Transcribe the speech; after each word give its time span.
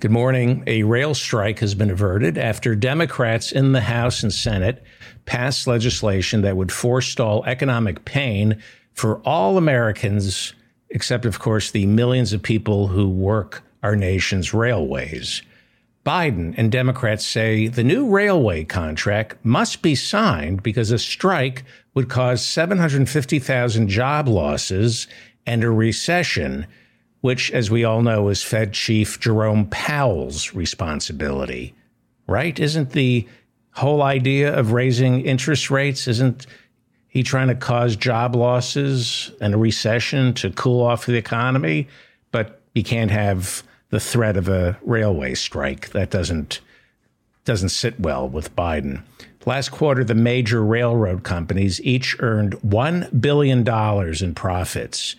Good 0.00 0.10
morning. 0.10 0.64
A 0.66 0.82
rail 0.84 1.12
strike 1.12 1.58
has 1.58 1.74
been 1.74 1.90
averted 1.90 2.38
after 2.38 2.74
Democrats 2.74 3.52
in 3.52 3.72
the 3.72 3.82
House 3.82 4.22
and 4.22 4.32
Senate 4.32 4.82
passed 5.26 5.66
legislation 5.66 6.40
that 6.40 6.56
would 6.56 6.72
forestall 6.72 7.44
economic 7.44 8.06
pain 8.06 8.62
for 8.94 9.18
all 9.26 9.58
Americans, 9.58 10.54
except, 10.88 11.26
of 11.26 11.38
course, 11.38 11.70
the 11.70 11.84
millions 11.84 12.32
of 12.32 12.42
people 12.42 12.86
who 12.86 13.10
work 13.10 13.62
our 13.82 13.94
nation's 13.94 14.54
railways. 14.54 15.42
Biden 16.06 16.54
and 16.56 16.72
Democrats 16.72 17.26
say 17.26 17.68
the 17.68 17.84
new 17.84 18.08
railway 18.08 18.64
contract 18.64 19.36
must 19.44 19.82
be 19.82 19.94
signed 19.94 20.62
because 20.62 20.90
a 20.90 20.98
strike 20.98 21.62
would 21.92 22.08
cause 22.08 22.42
750,000 22.42 23.88
job 23.88 24.28
losses 24.28 25.06
and 25.44 25.62
a 25.62 25.70
recession, 25.70 26.66
which, 27.20 27.50
as 27.50 27.70
we 27.70 27.84
all 27.84 28.02
know, 28.02 28.28
is 28.28 28.42
Fed 28.42 28.72
Chief 28.72 29.20
Jerome 29.20 29.66
Powell's 29.66 30.54
responsibility. 30.54 31.74
Right? 32.26 32.58
Isn't 32.58 32.90
the 32.90 33.26
whole 33.72 34.02
idea 34.02 34.56
of 34.56 34.72
raising 34.72 35.20
interest 35.22 35.70
rates, 35.70 36.06
isn't 36.08 36.46
he 37.08 37.22
trying 37.22 37.48
to 37.48 37.54
cause 37.54 37.96
job 37.96 38.36
losses 38.36 39.32
and 39.40 39.54
a 39.54 39.58
recession 39.58 40.32
to 40.34 40.50
cool 40.50 40.84
off 40.84 41.06
the 41.06 41.16
economy? 41.16 41.88
But 42.30 42.60
you 42.74 42.84
can't 42.84 43.10
have 43.10 43.62
the 43.90 44.00
threat 44.00 44.36
of 44.36 44.48
a 44.48 44.78
railway 44.82 45.34
strike. 45.34 45.90
That 45.90 46.10
doesn't 46.10 46.60
doesn't 47.44 47.70
sit 47.70 47.98
well 47.98 48.28
with 48.28 48.54
Biden. 48.54 49.02
Last 49.46 49.70
quarter, 49.70 50.04
the 50.04 50.14
major 50.14 50.62
railroad 50.62 51.24
companies 51.24 51.80
each 51.80 52.14
earned 52.20 52.52
$1 52.60 53.20
billion 53.20 53.66
in 54.22 54.34
profits. 54.34 55.16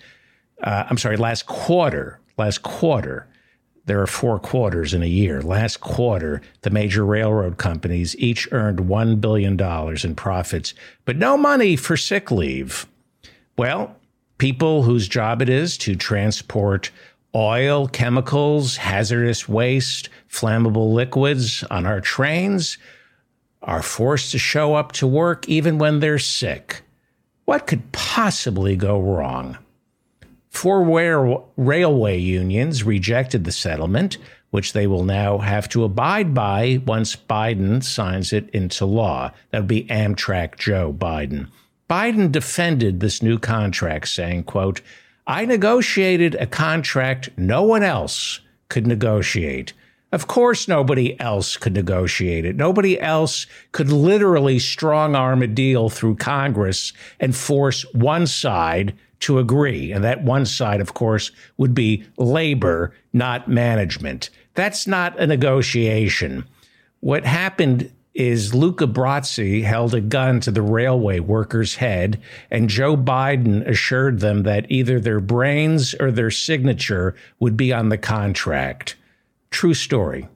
Uh, 0.61 0.85
I'm 0.89 0.97
sorry, 0.97 1.17
last 1.17 1.47
quarter, 1.47 2.19
last 2.37 2.61
quarter, 2.63 3.27
there 3.85 4.01
are 4.01 4.07
four 4.07 4.39
quarters 4.39 4.93
in 4.93 5.01
a 5.01 5.07
year. 5.07 5.41
Last 5.41 5.81
quarter, 5.81 6.41
the 6.61 6.69
major 6.69 7.03
railroad 7.03 7.57
companies 7.57 8.15
each 8.17 8.47
earned 8.51 8.79
$1 8.79 9.19
billion 9.19 9.59
in 10.03 10.15
profits, 10.15 10.73
but 11.05 11.17
no 11.17 11.35
money 11.35 11.75
for 11.75 11.97
sick 11.97 12.29
leave. 12.29 12.85
Well, 13.57 13.95
people 14.37 14.83
whose 14.83 15.07
job 15.07 15.41
it 15.41 15.49
is 15.49 15.77
to 15.79 15.95
transport 15.95 16.91
oil, 17.33 17.87
chemicals, 17.87 18.77
hazardous 18.77 19.49
waste, 19.49 20.09
flammable 20.29 20.93
liquids 20.93 21.63
on 21.71 21.85
our 21.85 22.01
trains 22.01 22.77
are 23.63 23.81
forced 23.81 24.31
to 24.31 24.39
show 24.39 24.75
up 24.75 24.91
to 24.91 25.07
work 25.07 25.47
even 25.47 25.77
when 25.77 25.99
they're 25.99 26.19
sick. 26.19 26.81
What 27.45 27.67
could 27.67 27.91
possibly 27.91 28.75
go 28.75 28.99
wrong? 28.99 29.57
Four 30.51 30.83
railway 31.57 32.17
unions 32.19 32.83
rejected 32.83 33.45
the 33.45 33.51
settlement, 33.53 34.17
which 34.51 34.73
they 34.73 34.85
will 34.85 35.05
now 35.05 35.39
have 35.39 35.67
to 35.69 35.85
abide 35.85 36.33
by 36.33 36.81
once 36.85 37.15
Biden 37.15 37.81
signs 37.81 38.33
it 38.33 38.49
into 38.49 38.85
law. 38.85 39.31
That 39.49 39.59
would 39.59 39.67
be 39.67 39.85
Amtrak 39.85 40.57
Joe 40.57 40.93
Biden. 40.93 41.47
Biden 41.89 42.31
defended 42.31 42.99
this 42.99 43.23
new 43.23 43.39
contract, 43.39 44.09
saying, 44.09 44.43
quote, 44.43 44.81
I 45.25 45.45
negotiated 45.45 46.35
a 46.35 46.45
contract 46.45 47.29
no 47.37 47.63
one 47.63 47.81
else 47.81 48.41
could 48.67 48.85
negotiate. 48.85 49.73
Of 50.11 50.27
course, 50.27 50.67
nobody 50.67 51.17
else 51.19 51.55
could 51.55 51.73
negotiate 51.73 52.43
it. 52.43 52.57
Nobody 52.57 52.99
else 52.99 53.47
could 53.71 53.89
literally 53.89 54.59
strong 54.59 55.15
arm 55.15 55.41
a 55.41 55.47
deal 55.47 55.89
through 55.89 56.17
Congress 56.17 56.91
and 57.21 57.33
force 57.33 57.83
one 57.93 58.27
side 58.27 58.93
to 59.21 59.39
agree. 59.39 59.91
And 59.91 60.03
that 60.03 60.23
one 60.23 60.45
side, 60.45 60.81
of 60.81 60.93
course, 60.93 61.31
would 61.57 61.73
be 61.73 62.03
labor, 62.17 62.93
not 63.13 63.47
management. 63.47 64.29
That's 64.53 64.85
not 64.85 65.19
a 65.19 65.27
negotiation. 65.27 66.45
What 66.99 67.25
happened 67.25 67.91
is 68.13 68.53
Luca 68.53 68.87
Brasi 68.87 69.63
held 69.63 69.93
a 69.93 70.01
gun 70.01 70.41
to 70.41 70.51
the 70.51 70.61
railway 70.61 71.19
worker's 71.19 71.75
head, 71.75 72.21
and 72.49 72.69
Joe 72.69 72.97
Biden 72.97 73.65
assured 73.65 74.19
them 74.19 74.43
that 74.43 74.69
either 74.69 74.99
their 74.99 75.21
brains 75.21 75.95
or 75.95 76.11
their 76.11 76.31
signature 76.31 77.15
would 77.39 77.55
be 77.55 77.71
on 77.71 77.89
the 77.89 77.97
contract. 77.97 78.97
True 79.49 79.73
story. 79.73 80.27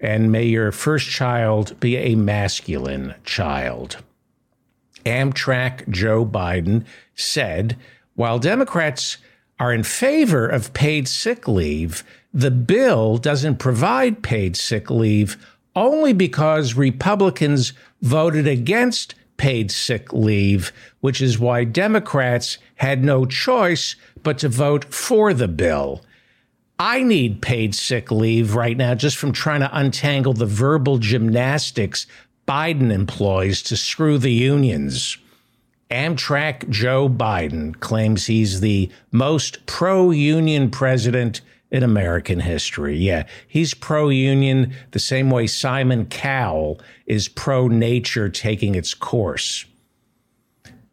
And 0.00 0.32
may 0.32 0.44
your 0.44 0.72
first 0.72 1.08
child 1.08 1.78
be 1.78 1.96
a 1.96 2.14
masculine 2.14 3.14
child. 3.24 3.98
Amtrak 5.04 5.88
Joe 5.90 6.24
Biden 6.24 6.84
said 7.14 7.76
while 8.14 8.38
Democrats 8.38 9.18
are 9.58 9.72
in 9.72 9.82
favor 9.82 10.46
of 10.46 10.72
paid 10.72 11.08
sick 11.08 11.46
leave, 11.46 12.04
the 12.32 12.50
bill 12.50 13.16
doesn't 13.16 13.58
provide 13.58 14.22
paid 14.22 14.56
sick 14.56 14.90
leave 14.90 15.36
only 15.76 16.12
because 16.12 16.74
Republicans 16.74 17.72
voted 18.02 18.46
against 18.46 19.14
paid 19.36 19.70
sick 19.70 20.12
leave, 20.12 20.72
which 21.00 21.20
is 21.20 21.38
why 21.38 21.64
Democrats 21.64 22.58
had 22.76 23.04
no 23.04 23.26
choice 23.26 23.96
but 24.22 24.38
to 24.38 24.48
vote 24.48 24.84
for 24.92 25.34
the 25.34 25.48
bill. 25.48 26.02
I 26.78 27.02
need 27.02 27.42
paid 27.42 27.74
sick 27.74 28.10
leave 28.10 28.54
right 28.54 28.76
now 28.76 28.94
just 28.94 29.16
from 29.16 29.32
trying 29.32 29.60
to 29.60 29.76
untangle 29.76 30.32
the 30.32 30.46
verbal 30.46 30.98
gymnastics 30.98 32.06
Biden 32.46 32.92
employs 32.92 33.62
to 33.62 33.76
screw 33.76 34.18
the 34.18 34.32
unions. 34.32 35.16
Amtrak 35.94 36.68
Joe 36.68 37.08
Biden 37.08 37.78
claims 37.78 38.26
he's 38.26 38.60
the 38.60 38.90
most 39.12 39.64
pro 39.66 40.10
union 40.10 40.68
president 40.68 41.40
in 41.70 41.84
American 41.84 42.40
history. 42.40 42.96
Yeah, 42.96 43.26
he's 43.46 43.74
pro 43.74 44.08
union 44.08 44.74
the 44.90 44.98
same 44.98 45.30
way 45.30 45.46
Simon 45.46 46.06
Cowell 46.06 46.80
is 47.06 47.28
pro 47.28 47.68
nature 47.68 48.28
taking 48.28 48.74
its 48.74 48.92
course. 48.92 49.66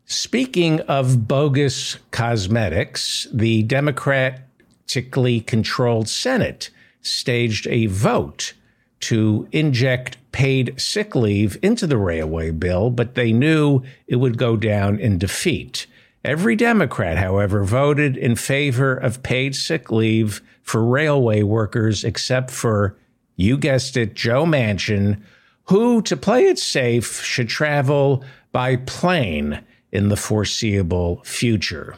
Speaking 0.06 0.82
of 0.82 1.28
bogus 1.28 1.98
cosmetics, 2.12 3.28
the 3.34 3.64
Democratically 3.64 5.42
controlled 5.42 6.10
Senate 6.10 6.70
staged 7.02 7.66
a 7.68 7.88
vote 7.88 8.54
to 9.02 9.48
inject 9.52 10.18
paid 10.32 10.80
sick 10.80 11.16
leave 11.16 11.58
into 11.62 11.86
the 11.86 11.98
railway 11.98 12.52
bill, 12.52 12.90
but 12.90 13.16
they 13.16 13.34
knew 13.34 13.82
it 14.08 14.16
would 14.16 14.38
go 14.38 14.56
down 14.56 15.00
in 15.00 15.18
defeat. 15.18 15.88
Every 16.24 16.56
Democrat, 16.56 17.18
however, 17.18 17.64
voted 17.64 18.16
in 18.16 18.36
favor 18.36 18.94
of 18.94 19.24
paid 19.24 19.56
sick 19.56 19.92
leave 19.92 20.42
for 20.62 20.86
railway 20.86 21.42
workers, 21.42 22.04
except 22.04 22.52
for, 22.52 22.96
you 23.36 23.58
guessed 23.58 23.98
it, 23.98 24.14
Joe 24.14 24.46
Manchin, 24.46 25.22
who, 25.66 26.02
to 26.04 26.16
play 26.16 26.46
it 26.46 26.60
safe, 26.60 27.24
should 27.24 27.50
travel 27.50 28.24
by 28.52 28.76
plane 28.76 29.62
in 29.92 30.10
the 30.10 30.16
foreseeable 30.16 31.22
future. 31.24 31.96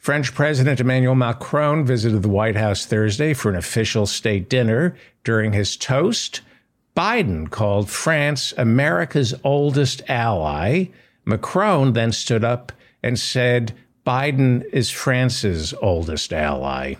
French 0.00 0.32
President 0.32 0.80
Emmanuel 0.80 1.14
Macron 1.14 1.84
visited 1.84 2.22
the 2.22 2.28
White 2.30 2.56
House 2.56 2.86
Thursday 2.86 3.34
for 3.34 3.50
an 3.50 3.56
official 3.56 4.06
state 4.06 4.48
dinner. 4.48 4.96
During 5.24 5.52
his 5.52 5.76
toast, 5.76 6.40
Biden 6.96 7.50
called 7.50 7.90
France 7.90 8.54
America's 8.56 9.34
oldest 9.44 10.00
ally. 10.08 10.86
Macron 11.26 11.92
then 11.92 12.12
stood 12.12 12.42
up 12.42 12.72
and 13.02 13.18
said 13.18 13.74
Biden 14.06 14.64
is 14.72 14.90
France's 14.90 15.74
oldest 15.82 16.32
ally. 16.32 16.94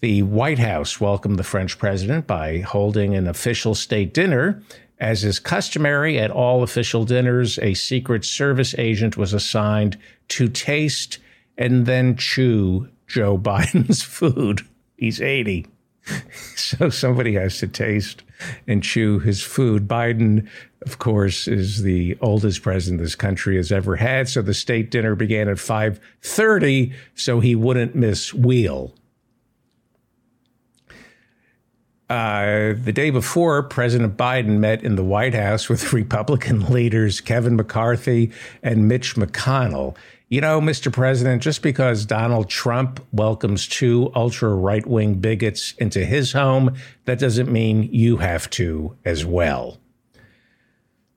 The 0.00 0.22
White 0.22 0.58
House 0.58 0.98
welcomed 0.98 1.38
the 1.38 1.44
French 1.44 1.76
president 1.76 2.26
by 2.26 2.60
holding 2.60 3.14
an 3.14 3.26
official 3.26 3.74
state 3.74 4.14
dinner. 4.14 4.62
As 4.98 5.24
is 5.24 5.38
customary 5.38 6.18
at 6.18 6.30
all 6.30 6.62
official 6.62 7.04
dinners, 7.04 7.58
a 7.58 7.74
Secret 7.74 8.24
Service 8.24 8.74
agent 8.78 9.18
was 9.18 9.34
assigned 9.34 9.98
to 10.28 10.48
taste 10.48 11.18
and 11.56 11.86
then 11.86 12.16
chew 12.16 12.88
Joe 13.06 13.38
Biden's 13.50 14.02
food. 14.02 14.66
He's 14.96 15.20
80. 15.20 15.66
So 16.56 16.88
somebody 16.88 17.34
has 17.34 17.58
to 17.58 17.68
taste 17.68 18.22
and 18.66 18.82
chew 18.82 19.18
his 19.18 19.42
food. 19.42 19.86
Biden, 19.86 20.48
of 20.82 20.98
course, 20.98 21.46
is 21.46 21.82
the 21.82 22.16
oldest 22.20 22.62
president 22.62 23.02
this 23.02 23.14
country 23.14 23.56
has 23.56 23.70
ever 23.70 23.96
had. 23.96 24.28
So 24.28 24.42
the 24.42 24.54
state 24.54 24.90
dinner 24.90 25.14
began 25.14 25.48
at 25.48 25.58
5:30 25.58 26.92
so 27.14 27.40
he 27.40 27.54
wouldn't 27.54 27.94
miss 27.94 28.32
wheel. 28.34 28.92
Uh, 32.10 32.74
the 32.76 32.92
day 32.92 33.10
before, 33.10 33.62
President 33.62 34.16
Biden 34.16 34.58
met 34.58 34.84
in 34.84 34.94
the 34.94 35.04
White 35.04 35.34
House 35.34 35.68
with 35.68 35.92
Republican 35.92 36.60
leaders 36.70 37.20
Kevin 37.20 37.56
McCarthy 37.56 38.30
and 38.62 38.88
Mitch 38.88 39.16
McConnell. 39.16 39.96
You 40.28 40.40
know, 40.40 40.60
Mr. 40.60 40.90
President, 40.90 41.42
just 41.42 41.60
because 41.60 42.06
Donald 42.06 42.48
Trump 42.48 43.04
welcomes 43.12 43.68
two 43.68 44.10
ultra 44.14 44.54
right 44.54 44.86
wing 44.86 45.16
bigots 45.16 45.74
into 45.78 46.04
his 46.04 46.32
home, 46.32 46.74
that 47.04 47.18
doesn't 47.18 47.52
mean 47.52 47.88
you 47.92 48.16
have 48.16 48.48
to 48.50 48.96
as 49.04 49.24
well. 49.24 49.78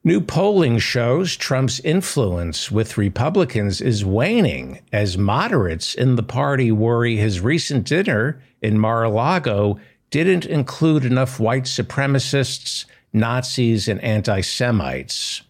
New 0.04 0.20
polling 0.20 0.78
shows 0.78 1.36
Trump's 1.36 1.80
influence 1.80 2.70
with 2.70 2.98
Republicans 2.98 3.80
is 3.80 4.04
waning 4.04 4.80
as 4.92 5.18
moderates 5.18 5.94
in 5.94 6.16
the 6.16 6.22
party 6.22 6.70
worry 6.70 7.16
his 7.16 7.40
recent 7.40 7.86
dinner 7.86 8.40
in 8.62 8.78
Mar 8.78 9.04
a 9.04 9.10
Lago 9.10 9.78
didn't 10.10 10.46
include 10.46 11.04
enough 11.04 11.40
white 11.40 11.64
supremacists, 11.64 12.84
Nazis, 13.12 13.88
and 13.88 14.02
anti 14.02 14.40
Semites. 14.40 15.42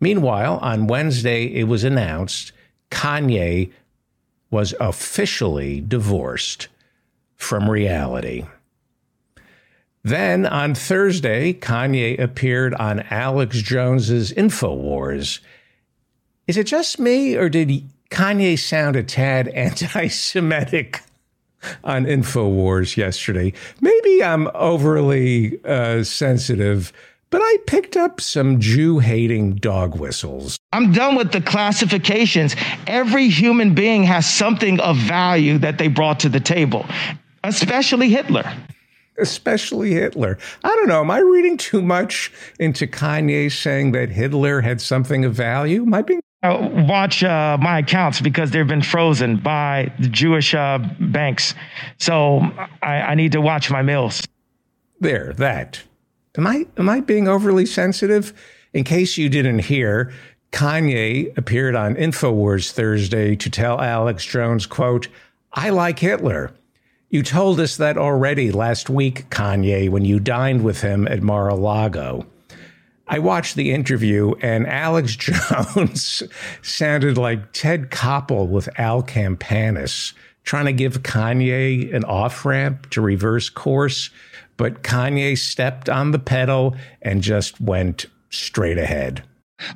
Meanwhile, 0.00 0.58
on 0.62 0.86
Wednesday, 0.86 1.44
it 1.44 1.64
was 1.64 1.84
announced 1.84 2.52
Kanye 2.90 3.72
was 4.50 4.74
officially 4.80 5.80
divorced 5.80 6.68
from 7.36 7.70
reality. 7.70 8.44
Then 10.02 10.46
on 10.46 10.74
Thursday, 10.74 11.52
Kanye 11.52 12.18
appeared 12.18 12.74
on 12.74 13.00
Alex 13.10 13.58
Jones's 13.58 14.32
InfoWars. 14.32 15.40
Is 16.46 16.56
it 16.56 16.66
just 16.66 16.98
me, 16.98 17.36
or 17.36 17.48
did 17.48 17.84
Kanye 18.10 18.58
sound 18.58 18.96
a 18.96 19.02
tad 19.02 19.48
anti 19.54 20.08
Semitic 20.08 21.02
on 21.84 22.06
InfoWars 22.06 22.96
yesterday? 22.96 23.52
Maybe 23.80 24.24
I'm 24.24 24.48
overly 24.54 25.62
uh, 25.64 26.02
sensitive 26.02 26.92
but 27.30 27.40
I 27.40 27.56
picked 27.66 27.96
up 27.96 28.20
some 28.20 28.60
Jew 28.60 28.98
hating 28.98 29.56
dog 29.56 29.98
whistles. 29.98 30.58
I'm 30.72 30.92
done 30.92 31.16
with 31.16 31.32
the 31.32 31.40
classifications. 31.40 32.56
Every 32.86 33.28
human 33.28 33.74
being 33.74 34.02
has 34.04 34.28
something 34.28 34.80
of 34.80 34.96
value 34.96 35.58
that 35.58 35.78
they 35.78 35.88
brought 35.88 36.20
to 36.20 36.28
the 36.28 36.40
table, 36.40 36.84
especially 37.44 38.10
Hitler. 38.10 38.44
Especially 39.18 39.92
Hitler. 39.92 40.38
I 40.64 40.68
don't 40.68 40.88
know. 40.88 41.00
Am 41.00 41.10
I 41.10 41.18
reading 41.18 41.56
too 41.56 41.82
much 41.82 42.32
into 42.58 42.86
Kanye 42.86 43.52
saying 43.52 43.92
that 43.92 44.10
Hitler 44.10 44.60
had 44.60 44.80
something 44.80 45.24
of 45.24 45.34
value? 45.34 45.82
Am 45.82 45.94
I 45.94 46.02
being 46.02 46.20
uh, 46.42 46.70
watch 46.88 47.22
uh, 47.22 47.58
my 47.60 47.80
accounts 47.80 48.20
because 48.20 48.50
they've 48.50 48.66
been 48.66 48.82
frozen 48.82 49.36
by 49.36 49.92
the 49.98 50.08
Jewish 50.08 50.54
uh, 50.54 50.78
banks. 50.98 51.54
So 51.98 52.40
I, 52.82 52.94
I 53.02 53.14
need 53.14 53.32
to 53.32 53.42
watch 53.42 53.70
my 53.70 53.82
mills. 53.82 54.22
There, 55.00 55.34
that. 55.34 55.82
Am 56.38 56.46
I 56.46 56.66
am 56.76 56.88
I 56.88 57.00
being 57.00 57.26
overly 57.26 57.66
sensitive? 57.66 58.32
In 58.72 58.84
case 58.84 59.18
you 59.18 59.28
didn't 59.28 59.60
hear, 59.60 60.12
Kanye 60.52 61.36
appeared 61.36 61.74
on 61.74 61.96
InfoWars 61.96 62.70
Thursday 62.70 63.34
to 63.34 63.50
tell 63.50 63.80
Alex 63.80 64.24
Jones, 64.24 64.66
quote, 64.66 65.08
I 65.52 65.70
like 65.70 65.98
Hitler. 65.98 66.52
You 67.08 67.24
told 67.24 67.58
us 67.58 67.76
that 67.78 67.98
already 67.98 68.52
last 68.52 68.88
week, 68.88 69.28
Kanye, 69.30 69.88
when 69.90 70.04
you 70.04 70.20
dined 70.20 70.62
with 70.62 70.82
him 70.82 71.08
at 71.08 71.22
Mar-a-Lago. 71.22 72.24
I 73.08 73.18
watched 73.18 73.56
the 73.56 73.72
interview, 73.72 74.34
and 74.40 74.68
Alex 74.68 75.16
Jones 75.16 76.22
sounded 76.62 77.18
like 77.18 77.52
Ted 77.52 77.90
Koppel 77.90 78.48
with 78.48 78.68
Al 78.78 79.02
Campanis, 79.02 80.12
trying 80.44 80.66
to 80.66 80.72
give 80.72 81.02
Kanye 81.02 81.92
an 81.92 82.04
off 82.04 82.44
ramp 82.44 82.88
to 82.90 83.00
reverse 83.00 83.50
course 83.50 84.10
but 84.60 84.82
Kanye 84.82 85.38
stepped 85.38 85.88
on 85.88 86.10
the 86.10 86.18
pedal 86.18 86.76
and 87.00 87.22
just 87.22 87.58
went 87.62 88.04
straight 88.28 88.76
ahead. 88.76 89.22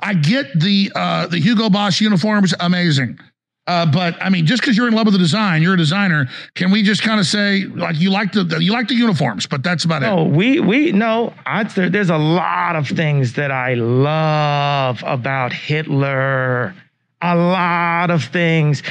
I 0.02 0.12
get 0.12 0.60
the 0.60 0.92
uh, 0.94 1.26
the 1.26 1.38
Hugo 1.38 1.70
Boss 1.70 2.02
uniforms, 2.02 2.52
amazing. 2.60 3.18
Uh, 3.66 3.86
but 3.86 4.14
I 4.22 4.28
mean, 4.28 4.44
just 4.44 4.60
because 4.60 4.76
you're 4.76 4.86
in 4.86 4.92
love 4.92 5.06
with 5.06 5.14
the 5.14 5.18
design, 5.18 5.62
you're 5.62 5.72
a 5.72 5.78
designer. 5.78 6.28
Can 6.54 6.70
we 6.70 6.82
just 6.82 7.02
kind 7.02 7.18
of 7.18 7.24
say 7.24 7.64
like 7.64 7.98
you 7.98 8.10
like 8.10 8.32
the 8.32 8.58
you 8.60 8.72
like 8.72 8.88
the 8.88 8.94
uniforms, 8.94 9.46
but 9.46 9.62
that's 9.62 9.86
about 9.86 10.02
no, 10.02 10.06
it? 10.06 10.28
No, 10.28 10.36
we 10.36 10.60
we 10.60 10.92
no. 10.92 11.32
I, 11.46 11.64
there, 11.64 11.88
there's 11.88 12.10
a 12.10 12.18
lot 12.18 12.76
of 12.76 12.86
things 12.86 13.32
that 13.34 13.50
I 13.50 13.72
love 13.72 15.02
about 15.06 15.54
Hitler. 15.54 16.74
A 17.22 17.34
lot 17.34 18.10
of 18.10 18.22
things. 18.24 18.82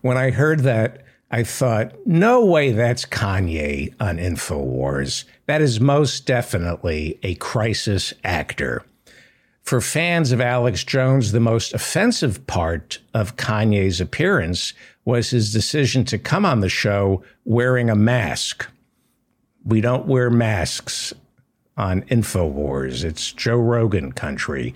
when 0.00 0.16
I 0.16 0.30
heard 0.30 0.60
that, 0.60 1.04
I 1.30 1.42
thought, 1.42 1.94
no 2.06 2.44
way 2.44 2.72
that's 2.72 3.04
Kanye 3.04 3.94
on 4.00 4.16
InfoWars. 4.16 5.24
That 5.46 5.60
is 5.60 5.80
most 5.80 6.24
definitely 6.24 7.18
a 7.22 7.34
crisis 7.34 8.14
actor. 8.24 8.82
For 9.62 9.82
fans 9.82 10.32
of 10.32 10.40
Alex 10.40 10.84
Jones, 10.84 11.32
the 11.32 11.40
most 11.40 11.74
offensive 11.74 12.46
part 12.46 12.98
of 13.12 13.36
Kanye's 13.36 14.00
appearance 14.00 14.72
was 15.04 15.28
his 15.28 15.52
decision 15.52 16.06
to 16.06 16.18
come 16.18 16.46
on 16.46 16.60
the 16.60 16.70
show 16.70 17.22
wearing 17.44 17.90
a 17.90 17.94
mask. 17.94 18.66
We 19.64 19.82
don't 19.82 20.06
wear 20.06 20.30
masks 20.30 21.12
on 21.76 22.02
InfoWars. 22.04 23.04
It's 23.04 23.32
Joe 23.32 23.58
Rogan 23.58 24.12
country. 24.12 24.74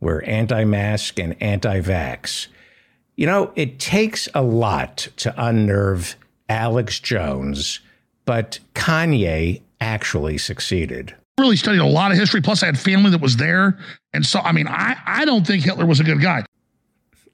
We're 0.00 0.22
anti 0.22 0.64
mask 0.64 1.18
and 1.18 1.34
anti 1.42 1.80
vax. 1.80 2.48
You 3.16 3.26
know, 3.26 3.50
it 3.56 3.78
takes 3.78 4.28
a 4.34 4.42
lot 4.42 5.08
to 5.16 5.34
unnerve 5.36 6.16
Alex 6.48 7.00
Jones, 7.00 7.80
but 8.26 8.58
Kanye 8.74 9.62
actually 9.80 10.38
succeeded. 10.38 11.14
Really 11.38 11.56
studied 11.56 11.80
a 11.80 11.86
lot 11.86 12.12
of 12.12 12.18
history. 12.18 12.40
Plus, 12.40 12.62
I 12.62 12.66
had 12.66 12.78
family 12.78 13.10
that 13.10 13.20
was 13.20 13.36
there. 13.36 13.78
And 14.12 14.24
so, 14.24 14.40
I 14.40 14.52
mean, 14.52 14.68
I, 14.68 14.96
I 15.04 15.24
don't 15.24 15.46
think 15.46 15.64
Hitler 15.64 15.86
was 15.86 16.00
a 16.00 16.04
good 16.04 16.20
guy. 16.20 16.44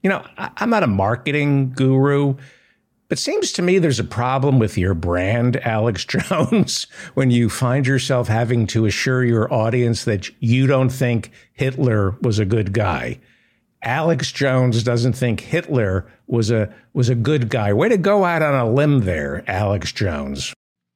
You 0.01 0.09
know, 0.09 0.25
I, 0.37 0.51
I'm 0.57 0.69
not 0.69 0.83
a 0.83 0.87
marketing 0.87 1.71
guru, 1.71 2.35
but 3.09 3.19
seems 3.19 3.51
to 3.53 3.61
me 3.61 3.79
there's 3.79 3.99
a 3.99 4.05
problem 4.05 4.59
with 4.59 4.77
your 4.77 4.93
brand, 4.93 5.57
Alex 5.57 6.05
Jones, 6.29 6.87
when 7.13 7.29
you 7.31 7.49
find 7.49 7.85
yourself 7.85 8.27
having 8.27 8.67
to 8.67 8.85
assure 8.85 9.23
your 9.23 9.53
audience 9.53 10.05
that 10.05 10.29
you 10.41 10.65
don't 10.67 10.89
think 10.89 11.31
Hitler 11.53 12.11
was 12.21 12.39
a 12.39 12.45
good 12.45 12.73
guy. 12.73 13.19
Alex 13.83 14.31
Jones 14.31 14.81
doesn't 14.83 15.13
think 15.13 15.41
Hitler 15.41 16.05
was 16.27 16.49
a 16.51 16.73
was 16.93 17.09
a 17.09 17.15
good 17.15 17.49
guy. 17.49 17.73
Way 17.73 17.89
to 17.89 17.97
go 17.97 18.23
out 18.23 18.41
on 18.41 18.55
a 18.55 18.69
limb 18.69 19.01
there, 19.01 19.43
Alex 19.47 19.91
Jones. 19.91 20.53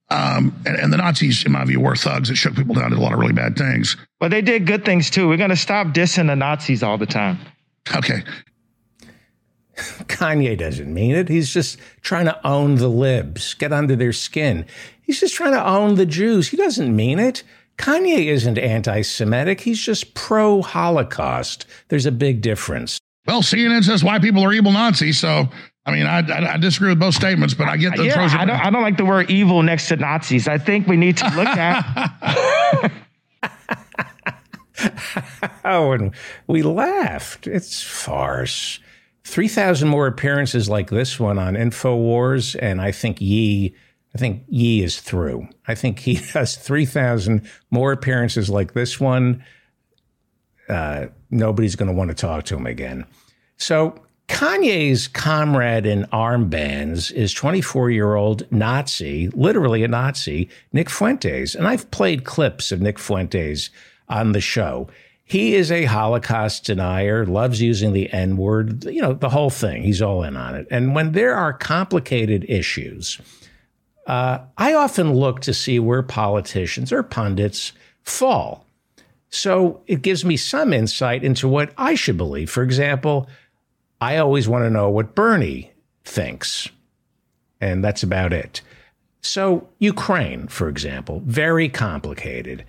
Um, 0.09 0.55
and, 0.65 0.77
and, 0.77 0.93
the 0.93 0.97
Nazis, 0.97 1.45
in 1.45 1.51
my 1.51 1.65
view, 1.65 1.81
were 1.81 1.95
thugs 1.95 2.29
that 2.29 2.35
shook 2.35 2.55
people 2.55 2.75
down, 2.75 2.91
did 2.91 2.99
a 2.99 3.01
lot 3.01 3.11
of 3.11 3.19
really 3.19 3.33
bad 3.33 3.57
things. 3.57 3.97
But 4.21 4.31
they 4.31 4.41
did 4.41 4.65
good 4.65 4.85
things 4.85 5.09
too. 5.09 5.27
We're 5.27 5.35
going 5.35 5.49
to 5.49 5.57
stop 5.57 5.87
dissing 5.87 6.27
the 6.27 6.35
Nazis 6.35 6.81
all 6.81 6.97
the 6.97 7.05
time. 7.05 7.37
Okay. 7.93 8.23
Kanye 9.75 10.57
doesn't 10.57 10.91
mean 10.93 11.15
it. 11.15 11.27
He's 11.27 11.53
just 11.53 11.77
trying 12.01 12.25
to 12.25 12.47
own 12.47 12.75
the 12.75 12.87
libs, 12.87 13.53
get 13.55 13.73
under 13.73 13.97
their 13.97 14.13
skin. 14.13 14.65
He's 15.01 15.19
just 15.19 15.35
trying 15.35 15.51
to 15.51 15.65
own 15.65 15.95
the 15.95 16.05
Jews. 16.05 16.47
He 16.47 16.57
doesn't 16.57 16.95
mean 16.95 17.19
it. 17.19 17.43
Kanye 17.77 18.25
isn't 18.27 18.57
anti 18.57 19.01
Semitic, 19.01 19.61
he's 19.61 19.79
just 19.79 20.13
pro 20.13 20.61
Holocaust. 20.61 21.65
There's 21.89 22.05
a 22.05 22.11
big 22.11 22.41
difference. 22.41 22.99
Well, 23.27 23.41
CNN 23.41 23.83
says 23.83 24.03
white 24.03 24.21
people 24.21 24.43
are 24.43 24.53
evil 24.53 24.71
Nazis, 24.71 25.19
so 25.19 25.49
I 25.85 25.91
mean, 25.91 26.05
I, 26.05 26.19
I, 26.19 26.53
I, 26.53 26.57
disagree 26.57 26.89
with 26.89 26.99
both 26.99 27.15
statements, 27.15 27.53
but 27.53 27.69
I 27.69 27.77
get 27.77 27.95
the 27.95 28.05
yeah, 28.05 28.13
Trojan. 28.13 28.39
I 28.39 28.45
don't, 28.45 28.59
I 28.59 28.69
don't 28.69 28.81
like 28.81 28.97
the 28.97 29.05
word 29.05 29.29
evil 29.29 29.63
next 29.63 29.87
to 29.87 29.95
Nazis. 29.95 30.45
I 30.47 30.57
think 30.57 30.85
we 30.85 30.97
need 30.97 31.15
to 31.17 31.25
look 31.29 31.47
at. 31.47 32.91
oh, 35.65 35.93
and 35.93 36.13
we 36.47 36.61
laughed. 36.61 37.47
It's 37.47 37.81
farce. 37.81 38.81
3,000 39.23 39.87
more 39.87 40.07
appearances 40.07 40.67
like 40.67 40.89
this 40.89 41.19
one 41.19 41.39
on 41.39 41.55
InfoWars, 41.55 42.57
and 42.61 42.81
I 42.81 42.91
think 42.91 43.21
Ye 43.21 43.73
I 44.17 44.19
think 44.19 44.45
Ye 44.47 44.81
is 44.81 44.99
through. 44.99 45.47
I 45.67 45.75
think 45.75 45.99
he 45.99 46.15
has 46.33 46.55
3,000 46.55 47.47
more 47.69 47.91
appearances 47.91 48.49
like 48.49 48.73
this 48.73 48.99
one. 48.99 49.43
Uh, 50.67 51.07
nobody's 51.29 51.75
going 51.75 51.87
to 51.87 51.95
want 51.95 52.09
to 52.09 52.15
talk 52.15 52.45
to 52.45 52.55
him 52.55 52.65
again. 52.65 53.05
So, 53.57 54.01
Kanye's 54.27 55.07
comrade 55.07 55.85
in 55.85 56.03
armbands 56.05 57.11
is 57.13 57.31
24 57.31 57.91
year 57.91 58.15
old 58.15 58.51
Nazi, 58.51 59.29
literally 59.29 59.83
a 59.83 59.87
Nazi, 59.87 60.49
Nick 60.73 60.89
Fuentes. 60.89 61.53
And 61.55 61.67
I've 61.67 61.89
played 61.91 62.25
clips 62.25 62.71
of 62.71 62.81
Nick 62.81 62.97
Fuentes 62.97 63.69
on 64.09 64.31
the 64.31 64.41
show. 64.41 64.89
He 65.23 65.53
is 65.53 65.71
a 65.71 65.85
Holocaust 65.85 66.65
denier, 66.65 67.25
loves 67.25 67.61
using 67.61 67.93
the 67.93 68.11
N 68.11 68.35
word, 68.35 68.83
you 68.85 69.01
know, 69.01 69.13
the 69.13 69.29
whole 69.29 69.51
thing. 69.51 69.83
He's 69.83 70.01
all 70.01 70.23
in 70.23 70.35
on 70.35 70.55
it. 70.55 70.67
And 70.71 70.95
when 70.95 71.11
there 71.11 71.35
are 71.35 71.53
complicated 71.53 72.45
issues, 72.49 73.21
uh, 74.07 74.39
I 74.57 74.73
often 74.73 75.13
look 75.13 75.41
to 75.41 75.53
see 75.53 75.79
where 75.79 76.01
politicians 76.01 76.91
or 76.91 77.03
pundits 77.03 77.73
fall. 78.03 78.65
So 79.29 79.81
it 79.85 80.01
gives 80.01 80.23
me 80.23 80.37
some 80.37 80.71
insight 80.71 81.23
into 81.23 81.47
what 81.47 81.73
I 81.77 81.95
should 81.95 82.17
believe. 82.17 82.49
For 82.49 82.63
example, 82.63 83.27
I 83.99 84.17
always 84.17 84.47
want 84.47 84.63
to 84.63 84.69
know 84.69 84.89
what 84.89 85.13
Bernie 85.13 85.73
thinks, 86.05 86.69
and 87.59 87.83
that's 87.83 88.03
about 88.03 88.31
it. 88.31 88.61
So, 89.21 89.67
Ukraine, 89.79 90.47
for 90.47 90.69
example, 90.69 91.21
very 91.25 91.67
complicated. 91.67 92.63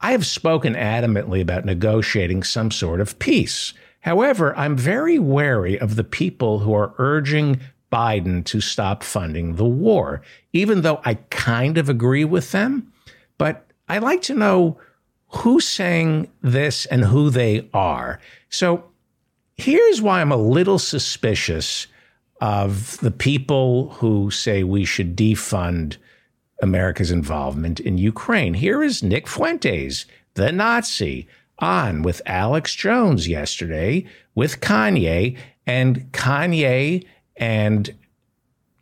I 0.00 0.10
have 0.10 0.26
spoken 0.26 0.74
adamantly 0.74 1.40
about 1.40 1.64
negotiating 1.64 2.42
some 2.42 2.72
sort 2.72 3.00
of 3.00 3.18
peace. 3.20 3.74
However, 4.00 4.56
I'm 4.56 4.76
very 4.76 5.18
wary 5.18 5.78
of 5.78 5.94
the 5.94 6.04
people 6.04 6.60
who 6.60 6.72
are 6.72 6.94
urging 6.98 7.60
Biden 7.90 8.44
to 8.46 8.60
stop 8.60 9.02
funding 9.02 9.56
the 9.56 9.64
war, 9.64 10.22
even 10.52 10.82
though 10.82 11.00
I 11.04 11.14
kind 11.30 11.78
of 11.78 11.88
agree 11.88 12.24
with 12.24 12.52
them. 12.52 12.92
But 13.38 13.66
I'd 13.88 14.02
like 14.02 14.22
to 14.22 14.34
know 14.34 14.78
who's 15.28 15.66
saying 15.66 16.30
this 16.42 16.86
and 16.86 17.04
who 17.04 17.30
they 17.30 17.68
are. 17.72 18.20
So 18.48 18.84
here's 19.56 20.02
why 20.02 20.20
I'm 20.20 20.32
a 20.32 20.36
little 20.36 20.78
suspicious 20.78 21.86
of 22.40 22.98
the 22.98 23.10
people 23.10 23.90
who 23.90 24.30
say 24.30 24.62
we 24.62 24.84
should 24.84 25.16
defund 25.16 25.96
America's 26.62 27.10
involvement 27.10 27.80
in 27.80 27.98
Ukraine. 27.98 28.54
Here 28.54 28.82
is 28.82 29.02
Nick 29.02 29.26
Fuentes, 29.26 30.06
the 30.34 30.52
Nazi, 30.52 31.26
on 31.58 32.02
with 32.02 32.22
Alex 32.26 32.74
Jones 32.74 33.28
yesterday 33.28 34.06
with 34.34 34.60
Kanye, 34.60 35.36
and 35.66 36.10
Kanye 36.12 37.04
and 37.40 37.92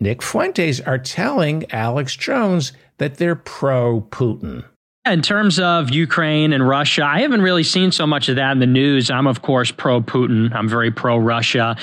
Nick 0.01 0.23
Fuentes 0.23 0.81
are 0.81 0.99
telling 0.99 1.71
Alex 1.73 2.15
Jones 2.17 2.73
that 2.99 3.17
they're 3.17 3.37
pro 3.37 4.03
Putin. 4.11 4.65
In 5.07 5.23
terms 5.23 5.59
of 5.59 5.91
Ukraine 5.91 6.53
and 6.53 6.69
Russia, 6.69 7.05
I 7.05 7.21
haven't 7.21 7.41
really 7.41 7.63
seen 7.63 7.93
so 7.93 8.07
much 8.07 8.29
of 8.29 8.37
that 8.37 8.53
in 8.53 8.59
the 8.59 8.67
news. 8.67 9.11
I'm, 9.11 9.27
of 9.27 9.41
course, 9.41 9.71
pro 9.71 10.03
Putin. 10.03 10.55
I'm 10.55 10.69
very 10.69 10.91
pro 10.91 11.17
Russia. 11.17 11.77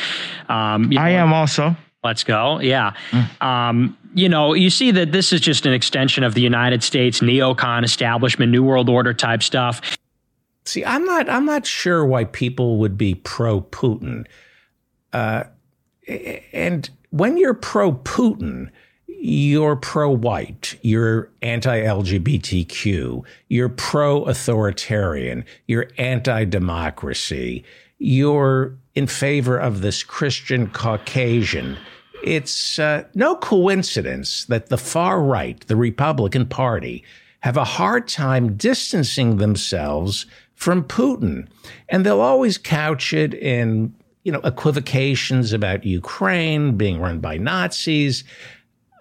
Um, 0.47 0.91
I 0.95 1.13
know, 1.13 1.23
am 1.23 1.33
also. 1.33 1.75
Let's 2.03 2.23
go. 2.23 2.59
Yeah. 2.59 2.93
Mm. 3.09 3.41
Um, 3.41 3.97
you 4.13 4.29
know, 4.29 4.53
you 4.53 4.69
see 4.69 4.91
that 4.91 5.11
this 5.11 5.33
is 5.33 5.41
just 5.41 5.65
an 5.65 5.73
extension 5.73 6.23
of 6.23 6.35
the 6.35 6.41
United 6.41 6.83
States 6.83 7.19
neocon 7.19 7.83
establishment, 7.83 8.51
New 8.51 8.63
World 8.63 8.89
Order 8.89 9.13
type 9.13 9.41
stuff. 9.41 9.81
See, 10.65 10.85
I'm 10.85 11.03
not. 11.03 11.27
I'm 11.27 11.45
not 11.45 11.65
sure 11.65 12.05
why 12.05 12.25
people 12.25 12.77
would 12.77 12.97
be 12.97 13.15
pro 13.15 13.61
Putin. 13.61 14.25
Uh, 15.13 15.45
and 16.07 16.89
when 17.09 17.37
you're 17.37 17.53
pro 17.53 17.93
Putin, 17.93 18.69
you're 19.07 19.75
pro 19.75 20.09
white, 20.09 20.77
you're 20.81 21.31
anti 21.41 21.81
LGBTQ, 21.81 23.23
you're 23.47 23.69
pro 23.69 24.23
authoritarian, 24.25 25.45
you're 25.67 25.87
anti 25.97 26.45
democracy, 26.45 27.63
you're 27.97 28.77
in 28.93 29.07
favor 29.07 29.57
of 29.57 29.81
this 29.81 30.03
Christian 30.03 30.67
Caucasian. 30.67 31.77
It's 32.23 32.79
uh, 32.79 33.03
no 33.13 33.35
coincidence 33.35 34.45
that 34.45 34.69
the 34.69 34.77
far 34.77 35.21
right, 35.21 35.59
the 35.67 35.75
Republican 35.75 36.47
Party, 36.47 37.03
have 37.41 37.57
a 37.57 37.63
hard 37.63 38.07
time 38.07 38.55
distancing 38.57 39.37
themselves 39.37 40.25
from 40.55 40.83
Putin. 40.83 41.47
And 41.89 42.05
they'll 42.05 42.21
always 42.21 42.57
couch 42.57 43.13
it 43.13 43.33
in, 43.33 43.93
you 44.25 44.31
know, 44.31 44.41
equivocations 44.43 45.53
about 45.53 45.85
Ukraine 45.85 46.75
being 46.75 46.99
run 46.99 47.19
by 47.19 47.37
Nazis. 47.37 48.23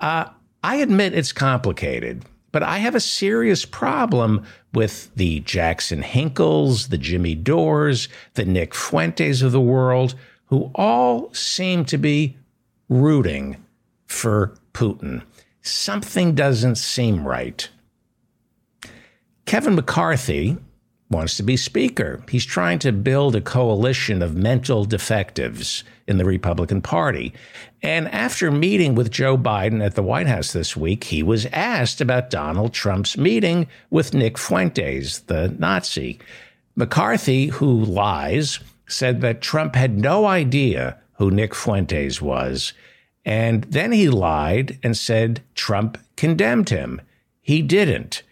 Uh, 0.01 0.27
I 0.63 0.77
admit 0.77 1.15
it's 1.15 1.33
complicated, 1.33 2.25
but 2.53 2.63
I 2.63 2.79
have 2.79 2.95
a 2.95 3.01
serious 3.01 3.65
problem 3.65 4.45
with 4.75 5.11
the 5.17 5.41
Jackson 5.41 6.03
Hinkles, 6.03 6.89
the 6.89 6.99
Jimmy 6.99 7.35
Dores, 7.35 8.09
the 8.35 8.45
Nick 8.45 8.75
Fuentes 8.75 9.41
of 9.41 9.53
the 9.53 9.61
world, 9.61 10.15
who 10.47 10.71
all 10.75 11.33
seem 11.33 11.87
to 11.87 11.97
be 11.97 12.37
rooting 12.91 13.57
for 14.07 14.55
Putin. 14.75 15.23
Something 15.63 16.35
doesn't 16.35 16.77
seem 16.77 17.27
right. 17.27 17.67
Kevin 19.47 19.75
McCarthy 19.75 20.59
wants 21.15 21.37
to 21.37 21.43
be 21.43 21.57
Speaker. 21.57 22.23
He's 22.29 22.45
trying 22.45 22.81
to 22.81 22.93
build 22.93 23.37
a 23.37 23.41
coalition 23.41 24.21
of 24.21 24.35
mental 24.35 24.85
defectives 24.85 25.85
in 26.09 26.19
the 26.19 26.25
Republican 26.25 26.83
Party. 26.83 27.33
And 27.83 28.09
after 28.09 28.51
meeting 28.51 28.95
with 28.95 29.11
Joe 29.11 29.39
Biden 29.39 29.85
at 29.85 29.95
the 29.95 30.03
White 30.03 30.27
House 30.27 30.53
this 30.53 30.77
week, 30.77 31.05
he 31.05 31.23
was 31.23 31.47
asked 31.47 32.01
about 32.01 32.31
Donald 32.31 32.73
Trump's 32.73 33.17
meeting 33.17 33.69
with 33.91 34.13
Nick 34.13 34.37
Fuentes, 34.37 35.21
the 35.21 35.55
Nazi. 35.59 36.19
McCarthy, 36.75 37.47
who 37.47 37.85
lies, 37.85 38.59
said 38.89 39.21
that 39.21 39.41
Trump 39.41 39.77
had 39.77 39.97
no 39.97 40.27
idea 40.27 40.99
who 41.19 41.31
Nick 41.31 41.55
Fuentes 41.55 42.21
was. 42.21 42.73
And 43.25 43.65
then 43.65 43.93
he 43.93 44.09
lied 44.09 44.79
and 44.83 44.97
said 44.97 45.43
Trump 45.55 45.97
condemned 46.17 46.71
him. 46.71 47.01
He 47.41 47.63
didn't. 47.63 48.23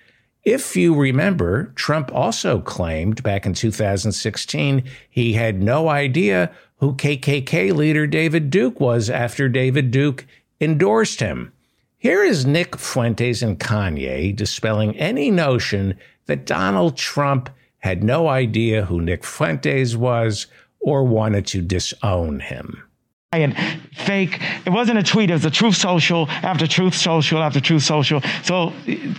If 0.45 0.75
you 0.77 0.95
remember, 0.95 1.73
Trump 1.77 2.13
also 2.13 2.61
claimed 2.61 3.23
back 3.23 3.47
in 3.47 3.55
2016 3.55 4.83
he 5.09 5.35
had 5.35 5.63
no 5.63 5.89
idea 5.89 6.51
who 6.79 6.95
KKK 6.95 7.73
leader 7.73 8.09
David 8.09 8.51
Duke 8.51 8.81
was 8.81 9.09
after 9.09 9.49
David 9.49 9.93
Duke 9.93 10.27
endorsed 10.61 11.21
him. 11.21 11.53
Here 11.97 12.25
is 12.25 12.45
Nick 12.45 12.77
Fuentes 12.77 13.43
and 13.43 13.61
Kanye 13.61 14.35
dispelling 14.35 14.97
any 14.97 15.31
notion 15.31 15.97
that 16.27 16.45
Donald 16.45 16.97
Trump 16.97 17.49
had 17.79 18.03
no 18.03 18.27
idea 18.27 18.87
who 18.87 19.01
Nick 19.01 19.25
Fuentes 19.25 19.95
was 19.95 20.49
or 20.81 21.05
wanted 21.05 21.47
to 21.49 21.63
disown 21.63 22.41
him 22.41 22.83
and 23.33 23.57
fake. 23.95 24.41
It 24.67 24.71
wasn't 24.71 24.99
a 24.99 25.03
tweet. 25.03 25.31
It 25.31 25.35
was 25.35 25.45
a 25.45 25.51
truth 25.51 25.77
social 25.77 26.29
after 26.29 26.67
truth 26.67 26.95
social 26.95 27.43
after 27.43 27.61
truth 27.61 27.83
social. 27.83 28.21
So 28.43 28.73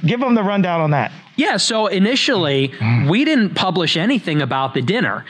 give 0.06 0.20
them 0.20 0.36
the 0.36 0.44
rundown 0.44 0.82
on 0.82 0.92
that. 0.92 1.12
Yeah. 1.36 1.58
So 1.58 1.88
initially, 1.88 2.72
we 3.10 3.26
didn't 3.26 3.56
publish 3.56 3.98
anything 3.98 4.42
about 4.42 4.76
the 4.76 4.82
dinner. 4.82 5.26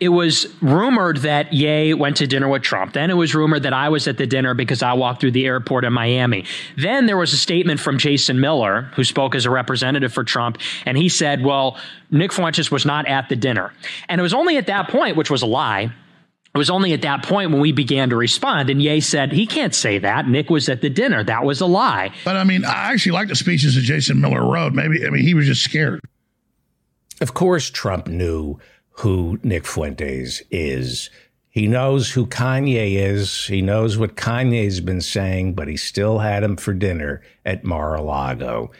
It 0.00 0.08
was 0.08 0.52
rumored 0.60 1.18
that 1.18 1.52
Ye 1.52 1.94
went 1.94 2.16
to 2.16 2.26
dinner 2.26 2.48
with 2.48 2.62
Trump. 2.62 2.94
Then 2.94 3.10
it 3.10 3.14
was 3.14 3.34
rumored 3.34 3.62
that 3.62 3.72
I 3.72 3.90
was 3.90 4.08
at 4.08 4.18
the 4.18 4.26
dinner 4.26 4.52
because 4.52 4.82
I 4.82 4.92
walked 4.94 5.20
through 5.20 5.30
the 5.30 5.46
airport 5.46 5.84
in 5.84 5.92
Miami. 5.92 6.46
Then 6.76 7.06
there 7.06 7.16
was 7.16 7.32
a 7.32 7.36
statement 7.36 7.78
from 7.78 7.98
Jason 7.98 8.40
Miller, 8.40 8.90
who 8.96 9.04
spoke 9.04 9.34
as 9.34 9.46
a 9.46 9.50
representative 9.50 10.12
for 10.12 10.24
Trump, 10.24 10.58
and 10.84 10.98
he 10.98 11.08
said, 11.08 11.44
well, 11.44 11.78
Nick 12.10 12.32
Fuentes 12.32 12.70
was 12.70 12.84
not 12.84 13.06
at 13.06 13.28
the 13.28 13.36
dinner. 13.36 13.72
And 14.08 14.18
it 14.18 14.22
was 14.22 14.34
only 14.34 14.56
at 14.56 14.66
that 14.66 14.88
point, 14.88 15.16
which 15.16 15.30
was 15.30 15.42
a 15.42 15.46
lie, 15.46 15.92
it 16.54 16.58
was 16.58 16.70
only 16.70 16.92
at 16.92 17.02
that 17.02 17.24
point 17.24 17.50
when 17.50 17.60
we 17.60 17.72
began 17.72 18.10
to 18.10 18.16
respond. 18.16 18.70
And 18.70 18.80
Ye 18.80 19.00
said, 19.00 19.32
he 19.32 19.44
can't 19.44 19.74
say 19.74 19.98
that. 19.98 20.28
Nick 20.28 20.50
was 20.50 20.68
at 20.68 20.82
the 20.82 20.88
dinner. 20.88 21.24
That 21.24 21.44
was 21.44 21.60
a 21.60 21.66
lie. 21.66 22.12
But 22.24 22.36
I 22.36 22.44
mean, 22.44 22.64
I 22.64 22.92
actually 22.92 23.12
like 23.12 23.26
the 23.26 23.34
speeches 23.34 23.74
that 23.74 23.80
Jason 23.80 24.20
Miller 24.20 24.48
wrote. 24.48 24.72
Maybe, 24.72 25.04
I 25.04 25.10
mean, 25.10 25.24
he 25.24 25.34
was 25.34 25.46
just 25.46 25.64
scared. 25.64 26.00
Of 27.20 27.34
course, 27.34 27.70
Trump 27.70 28.06
knew 28.06 28.60
who 28.98 29.40
Nick 29.42 29.66
Fuentes 29.66 30.42
is. 30.52 31.10
He 31.48 31.66
knows 31.66 32.12
who 32.12 32.26
Kanye 32.26 32.96
is. 32.96 33.46
He 33.46 33.60
knows 33.60 33.98
what 33.98 34.16
Kanye's 34.16 34.80
been 34.80 35.00
saying, 35.00 35.54
but 35.54 35.66
he 35.66 35.76
still 35.76 36.18
had 36.20 36.44
him 36.44 36.56
for 36.56 36.72
dinner 36.72 37.20
at 37.44 37.64
Mar 37.64 37.96
a 37.96 38.02
Lago. 38.02 38.70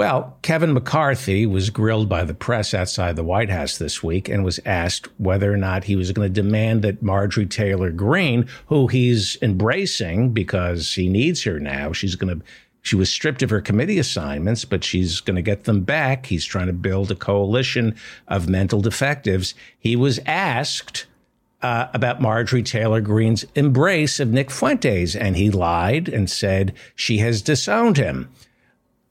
Well, 0.00 0.38
Kevin 0.40 0.72
McCarthy 0.72 1.44
was 1.44 1.68
grilled 1.68 2.08
by 2.08 2.24
the 2.24 2.32
press 2.32 2.72
outside 2.72 3.16
the 3.16 3.22
White 3.22 3.50
House 3.50 3.76
this 3.76 4.02
week 4.02 4.30
and 4.30 4.42
was 4.42 4.58
asked 4.64 5.08
whether 5.18 5.52
or 5.52 5.58
not 5.58 5.84
he 5.84 5.94
was 5.94 6.10
going 6.10 6.26
to 6.26 6.42
demand 6.42 6.80
that 6.80 7.02
Marjorie 7.02 7.44
Taylor 7.44 7.90
Greene, 7.90 8.48
who 8.68 8.86
he's 8.86 9.36
embracing 9.42 10.30
because 10.30 10.94
he 10.94 11.10
needs 11.10 11.42
her 11.42 11.60
now, 11.60 11.92
she's 11.92 12.14
going 12.14 12.38
to 12.38 12.44
she 12.80 12.96
was 12.96 13.10
stripped 13.10 13.42
of 13.42 13.50
her 13.50 13.60
committee 13.60 13.98
assignments, 13.98 14.64
but 14.64 14.84
she's 14.84 15.20
going 15.20 15.36
to 15.36 15.42
get 15.42 15.64
them 15.64 15.82
back. 15.82 16.24
He's 16.24 16.46
trying 16.46 16.68
to 16.68 16.72
build 16.72 17.10
a 17.10 17.14
coalition 17.14 17.94
of 18.26 18.48
mental 18.48 18.80
defectives. 18.80 19.52
He 19.78 19.96
was 19.96 20.18
asked 20.24 21.04
uh, 21.60 21.88
about 21.92 22.22
Marjorie 22.22 22.62
Taylor 22.62 23.02
Greene's 23.02 23.44
embrace 23.54 24.18
of 24.18 24.30
Nick 24.30 24.50
Fuentes, 24.50 25.14
and 25.14 25.36
he 25.36 25.50
lied 25.50 26.08
and 26.08 26.30
said 26.30 26.72
she 26.94 27.18
has 27.18 27.42
disowned 27.42 27.98
him 27.98 28.30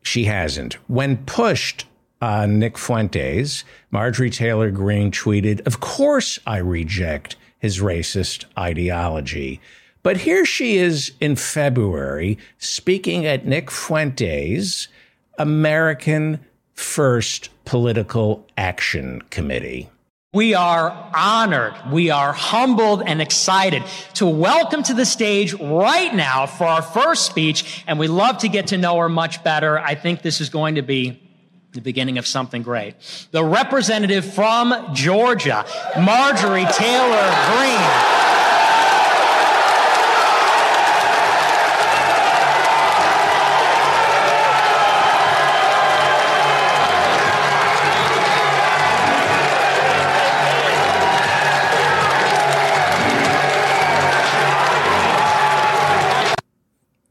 she 0.02 0.26
hasn't. 0.26 0.76
When 0.88 1.18
pushed 1.26 1.86
on 2.22 2.60
Nick 2.60 2.78
Fuentes, 2.78 3.64
Marjorie 3.92 4.30
Taylor 4.30 4.72
Greene 4.72 5.12
tweeted, 5.12 5.66
Of 5.66 5.80
course 5.80 6.40
I 6.46 6.58
reject 6.58 7.36
his 7.58 7.80
racist 7.80 8.46
ideology. 8.58 9.62
But 10.02 10.18
here 10.18 10.46
she 10.46 10.78
is 10.78 11.12
in 11.20 11.36
February 11.36 12.38
speaking 12.58 13.26
at 13.26 13.46
Nick 13.46 13.70
Fuentes' 13.70 14.88
American 15.38 16.40
First 16.74 17.50
Political 17.66 18.46
Action 18.58 19.22
Committee. 19.30 19.90
We 20.32 20.54
are 20.54 20.92
honored, 21.16 21.74
we 21.92 22.12
are 22.12 22.34
humbled 22.34 23.02
and 23.04 23.20
excited 23.20 23.82
to 24.14 24.28
welcome 24.28 24.84
to 24.84 24.94
the 24.94 25.04
stage 25.04 25.56
right 25.56 26.14
now 26.14 26.46
for 26.46 26.66
our 26.66 26.84
first 26.84 27.26
speech, 27.26 27.84
and 27.88 27.98
we 27.98 28.08
love 28.08 28.38
to 28.40 28.48
get 28.48 28.68
to 28.68 28.78
know 28.78 29.00
her 29.00 29.10
much 29.10 29.44
better. 29.44 29.80
I 29.80 29.96
think 29.96 30.22
this 30.22 30.40
is 30.40 30.52
going 30.52 30.76
to 30.76 30.84
be 30.84 31.20
the 31.72 31.82
beginning 31.82 32.20
of 32.20 32.28
something 32.28 32.62
great. 32.62 32.94
The 33.32 33.44
representative 33.44 34.24
from 34.24 34.94
Georgia, 34.94 35.66
Marjorie 35.98 36.68
Taylor 36.74 37.56
Greene. 37.58 38.29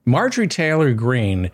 Marjorie 0.09 0.49
Taylor 0.49 0.95
Greene 0.95 1.51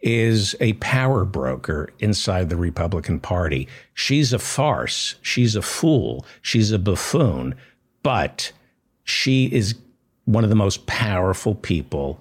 is 0.00 0.54
a 0.60 0.74
power 0.74 1.24
broker 1.24 1.90
inside 1.98 2.48
the 2.48 2.56
Republican 2.56 3.18
Party. 3.18 3.66
She's 3.94 4.32
a 4.32 4.38
farce. 4.38 5.16
She's 5.22 5.56
a 5.56 5.62
fool. 5.62 6.24
She's 6.40 6.70
a 6.70 6.78
buffoon, 6.78 7.56
but 8.04 8.52
she 9.02 9.46
is 9.46 9.74
one 10.24 10.44
of 10.44 10.50
the 10.50 10.56
most 10.56 10.86
powerful 10.86 11.56
people 11.56 12.20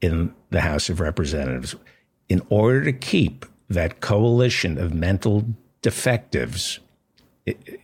in 0.00 0.34
the 0.48 0.62
House 0.62 0.88
of 0.88 1.00
Representatives. 1.00 1.76
in 2.28 2.42
order 2.48 2.82
to 2.84 2.92
keep 2.92 3.46
that 3.68 4.00
coalition 4.00 4.78
of 4.78 4.94
mental 4.94 5.44
defectives 5.82 6.80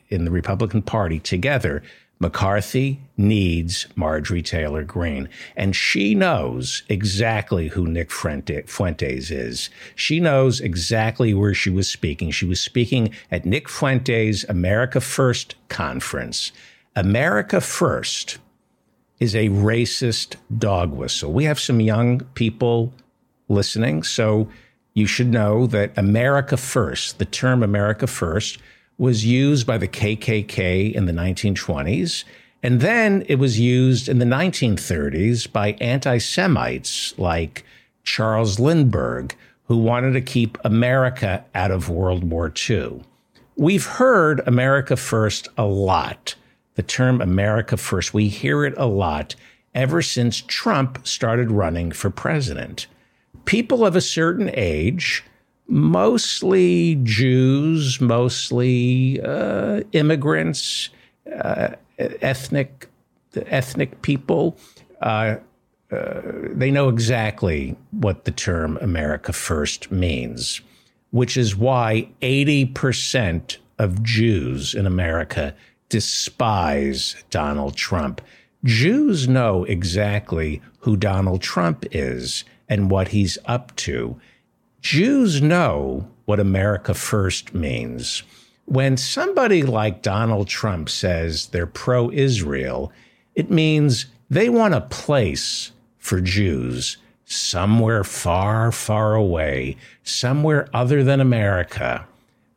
in 0.08 0.24
the 0.24 0.30
Republican 0.30 0.82
Party 0.82 1.20
together, 1.20 1.82
McCarthy 2.18 3.00
needs 3.22 3.86
Marjorie 3.96 4.42
Taylor 4.42 4.84
Greene. 4.84 5.28
And 5.56 5.74
she 5.74 6.14
knows 6.14 6.82
exactly 6.88 7.68
who 7.68 7.86
Nick 7.86 8.10
Fuentes 8.10 9.30
is. 9.30 9.70
She 9.94 10.20
knows 10.20 10.60
exactly 10.60 11.32
where 11.32 11.54
she 11.54 11.70
was 11.70 11.90
speaking. 11.90 12.30
She 12.30 12.44
was 12.44 12.60
speaking 12.60 13.14
at 13.30 13.46
Nick 13.46 13.68
Fuentes' 13.68 14.44
America 14.44 15.00
First 15.00 15.54
conference. 15.68 16.52
America 16.94 17.60
First 17.60 18.38
is 19.20 19.34
a 19.34 19.48
racist 19.48 20.36
dog 20.58 20.92
whistle. 20.92 21.32
We 21.32 21.44
have 21.44 21.60
some 21.60 21.80
young 21.80 22.20
people 22.34 22.92
listening, 23.48 24.02
so 24.02 24.48
you 24.94 25.06
should 25.06 25.28
know 25.28 25.66
that 25.68 25.96
America 25.96 26.56
First, 26.56 27.18
the 27.18 27.24
term 27.24 27.62
America 27.62 28.06
First, 28.06 28.58
was 28.98 29.24
used 29.24 29.66
by 29.66 29.78
the 29.78 29.88
KKK 29.88 30.92
in 30.92 31.06
the 31.06 31.12
1920s. 31.12 32.24
And 32.62 32.80
then 32.80 33.24
it 33.28 33.36
was 33.36 33.58
used 33.58 34.08
in 34.08 34.18
the 34.18 34.24
1930s 34.24 35.50
by 35.50 35.72
anti 35.80 36.18
Semites 36.18 37.18
like 37.18 37.64
Charles 38.04 38.60
Lindbergh, 38.60 39.34
who 39.64 39.78
wanted 39.78 40.12
to 40.12 40.20
keep 40.20 40.58
America 40.64 41.44
out 41.54 41.70
of 41.70 41.88
World 41.88 42.24
War 42.30 42.52
II. 42.68 43.02
We've 43.56 43.86
heard 43.86 44.46
America 44.46 44.96
First 44.96 45.48
a 45.58 45.64
lot. 45.64 46.36
The 46.74 46.82
term 46.82 47.20
America 47.20 47.76
First, 47.76 48.14
we 48.14 48.28
hear 48.28 48.64
it 48.64 48.74
a 48.76 48.86
lot 48.86 49.34
ever 49.74 50.02
since 50.02 50.40
Trump 50.40 51.06
started 51.06 51.50
running 51.50 51.92
for 51.92 52.10
president. 52.10 52.86
People 53.44 53.84
of 53.84 53.96
a 53.96 54.00
certain 54.00 54.50
age, 54.54 55.24
mostly 55.66 56.96
Jews, 57.02 58.00
mostly 58.00 59.20
uh, 59.22 59.80
immigrants, 59.92 60.90
uh, 61.40 61.70
ethnic 61.98 62.88
ethnic 63.46 64.02
people. 64.02 64.56
Uh, 65.00 65.36
uh, 65.90 66.20
they 66.54 66.70
know 66.70 66.88
exactly 66.88 67.76
what 67.90 68.24
the 68.24 68.30
term 68.30 68.78
America 68.80 69.32
First 69.32 69.90
means, 69.90 70.60
which 71.10 71.36
is 71.36 71.56
why 71.56 72.08
80% 72.22 73.58
of 73.78 74.02
Jews 74.02 74.74
in 74.74 74.86
America 74.86 75.54
despise 75.88 77.16
Donald 77.30 77.76
Trump. 77.76 78.22
Jews 78.64 79.28
know 79.28 79.64
exactly 79.64 80.62
who 80.80 80.96
Donald 80.96 81.42
Trump 81.42 81.84
is 81.90 82.44
and 82.68 82.90
what 82.90 83.08
he's 83.08 83.36
up 83.44 83.74
to. 83.76 84.18
Jews 84.80 85.42
know 85.42 86.08
what 86.24 86.40
America 86.40 86.94
First 86.94 87.52
means. 87.52 88.22
When 88.64 88.96
somebody 88.96 89.62
like 89.62 90.02
Donald 90.02 90.48
Trump 90.48 90.88
says 90.88 91.48
they're 91.48 91.66
pro 91.66 92.10
Israel, 92.10 92.92
it 93.34 93.50
means 93.50 94.06
they 94.30 94.48
want 94.48 94.74
a 94.74 94.80
place 94.80 95.72
for 95.98 96.20
Jews 96.20 96.96
somewhere 97.24 98.04
far, 98.04 98.72
far 98.72 99.14
away, 99.14 99.76
somewhere 100.02 100.68
other 100.72 101.02
than 101.02 101.20
America. 101.20 102.06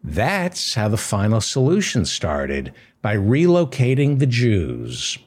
That's 0.04 0.76
how 0.76 0.90
the 0.90 0.98
final 0.98 1.42
solution 1.42 2.06
started 2.06 2.74
by 3.02 3.16
relocating 3.16 4.20
the 4.20 4.28
Jews 4.28 5.18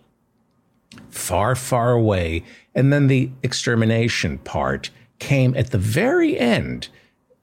far, 1.11 1.55
far 1.55 1.93
away. 1.93 2.45
And 2.75 2.93
then 2.93 3.09
the 3.09 3.31
extermination 3.43 4.39
part 4.39 4.91
came 5.19 5.55
at 5.57 5.71
the 5.71 5.79
very 5.79 6.39
end 6.39 6.89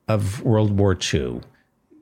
of 0.08 0.42
World 0.44 0.78
War 0.78 0.98
II. 1.14 1.42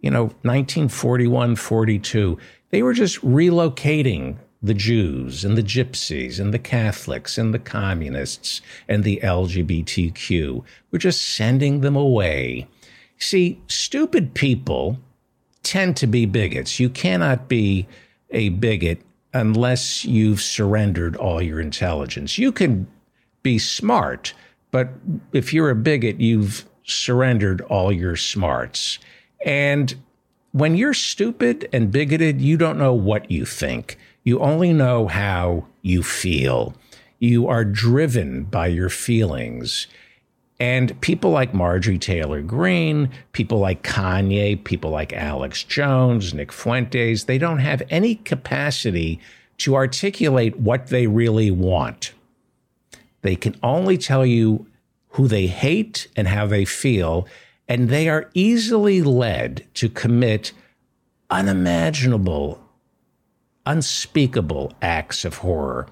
You 0.04 0.12
know, 0.12 0.24
1941, 0.44 1.56
42. 1.56 2.38
They 2.72 2.84
were 2.84 2.94
just 2.94 3.22
relocating 3.22 4.36
the 4.62 4.74
Jews 4.74 5.46
and 5.46 5.58
the 5.58 5.64
Gypsies 5.64 6.42
and 6.42 6.54
the 6.54 6.60
Catholics 6.60 7.38
and 7.38 7.54
the 7.54 7.60
communists 7.60 8.62
and 8.90 9.04
the 9.04 9.22
LGBTQ. 9.24 10.62
We're 10.92 11.00
just 11.00 11.22
sending 11.22 11.80
them 11.80 11.96
away. 11.96 12.68
See, 13.18 13.62
stupid 13.68 14.34
people 14.34 15.00
tend 15.64 15.96
to 15.98 16.08
be 16.08 16.26
bigots. 16.26 16.82
You 16.82 16.90
cannot 16.90 17.48
be 17.48 17.88
a 18.32 18.50
bigot 18.50 19.02
unless 19.34 20.04
you've 20.04 20.42
surrendered 20.42 21.16
all 21.16 21.42
your 21.42 21.62
intelligence. 21.62 22.38
You 22.38 22.52
can 22.52 22.88
be 23.42 23.58
smart, 23.58 24.34
but 24.70 24.90
if 25.32 25.54
you're 25.54 25.70
a 25.70 25.76
bigot, 25.76 26.20
you've 26.20 26.66
surrendered 26.84 27.62
all 27.62 27.90
your 27.90 28.18
smarts. 28.18 29.00
And 29.44 29.96
when 30.52 30.76
you're 30.76 30.94
stupid 30.94 31.68
and 31.74 31.92
bigoted, 31.92 32.42
you 32.42 32.58
don't 32.58 32.78
know 32.78 32.94
what 32.94 33.30
you 33.30 33.46
think. 33.46 33.98
You 34.24 34.40
only 34.40 34.72
know 34.72 35.08
how 35.08 35.68
you 35.82 36.04
feel. 36.04 36.76
You 37.20 37.48
are 37.48 37.66
driven 37.66 38.44
by 38.44 38.68
your 38.68 38.90
feelings. 38.90 39.88
And 40.60 41.00
people 41.02 41.32
like 41.32 41.54
Marjorie 41.54 41.98
Taylor 41.98 42.42
Greene, 42.42 43.10
people 43.34 43.60
like 43.60 43.84
Kanye, 43.84 44.64
people 44.64 44.92
like 44.92 45.12
Alex 45.12 45.64
Jones, 45.64 46.34
Nick 46.34 46.54
Fuentes, 46.54 47.26
they 47.26 47.38
don't 47.38 47.60
have 47.60 47.82
any 47.90 48.16
capacity 48.16 49.20
to 49.58 49.76
articulate 49.76 50.60
what 50.60 50.88
they 50.88 51.08
really 51.08 51.52
want. 51.52 52.14
They 53.24 53.36
can 53.36 53.56
only 53.64 53.98
tell 53.98 54.26
you 54.26 54.66
who 55.10 55.28
they 55.28 55.48
hate 55.48 56.08
and 56.16 56.28
how 56.28 56.46
they 56.46 56.66
feel, 56.66 57.28
and 57.68 57.90
they 57.90 58.10
are 58.10 58.30
easily 58.34 59.02
led 59.02 59.66
to 59.76 59.90
commit 59.90 60.52
unimaginable, 61.30 62.64
unspeakable 63.66 64.74
acts 64.82 65.26
of 65.26 65.38
horror, 65.38 65.88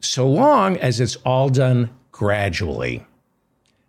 so 0.00 0.28
long 0.28 0.76
as 0.76 1.00
it's 1.00 1.16
all 1.24 1.48
done 1.48 1.90
gradually 2.10 3.04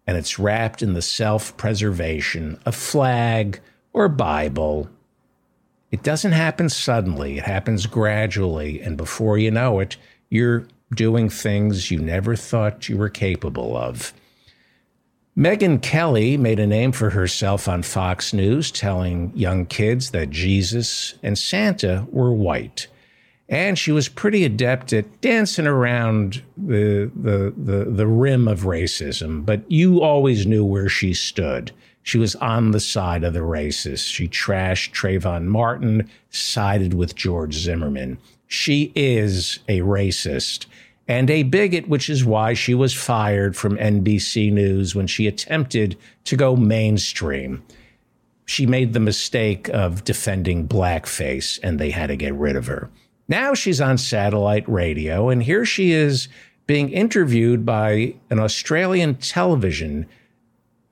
and 0.05 0.17
it's 0.17 0.39
wrapped 0.39 0.81
in 0.81 0.93
the 0.93 1.01
self 1.01 1.55
preservation 1.57 2.59
of 2.65 2.75
flag 2.75 3.59
or 3.93 4.09
Bible. 4.09 4.89
It 5.91 6.03
doesn't 6.03 6.31
happen 6.31 6.69
suddenly, 6.69 7.37
it 7.37 7.43
happens 7.43 7.85
gradually, 7.85 8.81
and 8.81 8.97
before 8.97 9.37
you 9.37 9.51
know 9.51 9.79
it, 9.79 9.97
you're 10.29 10.65
doing 10.95 11.29
things 11.29 11.91
you 11.91 11.99
never 11.99 12.35
thought 12.35 12.89
you 12.89 12.97
were 12.97 13.09
capable 13.09 13.77
of. 13.77 14.13
Megyn 15.35 15.81
Kelly 15.81 16.37
made 16.37 16.59
a 16.59 16.67
name 16.67 16.91
for 16.91 17.09
herself 17.09 17.67
on 17.67 17.81
Fox 17.81 18.33
News, 18.33 18.69
telling 18.69 19.31
young 19.33 19.65
kids 19.65 20.11
that 20.11 20.29
Jesus 20.29 21.15
and 21.23 21.37
Santa 21.37 22.05
were 22.11 22.31
white. 22.31 22.87
And 23.49 23.77
she 23.77 23.91
was 23.91 24.07
pretty 24.07 24.45
adept 24.45 24.93
at 24.93 25.21
dancing 25.21 25.65
around 25.65 26.43
the, 26.55 27.11
the, 27.15 27.51
the, 27.57 27.85
the 27.85 28.07
rim 28.07 28.47
of 28.47 28.61
racism, 28.61 29.43
but 29.43 29.69
you 29.71 30.01
always 30.01 30.45
knew 30.45 30.63
where 30.63 30.87
she 30.87 31.15
stood. 31.15 31.71
She 32.03 32.19
was 32.19 32.35
on 32.35 32.71
the 32.71 32.79
side 32.79 33.23
of 33.23 33.33
the 33.33 33.39
racists. 33.39 34.07
She 34.07 34.27
trashed 34.27 34.91
Trayvon 34.91 35.45
Martin, 35.45 36.09
sided 36.29 36.93
with 36.93 37.15
George 37.15 37.55
Zimmerman. 37.55 38.19
She 38.47 38.91
is 38.95 39.59
a 39.67 39.79
racist 39.79 40.67
and 41.13 41.29
a 41.29 41.43
bigot, 41.43 41.87
which 41.87 42.09
is 42.09 42.25
why 42.25 42.53
she 42.53 42.73
was 42.73 42.93
fired 42.93 43.55
from 43.55 43.77
NBC 43.77 44.51
News 44.51 44.95
when 44.95 45.05
she 45.05 45.27
attempted 45.27 45.95
to 46.25 46.35
go 46.35 46.55
mainstream. 46.55 47.63
She 48.45 48.65
made 48.65 48.93
the 48.93 48.99
mistake 48.99 49.69
of 49.69 50.03
defending 50.03 50.67
blackface, 50.67 51.59
and 51.61 51.79
they 51.79 51.91
had 51.91 52.07
to 52.07 52.15
get 52.15 52.33
rid 52.33 52.55
of 52.55 52.65
her. 52.65 52.89
Now 53.27 53.53
she's 53.53 53.79
on 53.79 53.97
satellite 53.97 54.67
radio, 54.67 55.29
and 55.29 55.43
here 55.43 55.65
she 55.65 55.91
is 55.91 56.27
being 56.65 56.89
interviewed 56.89 57.65
by 57.65 58.15
an 58.29 58.39
Australian 58.39 59.15
television 59.15 60.07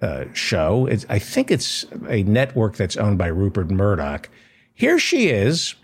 uh, 0.02 0.26
show. 0.34 0.86
It's, 0.86 1.06
I 1.10 1.18
think 1.20 1.50
it's 1.50 1.86
a 2.08 2.24
network 2.24 2.76
that's 2.76 2.96
owned 2.96 3.18
by 3.18 3.28
Rupert 3.28 3.72
Murdoch. 3.72 4.30
Here 4.74 5.00
she 5.00 5.30
is 5.30 5.76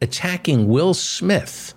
attacking 0.00 0.68
Will 0.68 0.94
Smith 0.94 1.74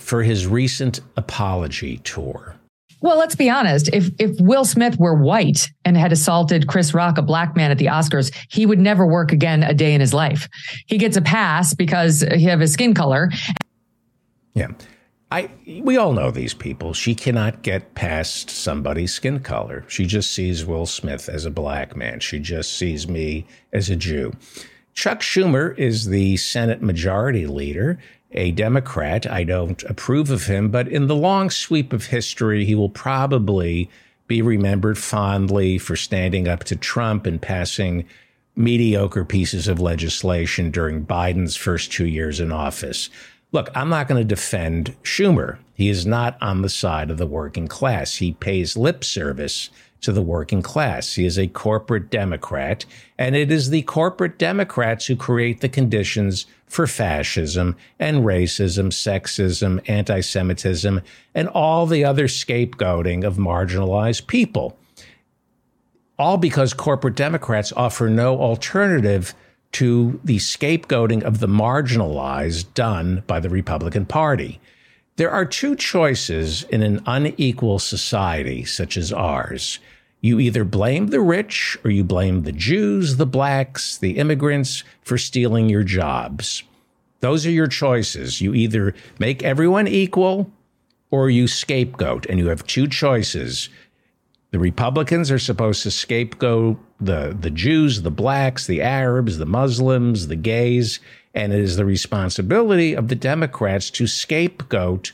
for 0.00 0.22
his 0.22 0.46
recent 0.46 1.00
apology 1.16 1.98
tour. 1.98 2.56
Well, 3.02 3.16
let's 3.16 3.34
be 3.34 3.48
honest. 3.48 3.88
If 3.92 4.10
if 4.18 4.38
Will 4.40 4.64
Smith 4.64 4.98
were 4.98 5.14
white 5.14 5.70
and 5.84 5.96
had 5.96 6.12
assaulted 6.12 6.66
Chris 6.68 6.92
Rock, 6.92 7.16
a 7.16 7.22
black 7.22 7.56
man 7.56 7.70
at 7.70 7.78
the 7.78 7.86
Oscars, 7.86 8.34
he 8.50 8.66
would 8.66 8.78
never 8.78 9.06
work 9.06 9.32
again 9.32 9.62
a 9.62 9.72
day 9.72 9.94
in 9.94 10.00
his 10.00 10.12
life. 10.12 10.48
He 10.86 10.98
gets 10.98 11.16
a 11.16 11.22
pass 11.22 11.72
because 11.72 12.20
he 12.20 12.44
have 12.44 12.60
his 12.60 12.72
skin 12.72 12.92
color. 12.92 13.30
Yeah. 14.54 14.72
I 15.32 15.48
we 15.82 15.96
all 15.96 16.12
know 16.12 16.30
these 16.30 16.54
people. 16.54 16.92
She 16.92 17.14
cannot 17.14 17.62
get 17.62 17.94
past 17.94 18.50
somebody's 18.50 19.14
skin 19.14 19.40
color. 19.40 19.84
She 19.88 20.04
just 20.04 20.32
sees 20.32 20.66
Will 20.66 20.86
Smith 20.86 21.28
as 21.28 21.46
a 21.46 21.50
black 21.50 21.96
man. 21.96 22.20
She 22.20 22.38
just 22.40 22.76
sees 22.76 23.08
me 23.08 23.46
as 23.72 23.88
a 23.88 23.96
Jew. 23.96 24.32
Chuck 24.92 25.20
Schumer 25.20 25.78
is 25.78 26.06
the 26.06 26.36
Senate 26.36 26.82
Majority 26.82 27.46
Leader 27.46 27.98
a 28.32 28.52
Democrat. 28.52 29.30
I 29.30 29.44
don't 29.44 29.82
approve 29.84 30.30
of 30.30 30.46
him, 30.46 30.70
but 30.70 30.88
in 30.88 31.06
the 31.06 31.16
long 31.16 31.50
sweep 31.50 31.92
of 31.92 32.06
history, 32.06 32.64
he 32.64 32.74
will 32.74 32.90
probably 32.90 33.90
be 34.26 34.42
remembered 34.42 34.96
fondly 34.96 35.78
for 35.78 35.96
standing 35.96 36.46
up 36.46 36.64
to 36.64 36.76
Trump 36.76 37.26
and 37.26 37.42
passing 37.42 38.04
mediocre 38.54 39.24
pieces 39.24 39.66
of 39.66 39.80
legislation 39.80 40.70
during 40.70 41.04
Biden's 41.04 41.56
first 41.56 41.90
two 41.90 42.06
years 42.06 42.38
in 42.40 42.52
office. 42.52 43.10
Look, 43.52 43.68
I'm 43.74 43.88
not 43.88 44.06
going 44.06 44.20
to 44.20 44.24
defend 44.24 44.94
Schumer. 45.02 45.58
He 45.74 45.88
is 45.88 46.06
not 46.06 46.36
on 46.40 46.62
the 46.62 46.68
side 46.68 47.10
of 47.10 47.18
the 47.18 47.26
working 47.26 47.66
class. 47.66 48.16
He 48.16 48.32
pays 48.34 48.76
lip 48.76 49.02
service 49.02 49.70
to 50.00 50.12
the 50.12 50.22
working 50.22 50.62
class. 50.62 51.14
He 51.14 51.24
is 51.24 51.38
a 51.38 51.46
corporate 51.46 52.10
Democrat, 52.10 52.84
and 53.18 53.36
it 53.36 53.50
is 53.50 53.70
the 53.70 53.82
corporate 53.82 54.38
Democrats 54.38 55.06
who 55.06 55.16
create 55.16 55.60
the 55.60 55.68
conditions 55.68 56.46
for 56.66 56.86
fascism 56.86 57.76
and 57.98 58.24
racism, 58.24 58.88
sexism, 58.88 59.80
anti 59.88 60.20
Semitism, 60.20 61.00
and 61.34 61.48
all 61.48 61.86
the 61.86 62.04
other 62.04 62.28
scapegoating 62.28 63.24
of 63.24 63.36
marginalized 63.36 64.26
people. 64.26 64.78
All 66.18 66.36
because 66.36 66.74
corporate 66.74 67.16
Democrats 67.16 67.72
offer 67.72 68.08
no 68.08 68.38
alternative 68.38 69.34
to 69.72 70.20
the 70.24 70.36
scapegoating 70.36 71.22
of 71.22 71.38
the 71.38 71.46
marginalized 71.46 72.74
done 72.74 73.22
by 73.26 73.40
the 73.40 73.48
Republican 73.48 74.04
Party. 74.04 74.60
There 75.20 75.30
are 75.30 75.44
two 75.44 75.76
choices 75.76 76.62
in 76.62 76.82
an 76.82 77.02
unequal 77.04 77.78
society 77.78 78.64
such 78.64 78.96
as 78.96 79.12
ours. 79.12 79.78
You 80.22 80.40
either 80.40 80.64
blame 80.64 81.08
the 81.08 81.20
rich 81.20 81.76
or 81.84 81.90
you 81.90 82.04
blame 82.04 82.44
the 82.44 82.52
Jews, 82.52 83.18
the 83.18 83.26
blacks, 83.26 83.98
the 83.98 84.12
immigrants 84.12 84.82
for 85.02 85.18
stealing 85.18 85.68
your 85.68 85.82
jobs. 85.82 86.62
Those 87.20 87.44
are 87.44 87.50
your 87.50 87.66
choices. 87.66 88.40
You 88.40 88.54
either 88.54 88.94
make 89.18 89.42
everyone 89.42 89.86
equal 89.86 90.50
or 91.10 91.28
you 91.28 91.48
scapegoat, 91.48 92.24
and 92.24 92.38
you 92.38 92.48
have 92.48 92.66
two 92.66 92.88
choices. 92.88 93.68
The 94.52 94.58
Republicans 94.58 95.30
are 95.30 95.38
supposed 95.38 95.82
to 95.82 95.90
scapegoat 95.90 96.78
the, 97.00 97.36
the 97.38 97.50
Jews, 97.50 98.02
the 98.02 98.10
blacks, 98.10 98.66
the 98.66 98.82
Arabs, 98.82 99.38
the 99.38 99.46
Muslims, 99.46 100.26
the 100.26 100.36
gays, 100.36 101.00
and 101.34 101.52
it 101.52 101.60
is 101.60 101.76
the 101.76 101.84
responsibility 101.84 102.94
of 102.94 103.08
the 103.08 103.14
Democrats 103.14 103.90
to 103.90 104.06
scapegoat 104.06 105.12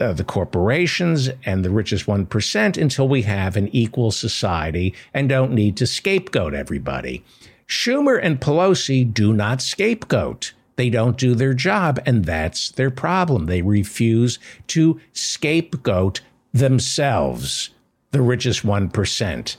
uh, 0.00 0.12
the 0.12 0.24
corporations 0.24 1.30
and 1.44 1.64
the 1.64 1.70
richest 1.70 2.06
1% 2.06 2.80
until 2.80 3.08
we 3.08 3.22
have 3.22 3.56
an 3.56 3.68
equal 3.68 4.10
society 4.10 4.94
and 5.12 5.28
don't 5.28 5.52
need 5.52 5.76
to 5.76 5.86
scapegoat 5.86 6.52
everybody. 6.54 7.24
Schumer 7.68 8.18
and 8.20 8.40
Pelosi 8.40 9.12
do 9.12 9.32
not 9.32 9.62
scapegoat. 9.62 10.52
They 10.76 10.90
don't 10.90 11.16
do 11.16 11.34
their 11.34 11.54
job, 11.54 12.00
and 12.04 12.24
that's 12.24 12.70
their 12.72 12.90
problem. 12.90 13.46
They 13.46 13.62
refuse 13.62 14.38
to 14.68 15.00
scapegoat 15.12 16.20
themselves, 16.52 17.70
the 18.10 18.22
richest 18.22 18.66
1%. 18.66 19.56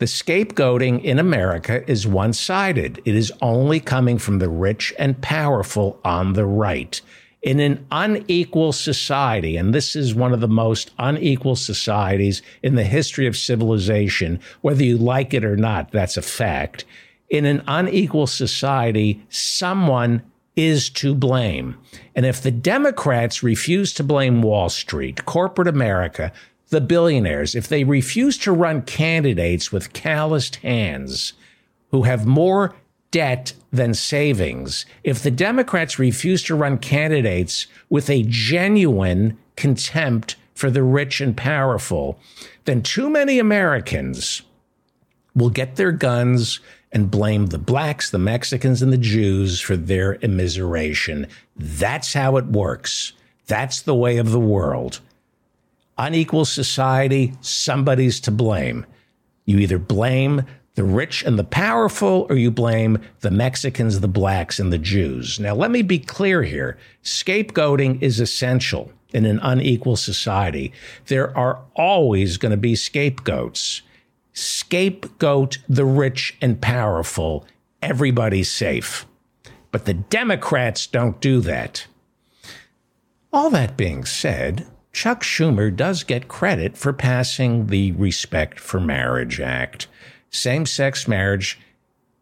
The 0.00 0.06
scapegoating 0.06 1.04
in 1.04 1.18
America 1.18 1.84
is 1.86 2.06
one 2.06 2.32
sided. 2.32 3.02
It 3.04 3.14
is 3.14 3.30
only 3.42 3.80
coming 3.80 4.16
from 4.16 4.38
the 4.38 4.48
rich 4.48 4.94
and 4.98 5.20
powerful 5.20 6.00
on 6.02 6.32
the 6.32 6.46
right. 6.46 6.98
In 7.42 7.60
an 7.60 7.86
unequal 7.92 8.72
society, 8.72 9.58
and 9.58 9.74
this 9.74 9.94
is 9.94 10.14
one 10.14 10.32
of 10.32 10.40
the 10.40 10.48
most 10.48 10.90
unequal 10.98 11.54
societies 11.54 12.40
in 12.62 12.76
the 12.76 12.84
history 12.84 13.26
of 13.26 13.36
civilization, 13.36 14.40
whether 14.62 14.82
you 14.82 14.96
like 14.96 15.34
it 15.34 15.44
or 15.44 15.58
not, 15.58 15.92
that's 15.92 16.16
a 16.16 16.22
fact. 16.22 16.86
In 17.28 17.44
an 17.44 17.62
unequal 17.66 18.26
society, 18.26 19.22
someone 19.28 20.22
is 20.56 20.88
to 20.90 21.14
blame. 21.14 21.76
And 22.14 22.24
if 22.24 22.42
the 22.42 22.50
Democrats 22.50 23.42
refuse 23.42 23.92
to 23.94 24.04
blame 24.04 24.40
Wall 24.40 24.70
Street, 24.70 25.26
corporate 25.26 25.68
America, 25.68 26.32
the 26.70 26.80
billionaires, 26.80 27.54
if 27.54 27.68
they 27.68 27.84
refuse 27.84 28.38
to 28.38 28.52
run 28.52 28.82
candidates 28.82 29.70
with 29.70 29.92
calloused 29.92 30.56
hands 30.56 31.34
who 31.90 32.04
have 32.04 32.26
more 32.26 32.74
debt 33.10 33.52
than 33.72 33.92
savings, 33.92 34.86
if 35.02 35.22
the 35.22 35.32
Democrats 35.32 35.98
refuse 35.98 36.42
to 36.44 36.54
run 36.54 36.78
candidates 36.78 37.66
with 37.88 38.08
a 38.08 38.24
genuine 38.28 39.36
contempt 39.56 40.36
for 40.54 40.70
the 40.70 40.82
rich 40.82 41.20
and 41.20 41.36
powerful, 41.36 42.18
then 42.64 42.82
too 42.82 43.10
many 43.10 43.38
Americans 43.38 44.42
will 45.34 45.50
get 45.50 45.76
their 45.76 45.92
guns 45.92 46.60
and 46.92 47.10
blame 47.10 47.46
the 47.46 47.58
blacks, 47.58 48.10
the 48.10 48.18
Mexicans, 48.18 48.82
and 48.82 48.92
the 48.92 48.98
Jews 48.98 49.60
for 49.60 49.76
their 49.76 50.16
immiseration. 50.16 51.28
That's 51.56 52.14
how 52.14 52.36
it 52.36 52.46
works. 52.46 53.12
That's 53.46 53.82
the 53.82 53.94
way 53.94 54.18
of 54.18 54.30
the 54.30 54.40
world 54.40 55.00
unequal 56.00 56.44
society, 56.44 57.34
somebody's 57.40 58.20
to 58.20 58.30
blame. 58.30 58.86
You 59.44 59.58
either 59.58 59.78
blame 59.78 60.44
the 60.74 60.84
rich 60.84 61.22
and 61.22 61.38
the 61.38 61.44
powerful, 61.44 62.26
or 62.30 62.36
you 62.36 62.50
blame 62.50 62.98
the 63.20 63.30
Mexicans, 63.30 64.00
the 64.00 64.08
blacks, 64.08 64.58
and 64.58 64.72
the 64.72 64.78
Jews. 64.78 65.38
Now, 65.38 65.54
let 65.54 65.70
me 65.70 65.82
be 65.82 65.98
clear 65.98 66.42
here 66.42 66.78
scapegoating 67.04 68.00
is 68.00 68.18
essential 68.18 68.90
in 69.12 69.26
an 69.26 69.40
unequal 69.42 69.96
society. 69.96 70.72
There 71.06 71.36
are 71.36 71.60
always 71.74 72.36
going 72.38 72.52
to 72.52 72.56
be 72.56 72.76
scapegoats. 72.76 73.82
Scapegoat 74.32 75.58
the 75.68 75.84
rich 75.84 76.36
and 76.40 76.60
powerful, 76.60 77.44
everybody's 77.82 78.50
safe. 78.50 79.06
But 79.72 79.84
the 79.84 79.94
Democrats 79.94 80.86
don't 80.86 81.20
do 81.20 81.40
that. 81.40 81.86
All 83.32 83.50
that 83.50 83.76
being 83.76 84.04
said, 84.04 84.66
Chuck 84.92 85.22
Schumer 85.22 85.74
does 85.74 86.02
get 86.02 86.28
credit 86.28 86.76
for 86.76 86.92
passing 86.92 87.68
the 87.68 87.92
Respect 87.92 88.58
for 88.58 88.80
Marriage 88.80 89.40
Act. 89.40 89.86
Same 90.30 90.66
sex 90.66 91.06
marriage 91.06 91.58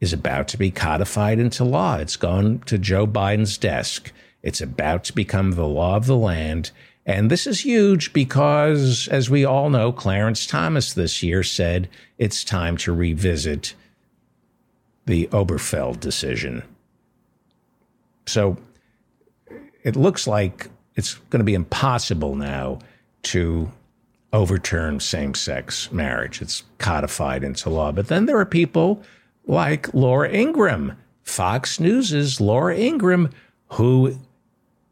is 0.01 0.13
about 0.13 0.49
to 0.49 0.57
be 0.57 0.71
codified 0.71 1.39
into 1.39 1.65
law. 1.65 1.97
It's 1.97 2.17
gone 2.17 2.61
to 2.67 2.79
Joe 2.79 3.07
Biden's 3.07 3.59
desk. 3.59 4.13
It's 4.43 4.61
about 4.61 5.05
to 5.05 5.15
become 5.15 5.53
the 5.53 5.67
law 5.67 5.97
of 5.97 6.07
the 6.07 6.17
land. 6.17 6.71
And 7.05 7.31
this 7.31 7.47
is 7.47 7.65
huge 7.65 8.13
because, 8.13 9.09
as 9.09 9.31
we 9.31 9.45
all 9.45 9.71
know, 9.71 9.93
Clarence 9.93 10.47
Thomas 10.47 10.93
this 10.93 11.23
year 11.23 11.43
said 11.43 11.89
it's 12.19 12.45
time 12.45 12.77
to 12.79 12.93
revisit 12.93 13.75
the 15.07 15.27
Obergefell 15.29 15.99
decision. 15.99 16.63
So 18.27 18.59
it 19.83 19.97
looks 19.97 20.27
like 20.27 20.69
it's 20.99 21.15
going 21.31 21.39
to 21.39 21.45
be 21.45 21.55
impossible 21.55 22.35
now 22.35 22.81
to 23.23 23.71
overturn 24.33 24.99
same 24.99 25.33
sex 25.33 25.93
marriage. 25.93 26.43
It's 26.43 26.65
codified 26.79 27.45
into 27.45 27.71
law. 27.71 27.93
But 27.93 28.09
then 28.09 28.27
there 28.27 28.39
are 28.39 28.45
people 28.45 29.03
like 29.47 29.95
Laura 29.95 30.29
Ingraham, 30.29 30.99
Fox 31.23 31.79
News's 31.79 32.41
Laura 32.41 32.77
Ingraham, 32.77 33.31
who 33.75 34.19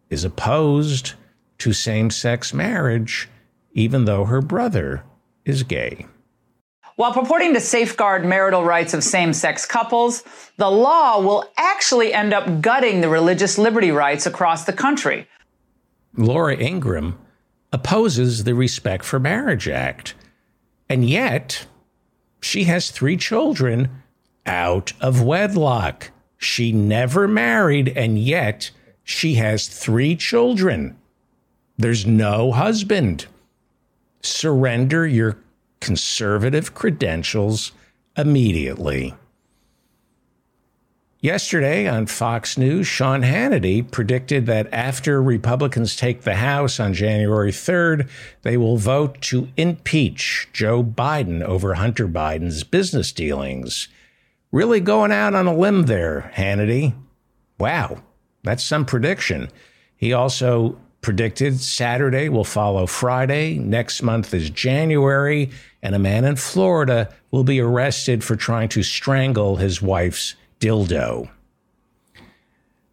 is 0.08 0.22
opposed 0.22 1.14
to 1.58 1.72
same 1.72 2.10
sex 2.10 2.54
marriage, 2.54 3.28
even 3.72 4.04
though 4.04 4.26
her 4.26 4.40
brother 4.40 5.02
is 5.44 5.64
gay. 5.64 6.06
While 6.94 7.12
purporting 7.12 7.52
to 7.54 7.60
safeguard 7.60 8.24
marital 8.24 8.64
rights 8.64 8.94
of 8.94 9.02
same 9.02 9.32
sex 9.32 9.66
couples, 9.66 10.22
the 10.56 10.70
law 10.70 11.20
will 11.20 11.50
actually 11.58 12.14
end 12.14 12.32
up 12.32 12.60
gutting 12.60 13.00
the 13.00 13.08
religious 13.08 13.58
liberty 13.58 13.90
rights 13.90 14.24
across 14.24 14.64
the 14.64 14.72
country. 14.72 15.26
Laura 16.16 16.56
Ingraham 16.56 17.18
opposes 17.72 18.44
the 18.44 18.54
Respect 18.54 19.04
for 19.04 19.18
Marriage 19.18 19.68
Act. 19.68 20.14
And 20.88 21.08
yet, 21.08 21.66
she 22.40 22.64
has 22.64 22.90
three 22.90 23.16
children 23.16 24.02
out 24.46 24.92
of 25.00 25.22
wedlock. 25.22 26.10
She 26.38 26.72
never 26.72 27.26
married, 27.26 27.88
and 27.96 28.18
yet 28.18 28.70
she 29.02 29.34
has 29.34 29.68
three 29.68 30.16
children. 30.16 30.96
There's 31.76 32.06
no 32.06 32.52
husband. 32.52 33.26
Surrender 34.22 35.06
your 35.06 35.38
conservative 35.80 36.74
credentials 36.74 37.72
immediately. 38.16 39.14
Yesterday 41.26 41.88
on 41.88 42.06
Fox 42.06 42.56
News, 42.56 42.86
Sean 42.86 43.22
Hannity 43.22 43.90
predicted 43.90 44.46
that 44.46 44.72
after 44.72 45.20
Republicans 45.20 45.96
take 45.96 46.22
the 46.22 46.36
House 46.36 46.78
on 46.78 46.94
January 46.94 47.50
3rd, 47.50 48.08
they 48.42 48.56
will 48.56 48.76
vote 48.76 49.20
to 49.22 49.48
impeach 49.56 50.48
Joe 50.52 50.84
Biden 50.84 51.42
over 51.42 51.74
Hunter 51.74 52.06
Biden's 52.06 52.62
business 52.62 53.10
dealings. 53.10 53.88
Really 54.52 54.78
going 54.78 55.10
out 55.10 55.34
on 55.34 55.48
a 55.48 55.56
limb 55.56 55.86
there, 55.86 56.30
Hannity. 56.36 56.94
Wow, 57.58 58.04
that's 58.44 58.62
some 58.62 58.84
prediction. 58.84 59.48
He 59.96 60.12
also 60.12 60.78
predicted 61.00 61.58
Saturday 61.58 62.28
will 62.28 62.44
follow 62.44 62.86
Friday. 62.86 63.58
Next 63.58 64.00
month 64.00 64.32
is 64.32 64.48
January, 64.48 65.50
and 65.82 65.96
a 65.96 65.98
man 65.98 66.24
in 66.24 66.36
Florida 66.36 67.12
will 67.32 67.42
be 67.42 67.58
arrested 67.58 68.22
for 68.22 68.36
trying 68.36 68.68
to 68.68 68.84
strangle 68.84 69.56
his 69.56 69.82
wife's 69.82 70.36
dildo. 70.60 71.28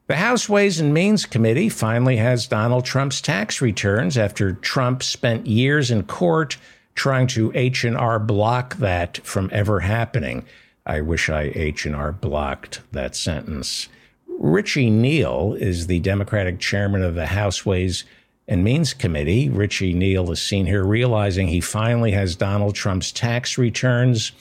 The 0.08 0.16
House 0.18 0.50
Ways 0.50 0.80
and 0.80 0.94
Means 0.94 1.26
Committee 1.26 1.70
finally 1.70 2.18
has 2.18 2.46
Donald 2.46 2.84
Trump's 2.84 3.22
tax 3.22 3.62
returns 3.62 4.18
after 4.18 4.54
Trump 4.54 5.02
spent 5.02 5.48
years 5.48 5.90
in 5.90 6.04
court 6.04 6.58
trying 6.94 7.28
to 7.28 7.52
H&R 7.56 8.20
block 8.20 8.76
that 8.76 9.18
from 9.24 9.50
ever 9.54 9.80
happening. 9.80 10.46
I 10.86 11.02
wish 11.02 11.30
I 11.30 11.52
H&R 11.56 12.12
blocked 12.12 12.82
that 12.92 13.16
sentence. 13.16 13.88
Richie 14.28 14.90
Neal 14.90 15.56
is 15.58 15.88
the 15.88 16.00
Democratic 16.00 16.60
chairman 16.60 17.02
of 17.02 17.16
the 17.16 17.28
House 17.28 17.66
Ways 17.66 18.04
and 18.48 18.64
Means 18.64 18.94
Committee. 18.94 19.50
Richie 19.50 19.94
Neal 19.94 20.32
is 20.32 20.42
seen 20.42 20.66
here 20.66 20.84
realizing 20.84 21.48
he 21.48 21.62
finally 21.62 22.12
has 22.12 22.36
Donald 22.36 22.76
Trump's 22.76 23.12
tax 23.12 23.58
returns 23.58 24.34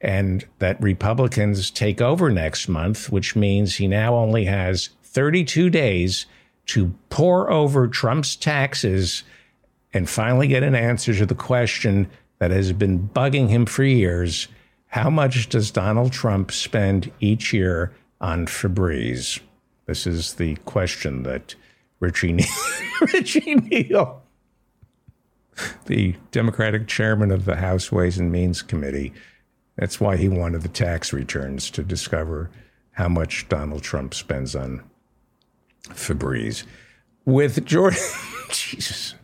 and 0.00 0.46
that 0.58 0.80
Republicans 0.82 1.70
take 1.70 2.00
over 2.00 2.30
next 2.30 2.68
month, 2.68 3.10
which 3.10 3.36
means 3.36 3.76
he 3.76 3.86
now 3.86 4.14
only 4.14 4.44
has 4.46 4.90
32 5.02 5.68
days 5.70 6.26
to 6.66 6.94
pour 7.08 7.50
over 7.50 7.88
Trump's 7.88 8.36
taxes 8.36 9.24
and 9.92 10.08
finally 10.08 10.46
get 10.46 10.62
an 10.62 10.74
answer 10.74 11.14
to 11.14 11.26
the 11.26 11.34
question 11.34 12.08
that 12.38 12.50
has 12.50 12.72
been 12.72 13.08
bugging 13.12 13.48
him 13.48 13.66
for 13.66 13.84
years. 13.84 14.48
How 14.86 15.10
much 15.10 15.48
does 15.48 15.70
Donald 15.70 16.12
Trump 16.12 16.52
spend 16.52 17.10
each 17.20 17.52
year 17.52 17.92
on 18.20 18.46
Febreze? 18.46 19.40
This 19.86 20.06
is 20.06 20.34
the 20.34 20.56
question 20.64 21.24
that 21.24 21.54
Richie 21.98 22.32
Neal, 22.32 22.46
Richie 23.12 23.56
Neal, 23.56 24.22
the 25.86 26.14
Democratic 26.30 26.86
chairman 26.86 27.30
of 27.30 27.44
the 27.44 27.56
House 27.56 27.92
Ways 27.92 28.16
and 28.16 28.32
Means 28.32 28.62
Committee, 28.62 29.12
that's 29.80 29.98
why 29.98 30.18
he 30.18 30.28
wanted 30.28 30.60
the 30.60 30.68
tax 30.68 31.10
returns 31.10 31.70
to 31.70 31.82
discover 31.82 32.50
how 32.92 33.08
much 33.08 33.48
Donald 33.48 33.82
Trump 33.82 34.12
spends 34.12 34.54
on 34.54 34.82
Febreze. 35.84 36.64
With 37.24 37.64
George, 37.64 37.96
Jesus, 38.50 39.14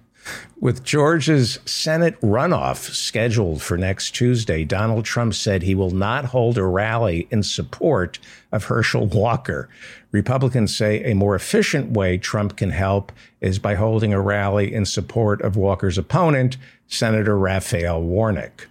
with 0.58 0.82
Georgia's 0.82 1.58
Senate 1.66 2.18
runoff 2.22 2.94
scheduled 2.94 3.60
for 3.60 3.76
next 3.76 4.12
Tuesday, 4.12 4.64
Donald 4.64 5.04
Trump 5.04 5.34
said 5.34 5.62
he 5.62 5.74
will 5.74 5.90
not 5.90 6.24
hold 6.24 6.56
a 6.56 6.64
rally 6.64 7.28
in 7.30 7.42
support 7.42 8.18
of 8.50 8.64
Herschel 8.64 9.06
Walker. 9.08 9.68
Republicans 10.10 10.74
say 10.74 11.04
a 11.04 11.14
more 11.14 11.34
efficient 11.34 11.90
way 11.90 12.16
Trump 12.16 12.56
can 12.56 12.70
help 12.70 13.12
is 13.42 13.58
by 13.58 13.74
holding 13.74 14.14
a 14.14 14.22
rally 14.22 14.72
in 14.72 14.86
support 14.86 15.42
of 15.42 15.54
Walker's 15.54 15.98
opponent, 15.98 16.56
Senator 16.86 17.36
Raphael 17.36 18.00
Warnock. 18.00 18.68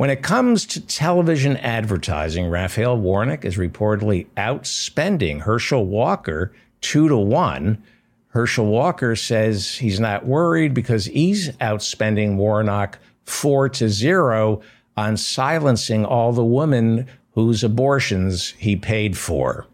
When 0.00 0.08
it 0.08 0.22
comes 0.22 0.64
to 0.68 0.80
television 0.80 1.58
advertising, 1.58 2.46
Raphael 2.46 2.96
Warnock 2.96 3.44
is 3.44 3.58
reportedly 3.58 4.28
outspending 4.34 5.42
Herschel 5.42 5.84
Walker 5.84 6.54
two 6.80 7.06
to 7.10 7.18
one 7.18 7.82
Herschel 8.28 8.64
Walker 8.64 9.14
says 9.14 9.74
he's 9.74 10.00
not 10.00 10.24
worried 10.24 10.72
because 10.72 11.04
he's 11.04 11.50
outspending 11.58 12.36
Warnock 12.36 12.98
four 13.24 13.68
to 13.68 13.90
zero 13.90 14.62
on 14.96 15.18
silencing 15.18 16.06
all 16.06 16.32
the 16.32 16.42
women 16.42 17.06
whose 17.32 17.62
abortions 17.62 18.54
he 18.56 18.76
paid 18.76 19.18
for. 19.18 19.66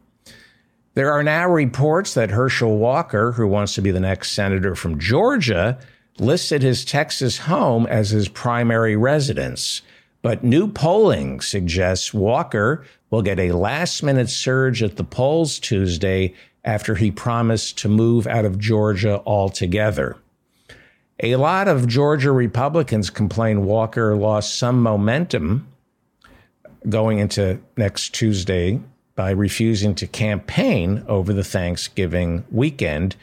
There 0.95 1.13
are 1.13 1.23
now 1.23 1.49
reports 1.49 2.15
that 2.15 2.31
Herschel 2.31 2.79
Walker, 2.79 3.31
who 3.31 3.47
wants 3.47 3.77
to 3.77 3.81
be 3.81 3.93
the 3.93 4.01
next 4.01 4.33
senator 4.33 4.75
from 4.75 4.99
Georgia, 4.99 5.79
listed 6.19 6.63
his 6.63 6.85
Texas 6.85 7.39
home 7.39 7.87
as 7.87 8.11
his 8.11 8.29
primary 8.29 8.97
residence. 8.97 9.83
But 10.27 10.43
new 10.43 10.67
polling 10.67 11.41
suggests 11.41 12.13
Walker 12.13 12.85
will 13.11 13.23
get 13.23 13.39
a 13.39 13.53
last 13.53 14.03
minute 14.03 14.29
surge 14.29 14.83
at 14.83 14.97
the 14.97 15.05
polls 15.05 15.61
Tuesday 15.61 16.35
after 16.65 16.97
he 16.97 17.13
promised 17.13 17.79
to 17.79 17.89
move 17.89 18.27
out 18.27 18.45
of 18.45 18.59
Georgia 18.59 19.23
altogether. 19.25 20.17
A 21.23 21.37
lot 21.37 21.69
of 21.69 21.87
Georgia 21.87 22.33
Republicans 22.33 23.09
complain 23.09 23.67
Walker 23.67 24.17
lost 24.17 24.59
some 24.59 24.83
momentum 24.83 25.69
going 26.89 27.21
into 27.21 27.61
next 27.77 28.13
Tuesday 28.13 28.81
by 29.15 29.31
refusing 29.31 29.95
to 29.95 30.09
campaign 30.09 31.05
over 31.07 31.33
the 31.33 31.45
Thanksgiving 31.45 32.45
weekend. 32.51 33.15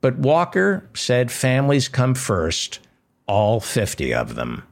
But 0.00 0.18
Walker 0.18 0.88
said 0.92 1.30
families 1.30 1.86
come 1.86 2.16
first, 2.16 2.80
all 3.28 3.60
50 3.60 4.12
of 4.12 4.34
them. 4.34 4.64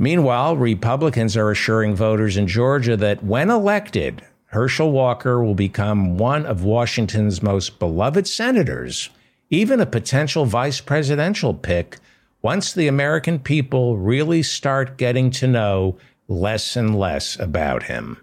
Meanwhile, 0.00 0.56
Republicans 0.56 1.36
are 1.36 1.50
assuring 1.50 1.94
voters 1.94 2.38
in 2.38 2.46
Georgia 2.46 2.96
that 2.96 3.22
when 3.22 3.50
elected, 3.50 4.24
Herschel 4.46 4.90
Walker 4.90 5.44
will 5.44 5.54
become 5.54 6.16
one 6.16 6.46
of 6.46 6.64
Washington's 6.64 7.42
most 7.42 7.78
beloved 7.78 8.26
senators, 8.26 9.10
even 9.50 9.78
a 9.78 9.84
potential 9.84 10.46
vice 10.46 10.80
presidential 10.80 11.52
pick, 11.52 11.98
once 12.40 12.72
the 12.72 12.88
American 12.88 13.38
people 13.38 13.98
really 13.98 14.42
start 14.42 14.96
getting 14.96 15.30
to 15.32 15.46
know 15.46 15.98
less 16.28 16.76
and 16.76 16.98
less 16.98 17.38
about 17.38 17.82
him. 17.82 18.16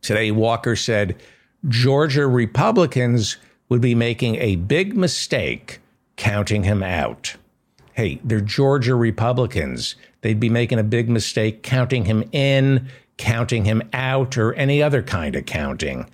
Today, 0.00 0.30
Walker 0.30 0.74
said 0.74 1.16
Georgia 1.68 2.26
Republicans 2.26 3.36
would 3.68 3.82
be 3.82 3.94
making 3.94 4.36
a 4.36 4.56
big 4.56 4.96
mistake 4.96 5.80
counting 6.16 6.62
him 6.62 6.82
out. 6.82 7.36
Hey, 7.98 8.20
they're 8.22 8.40
Georgia 8.40 8.94
Republicans. 8.94 9.96
They'd 10.20 10.38
be 10.38 10.48
making 10.48 10.78
a 10.78 10.84
big 10.84 11.08
mistake 11.08 11.64
counting 11.64 12.04
him 12.04 12.22
in, 12.30 12.86
counting 13.16 13.64
him 13.64 13.82
out, 13.92 14.38
or 14.38 14.54
any 14.54 14.80
other 14.80 15.02
kind 15.02 15.34
of 15.34 15.46
counting. 15.46 16.08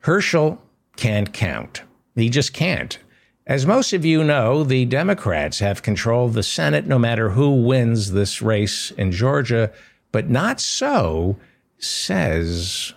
Herschel 0.00 0.60
can't 0.96 1.32
count. 1.32 1.82
He 2.16 2.28
just 2.28 2.52
can't. 2.52 2.98
As 3.46 3.64
most 3.64 3.92
of 3.92 4.04
you 4.04 4.24
know, 4.24 4.64
the 4.64 4.86
Democrats 4.86 5.60
have 5.60 5.84
control 5.84 6.26
of 6.26 6.34
the 6.34 6.42
Senate 6.42 6.88
no 6.88 6.98
matter 6.98 7.30
who 7.30 7.62
wins 7.62 8.10
this 8.10 8.42
race 8.42 8.90
in 8.90 9.12
Georgia, 9.12 9.70
but 10.10 10.28
not 10.28 10.60
so, 10.60 11.36
says 11.78 12.92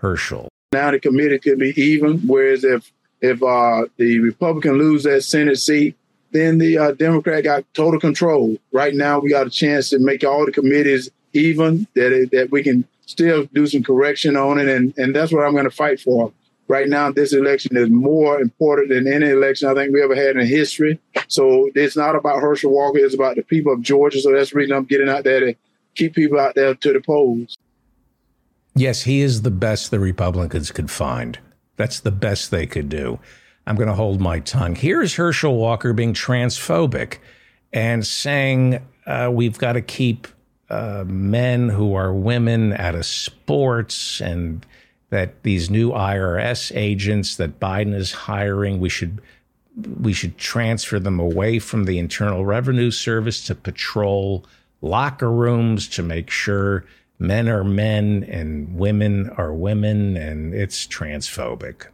Herschel. 0.00 0.48
Now 0.74 0.90
the 0.90 1.00
committee 1.00 1.38
could 1.38 1.58
be 1.58 1.72
even, 1.80 2.18
whereas 2.26 2.62
if 2.62 2.92
if 3.22 3.42
uh, 3.42 3.86
the 3.96 4.18
Republican 4.18 4.74
lose 4.74 5.04
that 5.04 5.22
Senate 5.22 5.56
seat, 5.56 5.96
then 6.36 6.58
the 6.58 6.78
uh, 6.78 6.92
Democrat 6.92 7.44
got 7.44 7.64
total 7.74 7.98
control. 7.98 8.56
Right 8.72 8.94
now, 8.94 9.18
we 9.18 9.30
got 9.30 9.46
a 9.46 9.50
chance 9.50 9.90
to 9.90 9.98
make 9.98 10.22
all 10.22 10.44
the 10.44 10.52
committees 10.52 11.10
even, 11.32 11.86
that 11.94 12.12
it, 12.12 12.30
that 12.32 12.50
we 12.50 12.62
can 12.62 12.86
still 13.06 13.46
do 13.54 13.66
some 13.66 13.82
correction 13.82 14.36
on 14.36 14.58
it, 14.58 14.68
and 14.68 14.96
and 14.98 15.14
that's 15.14 15.32
what 15.32 15.44
I'm 15.44 15.52
going 15.52 15.64
to 15.64 15.70
fight 15.70 16.00
for. 16.00 16.32
Right 16.68 16.88
now, 16.88 17.12
this 17.12 17.32
election 17.32 17.76
is 17.76 17.88
more 17.88 18.40
important 18.40 18.88
than 18.88 19.06
any 19.06 19.30
election 19.30 19.68
I 19.68 19.74
think 19.74 19.92
we 19.92 20.02
ever 20.02 20.16
had 20.16 20.36
in 20.36 20.46
history. 20.46 20.98
So 21.28 21.70
it's 21.74 21.96
not 21.96 22.16
about 22.16 22.40
Herschel 22.40 22.72
Walker; 22.72 22.98
it's 22.98 23.14
about 23.14 23.36
the 23.36 23.42
people 23.42 23.72
of 23.72 23.82
Georgia. 23.82 24.20
So 24.20 24.32
that's 24.32 24.50
the 24.50 24.56
reason 24.56 24.76
I'm 24.76 24.84
getting 24.84 25.08
out 25.08 25.24
there 25.24 25.40
to 25.40 25.54
keep 25.94 26.14
people 26.14 26.38
out 26.38 26.54
there 26.54 26.74
to 26.74 26.92
the 26.92 27.00
polls. 27.00 27.56
Yes, 28.74 29.04
he 29.04 29.22
is 29.22 29.42
the 29.42 29.50
best 29.50 29.90
the 29.90 29.98
Republicans 29.98 30.70
could 30.70 30.90
find. 30.90 31.38
That's 31.76 32.00
the 32.00 32.10
best 32.10 32.50
they 32.50 32.66
could 32.66 32.88
do. 32.88 33.18
I'm 33.66 33.76
going 33.76 33.88
to 33.88 33.94
hold 33.94 34.20
my 34.20 34.40
tongue. 34.40 34.76
Here's 34.76 35.14
Herschel 35.14 35.56
Walker 35.56 35.92
being 35.92 36.14
transphobic 36.14 37.18
and 37.72 38.06
saying 38.06 38.80
uh, 39.06 39.30
we've 39.32 39.58
got 39.58 39.72
to 39.72 39.82
keep 39.82 40.28
uh, 40.70 41.04
men 41.06 41.68
who 41.68 41.94
are 41.94 42.12
women 42.12 42.72
out 42.74 42.94
of 42.94 43.06
sports 43.06 44.20
and 44.20 44.64
that 45.10 45.42
these 45.42 45.70
new 45.70 45.90
IRS 45.90 46.74
agents 46.74 47.36
that 47.36 47.60
Biden 47.60 47.94
is 47.94 48.12
hiring, 48.12 48.80
we 48.80 48.88
should 48.88 49.20
we 50.00 50.12
should 50.12 50.38
transfer 50.38 50.98
them 50.98 51.20
away 51.20 51.58
from 51.58 51.84
the 51.84 51.98
Internal 51.98 52.46
Revenue 52.46 52.90
Service 52.90 53.44
to 53.46 53.54
patrol 53.54 54.44
locker 54.80 55.30
rooms 55.30 55.86
to 55.88 56.02
make 56.02 56.30
sure 56.30 56.84
men 57.18 57.46
are 57.48 57.62
men 57.62 58.24
and 58.24 58.74
women 58.74 59.28
are 59.36 59.52
women, 59.52 60.16
and 60.16 60.54
it's 60.54 60.86
transphobic. 60.86 61.86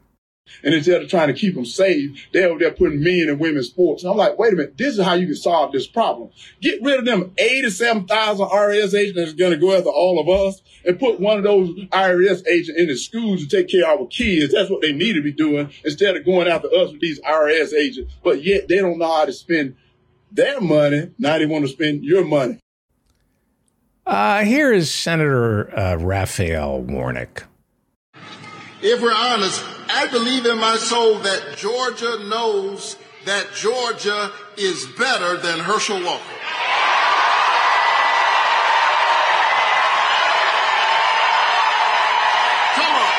And 0.62 0.74
instead 0.74 1.02
of 1.02 1.08
trying 1.08 1.28
to 1.28 1.34
keep 1.34 1.54
them 1.54 1.64
safe, 1.64 2.26
they're, 2.32 2.56
they're 2.58 2.72
putting 2.72 3.02
men 3.02 3.26
and 3.28 3.40
women's 3.40 3.68
sports. 3.68 4.02
And 4.02 4.10
I'm 4.10 4.16
like, 4.16 4.38
wait 4.38 4.52
a 4.52 4.56
minute, 4.56 4.78
this 4.78 4.98
is 4.98 5.04
how 5.04 5.14
you 5.14 5.26
can 5.26 5.36
solve 5.36 5.72
this 5.72 5.86
problem. 5.86 6.30
Get 6.60 6.82
rid 6.82 6.98
of 6.98 7.04
them 7.04 7.32
87,000 7.38 8.46
IRS 8.46 8.94
agents 8.94 9.16
that's 9.16 9.32
going 9.34 9.52
to 9.52 9.58
go 9.58 9.76
after 9.76 9.90
all 9.90 10.20
of 10.20 10.28
us 10.28 10.62
and 10.84 10.98
put 10.98 11.20
one 11.20 11.38
of 11.38 11.44
those 11.44 11.70
IRS 11.90 12.46
agents 12.46 12.78
in 12.78 12.88
the 12.88 12.96
schools 12.96 13.46
to 13.46 13.48
take 13.48 13.68
care 13.68 13.92
of 13.92 14.00
our 14.00 14.06
kids. 14.06 14.52
That's 14.52 14.70
what 14.70 14.82
they 14.82 14.92
need 14.92 15.14
to 15.14 15.22
be 15.22 15.32
doing 15.32 15.70
instead 15.84 16.16
of 16.16 16.24
going 16.24 16.48
after 16.48 16.68
us 16.68 16.92
with 16.92 17.00
these 17.00 17.20
IRS 17.20 17.72
agents. 17.72 18.12
But 18.22 18.42
yet 18.42 18.68
they 18.68 18.76
don't 18.76 18.98
know 18.98 19.12
how 19.12 19.24
to 19.24 19.32
spend 19.32 19.76
their 20.30 20.60
money. 20.60 21.10
Now 21.18 21.38
they 21.38 21.46
want 21.46 21.64
to 21.64 21.68
spend 21.68 22.04
your 22.04 22.24
money. 22.24 22.58
Uh, 24.04 24.42
here 24.44 24.72
is 24.72 24.92
Senator 24.92 25.78
uh, 25.78 25.96
Raphael 25.96 26.80
Warnock. 26.80 27.44
If 28.82 29.00
we're 29.00 29.14
honest, 29.14 29.64
I 29.94 30.07
believe 30.09 30.46
in 30.46 30.59
my 30.59 30.76
soul 30.78 31.18
that 31.18 31.57
Georgia 31.59 32.18
knows 32.24 32.96
that 33.26 33.52
Georgia 33.55 34.33
is 34.57 34.87
better 34.98 35.37
than 35.37 35.59
Herschel 35.61 36.02
Walker. 36.02 36.38
Come 42.74 42.94
on. 42.96 43.12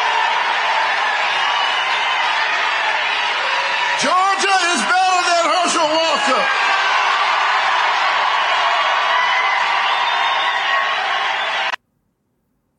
Georgia 4.02 4.56
is 4.74 4.82
better 4.82 5.22
than 5.30 5.44
Herschel 5.54 5.88
Walker. 5.88 6.64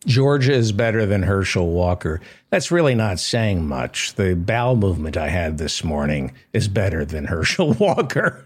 Georgia 0.06 0.52
is 0.52 0.72
better 0.72 1.06
than 1.06 1.22
Herschel 1.22 1.70
Walker. 1.70 2.20
That's 2.50 2.70
really 2.70 2.94
not 2.94 3.18
saying 3.18 3.66
much. 3.66 4.14
The 4.14 4.34
bowel 4.34 4.76
movement 4.76 5.16
I 5.16 5.28
had 5.28 5.58
this 5.58 5.82
morning 5.82 6.32
is 6.52 6.68
better 6.68 7.04
than 7.04 7.26
Herschel 7.26 7.72
Walker. 7.80 8.44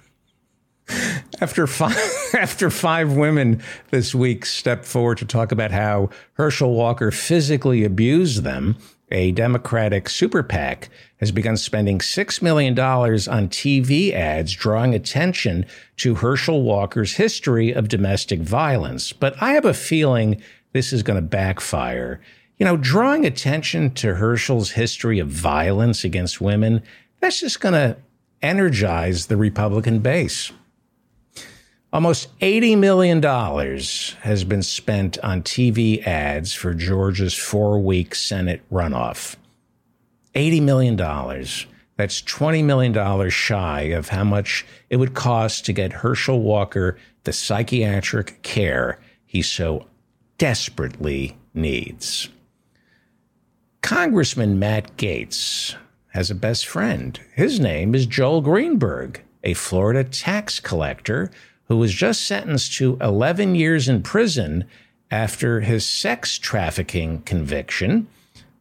After 1.40 1.66
five, 1.66 1.96
after 2.34 2.70
five 2.70 3.12
women 3.12 3.62
this 3.90 4.14
week 4.14 4.46
stepped 4.46 4.84
forward 4.84 5.18
to 5.18 5.26
talk 5.26 5.52
about 5.52 5.70
how 5.70 6.10
Herschel 6.34 6.72
Walker 6.72 7.10
physically 7.10 7.84
abused 7.84 8.42
them, 8.42 8.76
a 9.10 9.32
Democratic 9.32 10.08
super 10.08 10.42
PAC 10.42 10.88
has 11.18 11.32
begun 11.32 11.56
spending 11.56 11.98
$6 11.98 12.42
million 12.42 12.78
on 12.78 13.48
TV 13.48 14.12
ads 14.12 14.52
drawing 14.52 14.94
attention 14.94 15.66
to 15.96 16.16
Herschel 16.16 16.62
Walker's 16.62 17.14
history 17.14 17.72
of 17.72 17.88
domestic 17.88 18.40
violence. 18.40 19.12
But 19.12 19.40
I 19.42 19.52
have 19.52 19.64
a 19.64 19.74
feeling 19.74 20.40
this 20.72 20.92
is 20.92 21.02
going 21.02 21.16
to 21.16 21.26
backfire. 21.26 22.20
You 22.58 22.66
know, 22.66 22.76
drawing 22.76 23.24
attention 23.24 23.92
to 23.94 24.14
Herschel's 24.14 24.72
history 24.72 25.18
of 25.18 25.28
violence 25.28 26.04
against 26.04 26.40
women, 26.40 26.82
that's 27.20 27.40
just 27.40 27.60
going 27.60 27.74
to 27.74 27.96
energize 28.42 29.26
the 29.26 29.36
Republican 29.36 30.00
base. 30.00 30.52
Almost 31.92 32.38
$80 32.40 32.78
million 32.78 33.22
has 33.22 34.44
been 34.44 34.62
spent 34.62 35.18
on 35.20 35.42
TV 35.42 36.06
ads 36.06 36.52
for 36.52 36.74
Georgia's 36.74 37.34
four 37.34 37.80
week 37.80 38.14
Senate 38.14 38.60
runoff. 38.70 39.36
$80 40.34 40.62
million. 40.62 40.96
That's 40.96 42.22
$20 42.22 42.62
million 42.62 43.30
shy 43.30 43.80
of 43.82 44.10
how 44.10 44.24
much 44.24 44.66
it 44.90 44.96
would 44.96 45.14
cost 45.14 45.64
to 45.64 45.72
get 45.72 45.92
Herschel 45.92 46.40
Walker 46.40 46.98
the 47.24 47.32
psychiatric 47.32 48.42
care 48.42 49.00
he 49.24 49.42
so 49.42 49.86
desperately 50.38 51.36
needs. 51.52 52.28
Congressman 53.82 54.58
Matt 54.58 54.96
Gaetz 54.96 55.76
has 56.08 56.30
a 56.30 56.34
best 56.34 56.66
friend. 56.66 57.20
His 57.34 57.60
name 57.60 57.94
is 57.94 58.06
Joel 58.06 58.40
Greenberg, 58.40 59.22
a 59.44 59.54
Florida 59.54 60.04
tax 60.04 60.60
collector 60.60 61.30
who 61.64 61.76
was 61.76 61.92
just 61.92 62.26
sentenced 62.26 62.74
to 62.74 62.96
11 63.00 63.54
years 63.54 63.88
in 63.88 64.02
prison 64.02 64.64
after 65.10 65.60
his 65.60 65.86
sex 65.86 66.38
trafficking 66.38 67.22
conviction. 67.22 68.06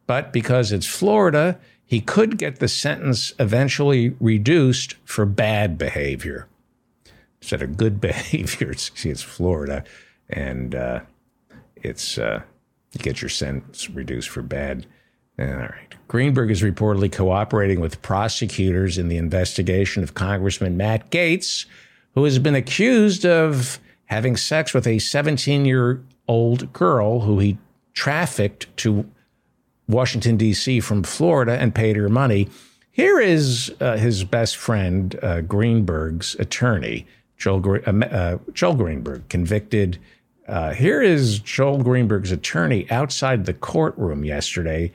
But 0.06 0.34
because 0.34 0.72
it's 0.72 0.86
Florida, 0.86 1.60
he 1.86 2.02
could 2.02 2.38
get 2.38 2.60
the 2.60 2.68
sentence 2.68 3.34
eventually 3.40 4.16
reduced 4.20 4.96
for 5.06 5.26
bad 5.26 5.78
behavior 5.78 6.48
instead 7.42 7.62
of 7.62 7.78
good 7.78 8.02
behavior. 8.02 8.74
See, 8.76 9.10
it's 9.10 9.22
Florida, 9.22 9.84
and 10.30 10.76
uh, 10.76 11.00
it's 11.84 12.18
uh, 12.18 12.42
you 12.94 13.00
get 13.00 13.22
your 13.22 13.30
sentence 13.30 13.90
reduced 13.90 14.30
for 14.30 14.42
bad. 14.42 14.86
All 15.40 15.46
right. 15.46 15.94
Greenberg 16.08 16.50
is 16.50 16.62
reportedly 16.62 17.12
cooperating 17.12 17.80
with 17.80 18.02
prosecutors 18.02 18.98
in 18.98 19.08
the 19.08 19.18
investigation 19.18 20.02
of 20.02 20.16
Congressman 20.16 20.78
Matt 20.78 21.12
Gaetz, 21.12 21.66
who 22.16 22.24
has 22.24 22.40
been 22.40 22.56
accused 22.56 23.26
of 23.26 23.80
having 24.06 24.36
sex 24.36 24.74
with 24.74 24.88
a 24.88 25.00
17 25.00 25.66
year 25.66 26.04
old 26.28 26.74
girl 26.74 27.22
who 27.22 27.40
he 27.40 27.58
trafficked 27.94 28.76
to 28.78 29.10
Washington, 29.88 30.38
D.C. 30.38 30.80
from 30.80 31.04
Florida 31.04 31.54
and 31.54 31.74
paid 31.74 31.96
her 31.96 32.10
money. 32.10 32.50
Here 32.92 33.20
is 33.20 33.74
uh, 33.80 33.98
his 33.98 34.24
best 34.24 34.58
friend, 34.58 35.18
uh, 35.22 35.42
Greenberg's 35.42 36.36
attorney, 36.36 37.06
Joel, 37.38 37.80
uh, 37.86 37.92
uh, 37.92 38.38
Joel 38.54 38.76
Greenberg, 38.76 39.30
convicted. 39.30 40.00
Uh, 40.48 40.74
here 40.74 41.02
is 41.02 41.40
Joel 41.40 41.84
Greenberg's 41.84 42.32
attorney 42.32 42.90
outside 42.90 43.46
the 43.46 43.54
courtroom 43.54 44.24
yesterday 44.24 44.94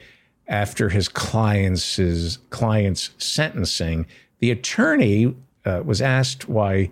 after 0.48 0.88
his 0.88 1.08
client's, 1.08 1.96
his 1.96 2.38
client's 2.50 3.10
sentencing. 3.18 4.06
The 4.38 4.50
attorney 4.50 5.36
uh, 5.64 5.82
was 5.84 6.00
asked 6.00 6.48
why 6.48 6.90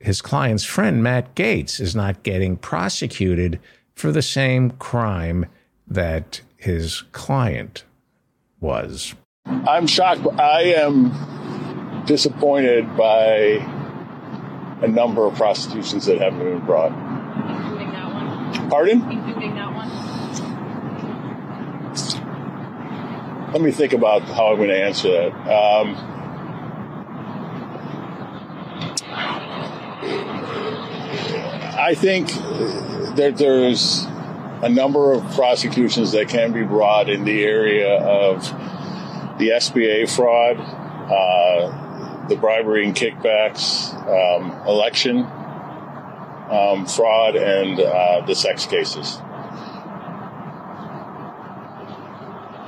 his 0.00 0.22
client's 0.22 0.64
friend, 0.64 1.02
Matt 1.02 1.34
Gaetz, 1.34 1.80
is 1.80 1.94
not 1.94 2.22
getting 2.22 2.56
prosecuted 2.56 3.60
for 3.94 4.10
the 4.10 4.22
same 4.22 4.70
crime 4.72 5.46
that 5.86 6.40
his 6.56 7.02
client 7.12 7.84
was. 8.60 9.14
I'm 9.44 9.86
shocked. 9.86 10.26
I 10.40 10.62
am 10.76 12.04
disappointed 12.06 12.96
by 12.96 13.60
a 14.80 14.88
number 14.88 15.26
of 15.26 15.34
prosecutions 15.34 16.06
that 16.06 16.18
haven't 16.18 16.38
been 16.38 16.64
brought. 16.64 17.11
Including 18.54 18.60
that 18.60 18.60
one? 18.60 18.70
Pardon? 18.70 19.10
Including 19.10 19.54
that 19.54 19.74
one? 19.74 19.88
Let 23.52 23.60
me 23.60 23.70
think 23.70 23.92
about 23.92 24.22
how 24.22 24.52
I'm 24.52 24.56
going 24.56 24.68
to 24.68 24.82
answer 24.82 25.10
that. 25.10 25.32
Um, 25.32 25.94
I 31.78 31.94
think 31.94 32.28
that 33.16 33.34
there's 33.36 34.06
a 34.62 34.68
number 34.68 35.12
of 35.12 35.22
prosecutions 35.34 36.12
that 36.12 36.28
can 36.28 36.52
be 36.52 36.62
brought 36.62 37.10
in 37.10 37.24
the 37.24 37.44
area 37.44 37.98
of 37.98 38.42
the 39.38 39.48
SBA 39.48 40.08
fraud, 40.14 40.58
uh, 40.58 42.28
the 42.28 42.36
bribery 42.36 42.86
and 42.86 42.94
kickbacks, 42.94 43.92
um, 44.06 44.52
election 44.66 45.26
um, 46.52 46.86
fraud, 46.86 47.36
and 47.36 47.80
uh, 47.80 48.22
the 48.26 48.34
sex 48.34 48.66
cases. 48.66 49.18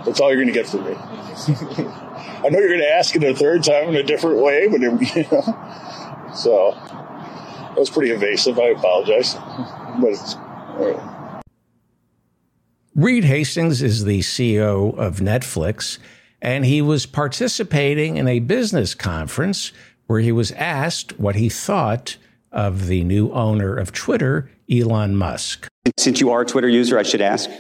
That's 0.05 0.21
all 0.21 0.33
you're 0.33 0.43
going 0.43 0.49
to 0.49 0.53
get 0.53 0.67
from 0.67 0.85
me. 0.85 0.95
I 0.97 2.49
know 2.51 2.59
you're 2.59 2.69
going 2.69 2.81
to 2.81 2.91
ask 2.91 3.15
it 3.17 3.25
a 3.25 3.35
third 3.35 3.65
time 3.65 3.89
in 3.89 3.97
a 3.97 4.03
different 4.03 4.39
way, 4.39 4.69
but 4.69 4.83
it, 4.83 5.17
you 5.17 5.23
know, 5.31 6.33
so. 6.35 6.77
That 7.75 7.81
was 7.81 7.91
pretty 7.91 8.13
invasive. 8.13 8.57
I 8.57 8.67
apologize. 8.69 9.35
But 10.01 10.11
it's, 10.11 10.37
Reed 12.95 13.25
Hastings 13.25 13.83
is 13.83 14.05
the 14.05 14.21
CEO 14.21 14.97
of 14.97 15.17
Netflix, 15.17 15.99
and 16.41 16.65
he 16.65 16.81
was 16.81 17.05
participating 17.05 18.17
in 18.17 18.29
a 18.29 18.39
business 18.39 18.95
conference 18.95 19.73
where 20.07 20.21
he 20.21 20.31
was 20.31 20.53
asked 20.53 21.19
what 21.19 21.35
he 21.35 21.49
thought 21.49 22.17
of 22.55 22.87
the 22.87 23.05
new 23.05 23.31
owner 23.33 23.77
of 23.77 23.93
Twitter, 23.93 24.51
Elon 24.71 25.17
Musk. 25.17 25.69
Since 25.99 26.21
you 26.21 26.31
are 26.31 26.41
a 26.41 26.47
Twitter 26.47 26.69
user, 26.69 26.99
I 26.99 27.03
should 27.03 27.21
ask, 27.21 27.51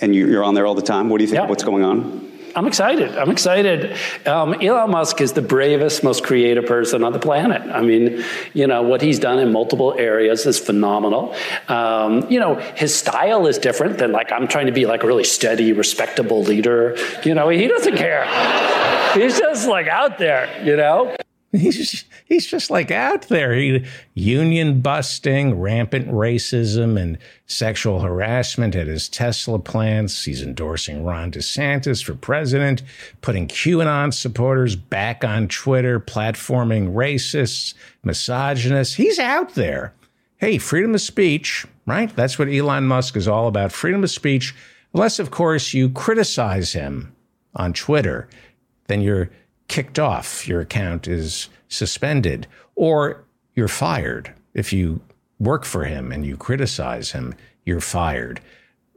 and 0.00 0.14
you're 0.14 0.44
on 0.44 0.54
there 0.54 0.66
all 0.66 0.76
the 0.76 0.82
time, 0.82 1.08
what 1.08 1.18
do 1.18 1.24
you 1.24 1.28
think? 1.28 1.42
Yeah. 1.42 1.48
What's 1.48 1.64
going 1.64 1.82
on? 1.82 2.30
I'm 2.56 2.66
excited. 2.66 3.16
I'm 3.16 3.30
excited. 3.30 3.96
Um, 4.26 4.54
Elon 4.54 4.90
Musk 4.90 5.20
is 5.20 5.34
the 5.34 5.42
bravest, 5.42 6.02
most 6.02 6.24
creative 6.24 6.66
person 6.66 7.04
on 7.04 7.12
the 7.12 7.18
planet. 7.18 7.62
I 7.62 7.80
mean, 7.80 8.24
you 8.54 8.66
know, 8.66 8.82
what 8.82 9.02
he's 9.02 9.18
done 9.18 9.38
in 9.38 9.52
multiple 9.52 9.94
areas 9.96 10.46
is 10.46 10.58
phenomenal. 10.58 11.34
Um, 11.68 12.26
you 12.28 12.40
know, 12.40 12.56
his 12.74 12.94
style 12.94 13.46
is 13.46 13.58
different 13.58 13.98
than 13.98 14.10
like, 14.12 14.32
I'm 14.32 14.48
trying 14.48 14.66
to 14.66 14.72
be 14.72 14.84
like 14.86 15.04
a 15.04 15.06
really 15.06 15.24
steady, 15.24 15.72
respectable 15.72 16.42
leader. 16.42 16.96
You 17.24 17.34
know, 17.34 17.48
he 17.50 17.68
doesn't 17.68 17.96
care. 17.96 18.24
he's 19.14 19.38
just 19.38 19.68
like 19.68 19.86
out 19.86 20.18
there, 20.18 20.48
you 20.64 20.76
know? 20.76 21.14
He's 21.56 22.04
he's 22.26 22.46
just 22.46 22.70
like 22.70 22.92
out 22.92 23.22
there. 23.22 23.52
He, 23.52 23.84
union 24.14 24.80
busting, 24.80 25.58
rampant 25.58 26.06
racism, 26.06 26.96
and 26.96 27.18
sexual 27.46 27.98
harassment 27.98 28.76
at 28.76 28.86
his 28.86 29.08
Tesla 29.08 29.58
plants. 29.58 30.24
He's 30.24 30.44
endorsing 30.44 31.04
Ron 31.04 31.32
DeSantis 31.32 32.04
for 32.04 32.14
president, 32.14 32.84
putting 33.20 33.48
QAnon 33.48 34.14
supporters 34.14 34.76
back 34.76 35.24
on 35.24 35.48
Twitter, 35.48 35.98
platforming 35.98 36.94
racists, 36.94 37.74
misogynists. 38.04 38.94
He's 38.94 39.18
out 39.18 39.56
there. 39.56 39.92
Hey, 40.36 40.56
freedom 40.58 40.94
of 40.94 41.00
speech, 41.00 41.66
right? 41.84 42.14
That's 42.14 42.38
what 42.38 42.48
Elon 42.48 42.86
Musk 42.86 43.16
is 43.16 43.26
all 43.26 43.48
about 43.48 43.72
freedom 43.72 44.04
of 44.04 44.10
speech. 44.10 44.54
Unless, 44.94 45.18
of 45.18 45.32
course, 45.32 45.74
you 45.74 45.90
criticize 45.90 46.74
him 46.74 47.12
on 47.56 47.72
Twitter, 47.72 48.28
then 48.86 49.00
you're 49.00 49.30
kicked 49.70 49.98
off, 49.98 50.46
your 50.46 50.60
account 50.60 51.08
is 51.08 51.48
suspended, 51.68 52.46
or 52.74 53.24
you're 53.54 53.68
fired. 53.68 54.34
If 54.52 54.72
you 54.72 55.00
work 55.38 55.64
for 55.64 55.84
him 55.84 56.12
and 56.12 56.26
you 56.26 56.36
criticize 56.36 57.12
him, 57.12 57.34
you're 57.64 57.80
fired. 57.80 58.40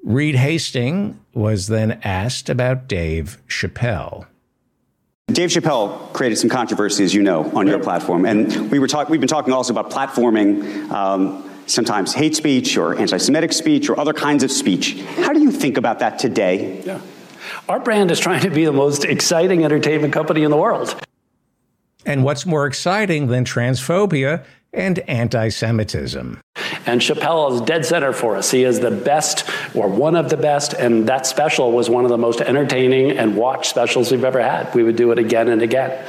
Reed 0.03 0.35
Hastings 0.35 1.15
was 1.33 1.67
then 1.67 2.01
asked 2.03 2.49
about 2.49 2.87
Dave 2.87 3.37
Chappelle. 3.47 4.25
Dave 5.27 5.51
Chappelle 5.51 6.11
created 6.11 6.37
some 6.37 6.49
controversy, 6.49 7.03
as 7.03 7.13
you 7.13 7.21
know, 7.21 7.49
on 7.55 7.67
your 7.67 7.79
platform, 7.79 8.25
and 8.25 8.69
we 8.71 8.79
were 8.79 8.87
talk- 8.87 9.09
we've 9.09 9.21
been 9.21 9.29
talking 9.29 9.53
also 9.53 9.73
about 9.73 9.91
platforming 9.91 10.89
um, 10.91 11.49
sometimes 11.67 12.13
hate 12.13 12.35
speech 12.35 12.77
or 12.77 12.95
anti-Semitic 12.99 13.53
speech 13.53 13.89
or 13.89 13.97
other 13.99 14.11
kinds 14.11 14.43
of 14.43 14.51
speech. 14.51 14.99
How 15.17 15.31
do 15.33 15.39
you 15.39 15.51
think 15.51 15.77
about 15.77 15.99
that 15.99 16.19
today? 16.19 16.81
Yeah. 16.83 16.99
Our 17.69 17.79
brand 17.79 18.11
is 18.11 18.19
trying 18.19 18.41
to 18.41 18.49
be 18.49 18.65
the 18.65 18.73
most 18.73 19.05
exciting 19.05 19.63
entertainment 19.63 20.13
company 20.13 20.43
in 20.43 20.51
the 20.51 20.57
world. 20.57 20.95
And 22.05 22.25
what's 22.25 22.45
more 22.45 22.65
exciting 22.67 23.27
than 23.27 23.45
transphobia 23.45 24.43
and 24.73 24.99
anti 24.99 25.47
Semitism? 25.47 26.41
And 26.85 26.99
Chappelle 26.99 27.53
is 27.53 27.61
dead 27.61 27.85
center 27.85 28.11
for 28.11 28.35
us. 28.35 28.51
He 28.51 28.65
is 28.65 28.81
the 28.81 28.91
best 28.91 29.49
or 29.73 29.87
one 29.87 30.17
of 30.17 30.29
the 30.29 30.35
best, 30.35 30.73
and 30.73 31.07
that 31.07 31.25
special 31.25 31.71
was 31.71 31.89
one 31.89 32.03
of 32.03 32.09
the 32.09 32.17
most 32.17 32.41
entertaining 32.41 33.11
and 33.11 33.37
watched 33.37 33.69
specials 33.69 34.11
we've 34.11 34.25
ever 34.25 34.41
had. 34.41 34.73
We 34.75 34.83
would 34.83 34.97
do 34.97 35.11
it 35.11 35.19
again 35.19 35.47
and 35.47 35.61
again. 35.61 36.05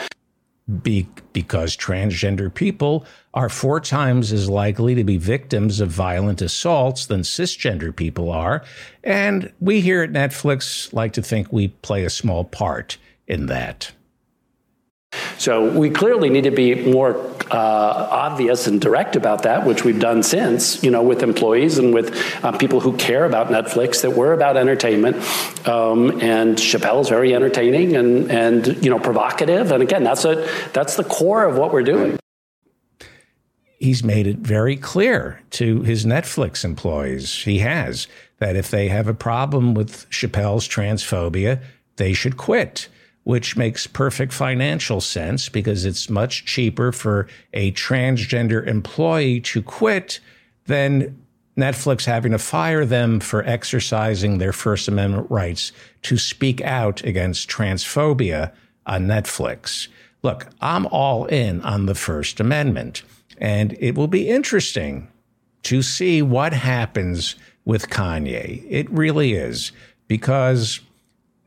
Be- 0.82 1.06
because 1.34 1.76
transgender 1.76 2.52
people 2.52 3.04
are 3.34 3.50
four 3.50 3.80
times 3.80 4.32
as 4.32 4.48
likely 4.48 4.94
to 4.94 5.04
be 5.04 5.18
victims 5.18 5.78
of 5.78 5.90
violent 5.90 6.40
assaults 6.40 7.04
than 7.04 7.20
cisgender 7.20 7.94
people 7.94 8.32
are. 8.32 8.64
And 9.02 9.52
we 9.60 9.82
here 9.82 10.02
at 10.02 10.12
Netflix 10.12 10.90
like 10.94 11.12
to 11.14 11.22
think 11.22 11.52
we 11.52 11.68
play 11.68 12.04
a 12.04 12.10
small 12.10 12.44
part 12.44 12.96
in 13.26 13.44
that. 13.46 13.92
So 15.38 15.70
we 15.70 15.90
clearly 15.90 16.30
need 16.30 16.44
to 16.44 16.50
be 16.50 16.74
more 16.90 17.16
uh, 17.50 18.08
obvious 18.10 18.66
and 18.66 18.80
direct 18.80 19.16
about 19.16 19.42
that, 19.42 19.66
which 19.66 19.84
we've 19.84 20.00
done 20.00 20.22
since, 20.22 20.82
you 20.82 20.90
know, 20.90 21.02
with 21.02 21.22
employees 21.22 21.78
and 21.78 21.92
with 21.92 22.14
uh, 22.44 22.52
people 22.56 22.80
who 22.80 22.96
care 22.96 23.24
about 23.24 23.48
Netflix, 23.48 24.02
that 24.02 24.12
we're 24.12 24.32
about 24.32 24.56
entertainment. 24.56 25.16
Um, 25.68 26.20
and 26.20 26.56
Chappelle's 26.56 27.08
very 27.08 27.34
entertaining 27.34 27.96
and, 27.96 28.30
and, 28.30 28.82
you 28.84 28.90
know, 28.90 28.98
provocative. 28.98 29.72
And 29.72 29.82
again, 29.82 30.04
that's, 30.04 30.24
a, 30.24 30.48
that's 30.72 30.96
the 30.96 31.04
core 31.04 31.44
of 31.44 31.56
what 31.56 31.72
we're 31.72 31.82
doing. 31.82 32.18
He's 33.78 34.02
made 34.02 34.26
it 34.26 34.38
very 34.38 34.76
clear 34.76 35.42
to 35.50 35.82
his 35.82 36.06
Netflix 36.06 36.64
employees, 36.64 37.42
he 37.44 37.58
has, 37.58 38.08
that 38.38 38.56
if 38.56 38.70
they 38.70 38.88
have 38.88 39.08
a 39.08 39.14
problem 39.14 39.74
with 39.74 40.08
Chappelle's 40.08 40.66
transphobia, 40.66 41.60
they 41.96 42.14
should 42.14 42.38
quit 42.38 42.88
which 43.24 43.56
makes 43.56 43.86
perfect 43.86 44.32
financial 44.32 45.00
sense 45.00 45.48
because 45.48 45.84
it's 45.84 46.08
much 46.08 46.44
cheaper 46.44 46.92
for 46.92 47.26
a 47.52 47.72
transgender 47.72 48.66
employee 48.66 49.40
to 49.40 49.62
quit 49.62 50.20
than 50.66 51.18
Netflix 51.56 52.04
having 52.04 52.32
to 52.32 52.38
fire 52.38 52.84
them 52.84 53.20
for 53.20 53.44
exercising 53.44 54.38
their 54.38 54.52
First 54.52 54.88
Amendment 54.88 55.30
rights 55.30 55.72
to 56.02 56.18
speak 56.18 56.60
out 56.62 57.02
against 57.04 57.48
transphobia 57.48 58.52
on 58.86 59.06
Netflix. 59.06 59.88
Look, 60.22 60.48
I'm 60.60 60.86
all 60.86 61.26
in 61.26 61.60
on 61.62 61.86
the 61.86 61.94
First 61.94 62.40
Amendment, 62.40 63.02
and 63.38 63.76
it 63.78 63.94
will 63.94 64.08
be 64.08 64.28
interesting 64.28 65.08
to 65.64 65.80
see 65.80 66.22
what 66.22 66.52
happens 66.52 67.36
with 67.64 67.88
Kanye. 67.88 68.66
It 68.68 68.90
really 68.90 69.32
is, 69.34 69.72
because 70.08 70.80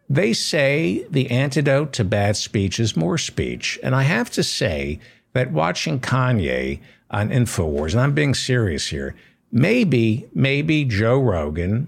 they 0.10 0.34
say 0.34 1.05
the 1.10 1.30
antidote 1.30 1.93
to 1.93 2.03
bad 2.03 2.38
speech 2.38 2.80
is 2.80 2.95
more 2.95 3.18
speech. 3.18 3.78
And 3.84 3.95
I 3.95 4.03
have 4.03 4.30
to 4.32 4.43
say 4.43 4.99
that 5.34 5.51
watching 5.51 5.99
Kanye 5.99 6.80
on 7.12 7.30
InfoWars, 7.30 7.91
and 7.91 8.01
I'm 8.01 8.14
being 8.14 8.34
serious 8.34 8.88
here, 8.88 9.16
maybe, 9.51 10.28
maybe 10.34 10.86
Joe 10.86 11.20
Rogan 11.20 11.88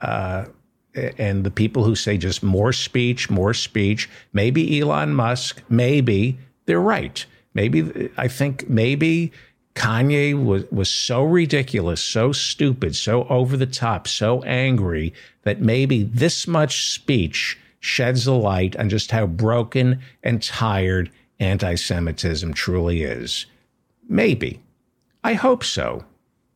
uh, 0.00 0.46
and 0.94 1.44
the 1.44 1.50
people 1.50 1.84
who 1.84 1.94
say 1.94 2.16
just 2.18 2.42
more 2.42 2.72
speech, 2.72 3.30
more 3.30 3.54
speech, 3.54 4.08
maybe 4.32 4.80
Elon 4.80 5.14
Musk, 5.14 5.62
maybe 5.68 6.38
they're 6.66 6.80
right. 6.80 7.24
Maybe, 7.54 8.10
I 8.16 8.28
think 8.28 8.68
maybe 8.68 9.32
Kanye 9.74 10.40
was, 10.40 10.64
was 10.70 10.88
so 10.88 11.24
ridiculous, 11.24 12.02
so 12.02 12.32
stupid, 12.32 12.94
so 12.94 13.24
over 13.24 13.56
the 13.56 13.66
top, 13.66 14.06
so 14.06 14.42
angry 14.42 15.12
that 15.42 15.60
maybe 15.60 16.04
this 16.04 16.46
much 16.46 16.92
speech 16.92 17.58
sheds 17.80 18.26
a 18.26 18.32
light 18.32 18.76
on 18.76 18.88
just 18.88 19.10
how 19.10 19.26
broken 19.26 20.00
and 20.22 20.42
tired 20.42 21.10
anti 21.40 21.74
Semitism 21.74 22.54
truly 22.54 23.02
is. 23.02 23.46
Maybe. 24.08 24.60
I 25.22 25.34
hope 25.34 25.64
so. 25.64 26.04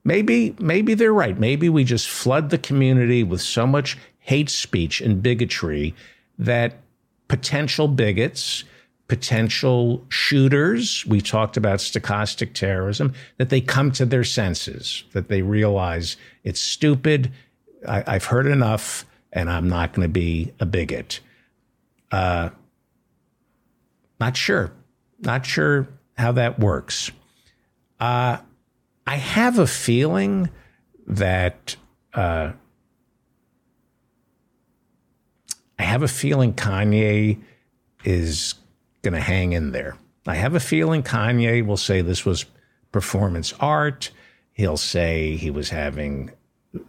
Maybe, 0.05 0.55
maybe 0.59 0.95
they're 0.95 1.13
right. 1.13 1.39
Maybe 1.39 1.69
we 1.69 1.85
just 1.85 2.09
flood 2.09 2.51
the 2.51 2.59
community 2.59 3.23
with 3.25 3.41
so 3.41 3.67
much 3.67 3.99
hate 4.21 4.49
speech 4.49 5.01
and 5.01 5.23
bigotry 5.23 5.95
that 6.39 6.77
potential 7.27 7.89
bigots 7.89 8.65
potential 9.09 10.05
shooters. 10.11 11.05
We 11.07 11.21
talked 11.21 11.57
about 11.57 11.79
stochastic 11.79 12.53
terrorism, 12.53 13.15
that 13.39 13.49
they 13.49 13.61
come 13.61 13.91
to 13.93 14.05
their 14.05 14.25
senses, 14.25 15.05
that 15.13 15.29
they 15.29 15.43
realize 15.43 16.17
it's 16.45 16.61
stupid. 16.61 17.33
I, 17.87 18.13
have 18.13 18.27
heard 18.27 18.47
enough, 18.47 19.07
and 19.33 19.51
I'm 19.51 19.69
not 19.69 19.95
going 19.95 20.07
to 20.07 20.13
be 20.13 20.53
a 20.61 20.67
bigot. 20.67 21.21
Uh, 22.13 22.51
not 24.21 24.37
sure. 24.37 24.73
Not 25.21 25.47
sure 25.47 25.89
how 26.17 26.33
that 26.33 26.59
works. 26.59 27.11
Uh, 27.99 28.39
I 29.07 29.17
have 29.17 29.59
a 29.59 29.67
feeling 29.67 30.51
that 31.07 31.77
uh, 32.13 32.53
I 35.79 35.83
have 35.83 36.03
a 36.03 36.09
feeling 36.09 36.53
Kanye 36.53 37.41
is 38.05 38.55
going 39.03 39.15
to 39.15 39.21
hang 39.21 39.53
in 39.53 39.73
there. 39.73 39.97
I 40.27 40.35
have 40.35 40.55
a 40.55 40.61
feeling 40.61 41.03
Kanye 41.03 41.65
will 41.65 41.77
say 41.77 42.03
this 42.03 42.25
was 42.25 42.45
performance 42.93 43.55
art. 43.61 44.11
He'll 44.53 44.77
say 44.77 45.37
he 45.37 45.51
was 45.51 45.71
having 45.71 46.31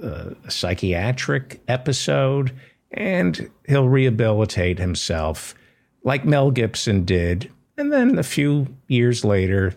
a, 0.02 0.36
a 0.46 0.52
psychiatric 0.52 1.62
episode 1.68 2.54
and 2.92 3.50
he'll 3.68 3.88
rehabilitate 3.88 4.80
himself 4.80 5.56
like 6.04 6.26
Mel 6.26 6.52
Gibson 6.52 7.06
did. 7.06 7.52
And 7.78 7.94
then 7.94 8.18
a 8.18 8.24
few 8.24 8.68
years 8.88 9.24
later, 9.24 9.76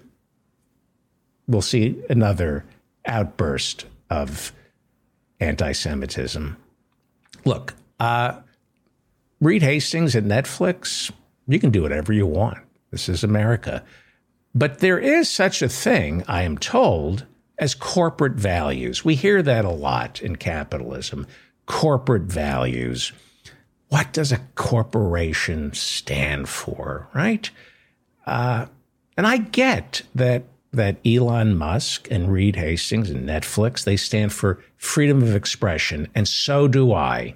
we'll 1.47 1.63
see 1.63 2.01
another 2.09 2.65
outburst 3.07 3.87
of 4.11 4.53
anti 5.41 5.73
Semitism. 5.73 6.57
Look, 7.45 7.75
uh, 8.01 8.41
Reed 9.41 9.63
Hastings 9.63 10.15
at 10.15 10.25
Netflix, 10.25 11.11
you 11.47 11.59
can 11.59 11.71
do 11.71 11.83
whatever 11.83 12.13
you 12.13 12.27
want. 12.27 12.59
This 12.91 13.09
is 13.09 13.25
America. 13.25 13.85
But 14.55 14.81
there 14.81 14.99
is 14.99 15.31
such 15.31 15.63
a 15.63 15.69
thing, 15.69 16.25
I 16.29 16.43
am 16.43 16.59
told, 16.59 17.27
as 17.59 17.75
corporate 17.75 18.35
values. 18.35 19.05
We 19.05 19.15
hear 19.15 19.43
that 19.43 19.65
a 19.65 19.71
lot 19.71 20.21
in 20.21 20.37
capitalism 20.37 21.27
corporate 21.67 22.25
values. 22.25 23.13
What 23.89 24.13
does 24.13 24.33
a 24.33 24.41
corporation 24.55 25.73
stand 25.75 26.49
for, 26.49 27.09
right? 27.15 27.49
Uh, 28.27 28.67
and 29.17 29.27
I 29.27 29.39
get 29.39 30.03
that 30.15 30.45
that 30.75 30.97
Elon 31.07 31.55
Musk 31.55 32.09
and 32.11 32.33
Reed 32.33 32.57
Hastings 32.57 33.11
and 33.11 33.29
Netflix 33.29 33.85
they 33.85 33.97
stand 33.97 34.33
for 34.33 34.63
freedom 34.77 35.23
of 35.23 35.37
expression, 35.37 36.09
and 36.15 36.27
so 36.27 36.67
do 36.67 36.93
I. 36.93 37.35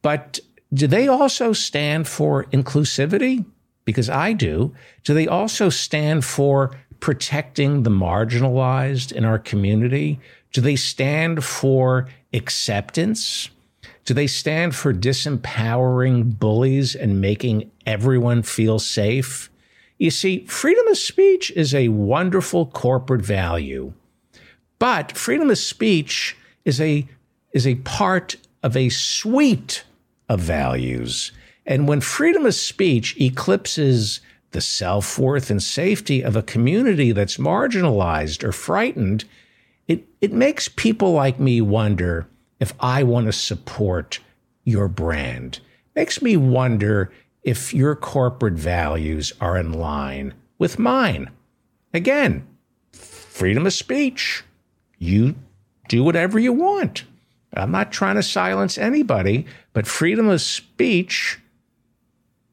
But 0.00 0.40
do 0.74 0.88
they 0.88 1.06
also 1.06 1.52
stand 1.52 2.08
for 2.08 2.44
inclusivity? 2.46 3.44
Because 3.84 4.10
I 4.10 4.32
do. 4.32 4.74
Do 5.04 5.14
they 5.14 5.28
also 5.28 5.68
stand 5.68 6.24
for 6.24 6.76
protecting 7.00 7.82
the 7.82 7.90
marginalized 7.90 9.12
in 9.12 9.24
our 9.24 9.38
community? 9.38 10.18
Do 10.52 10.60
they 10.60 10.76
stand 10.76 11.44
for 11.44 12.08
acceptance? 12.32 13.50
Do 14.04 14.14
they 14.14 14.26
stand 14.26 14.74
for 14.74 14.92
disempowering 14.92 16.38
bullies 16.38 16.94
and 16.94 17.20
making 17.20 17.70
everyone 17.86 18.42
feel 18.42 18.78
safe? 18.78 19.50
You 19.98 20.10
see, 20.10 20.44
freedom 20.46 20.86
of 20.88 20.98
speech 20.98 21.52
is 21.52 21.74
a 21.74 21.88
wonderful 21.88 22.66
corporate 22.66 23.22
value, 23.22 23.92
but 24.78 25.12
freedom 25.12 25.50
of 25.50 25.58
speech 25.58 26.36
is 26.64 26.80
a, 26.80 27.06
is 27.52 27.66
a 27.66 27.76
part 27.76 28.36
of 28.62 28.76
a 28.76 28.88
suite 28.88 29.84
of 30.28 30.40
values. 30.40 31.32
And 31.66 31.88
when 31.88 32.00
freedom 32.00 32.46
of 32.46 32.54
speech 32.54 33.18
eclipses 33.20 34.20
the 34.50 34.60
self 34.60 35.18
worth 35.18 35.50
and 35.50 35.62
safety 35.62 36.22
of 36.22 36.36
a 36.36 36.42
community 36.42 37.12
that's 37.12 37.38
marginalized 37.38 38.44
or 38.44 38.52
frightened, 38.52 39.24
it, 39.88 40.06
it 40.20 40.32
makes 40.32 40.68
people 40.68 41.12
like 41.12 41.40
me 41.40 41.60
wonder 41.60 42.26
if 42.60 42.72
I 42.80 43.02
want 43.02 43.26
to 43.26 43.32
support 43.32 44.20
your 44.64 44.88
brand. 44.88 45.60
Makes 45.94 46.22
me 46.22 46.36
wonder 46.36 47.12
if 47.42 47.74
your 47.74 47.94
corporate 47.94 48.54
values 48.54 49.32
are 49.40 49.56
in 49.58 49.72
line 49.72 50.34
with 50.58 50.78
mine. 50.78 51.30
Again, 51.92 52.46
freedom 52.92 53.66
of 53.66 53.72
speech. 53.72 54.42
You 54.98 55.34
do 55.88 56.02
whatever 56.02 56.38
you 56.38 56.52
want. 56.52 57.04
I'm 57.52 57.70
not 57.70 57.92
trying 57.92 58.16
to 58.16 58.22
silence 58.22 58.78
anybody, 58.78 59.46
but 59.74 59.86
freedom 59.86 60.28
of 60.28 60.40
speech 60.40 61.38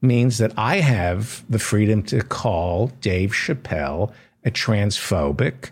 means 0.02 0.36
that 0.38 0.52
I 0.58 0.80
have 0.80 1.44
the 1.48 1.58
freedom 1.58 2.02
to 2.04 2.22
call 2.22 2.88
Dave 3.00 3.30
Chappelle 3.30 4.12
a 4.44 4.50
transphobic 4.50 5.70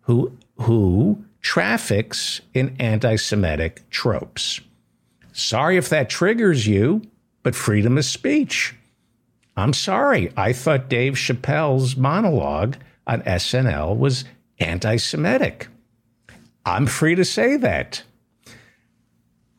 who 0.00 0.32
who 0.56 1.24
traffics 1.40 2.40
in 2.52 2.74
anti-Semitic 2.80 3.88
tropes. 3.90 4.60
Sorry 5.32 5.76
if 5.76 5.88
that 5.90 6.10
triggers 6.10 6.66
you, 6.66 7.02
but 7.44 7.54
freedom 7.54 7.96
of 7.96 8.04
speech. 8.04 8.74
I'm 9.56 9.72
sorry. 9.72 10.32
I 10.36 10.52
thought 10.52 10.88
Dave 10.88 11.14
Chappelle's 11.14 11.96
monologue 11.96 12.76
on 13.06 13.22
SNL 13.22 13.96
was 13.96 14.24
anti 14.58 14.96
Semitic. 14.96 15.68
I'm 16.64 16.86
free 16.86 17.14
to 17.14 17.24
say 17.24 17.56
that. 17.58 18.02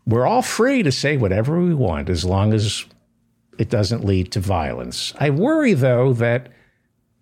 We're 0.09 0.25
all 0.25 0.41
free 0.41 0.81
to 0.81 0.91
say 0.91 1.17
whatever 1.17 1.59
we 1.61 1.75
want 1.75 2.09
as 2.09 2.25
long 2.25 2.51
as 2.51 2.83
it 3.59 3.69
doesn't 3.69 4.03
lead 4.03 4.31
to 4.31 4.39
violence. 4.39 5.13
I 5.19 5.29
worry, 5.29 5.73
though, 5.73 6.13
that 6.13 6.49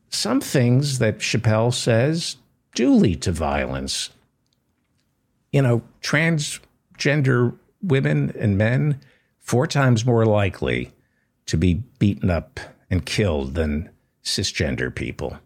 some 0.09 0.39
things 0.39 0.99
that 0.99 1.19
Chappelle 1.19 1.73
says 1.73 2.37
do 2.75 2.93
lead 2.93 3.21
to 3.23 3.33
violence. 3.33 4.11
You 5.51 5.63
know, 5.63 5.81
transgender 6.01 7.57
women 7.81 8.33
and 8.39 8.57
men, 8.57 9.01
four 9.39 9.67
times 9.67 10.05
more 10.05 10.25
likely 10.25 10.93
to 11.47 11.57
be 11.57 11.83
beaten 11.99 12.29
up 12.29 12.57
and 12.89 13.05
killed 13.05 13.55
than 13.55 13.89
cisgender 14.23 14.95
people. 14.95 15.37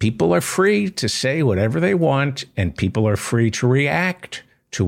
People 0.00 0.34
are 0.34 0.40
free 0.40 0.90
to 0.90 1.08
say 1.08 1.44
whatever 1.44 1.78
they 1.78 1.94
want, 1.94 2.44
and 2.56 2.76
people 2.76 3.06
are 3.06 3.16
free 3.16 3.52
to 3.52 3.68
react 3.68 4.42
to 4.72 4.84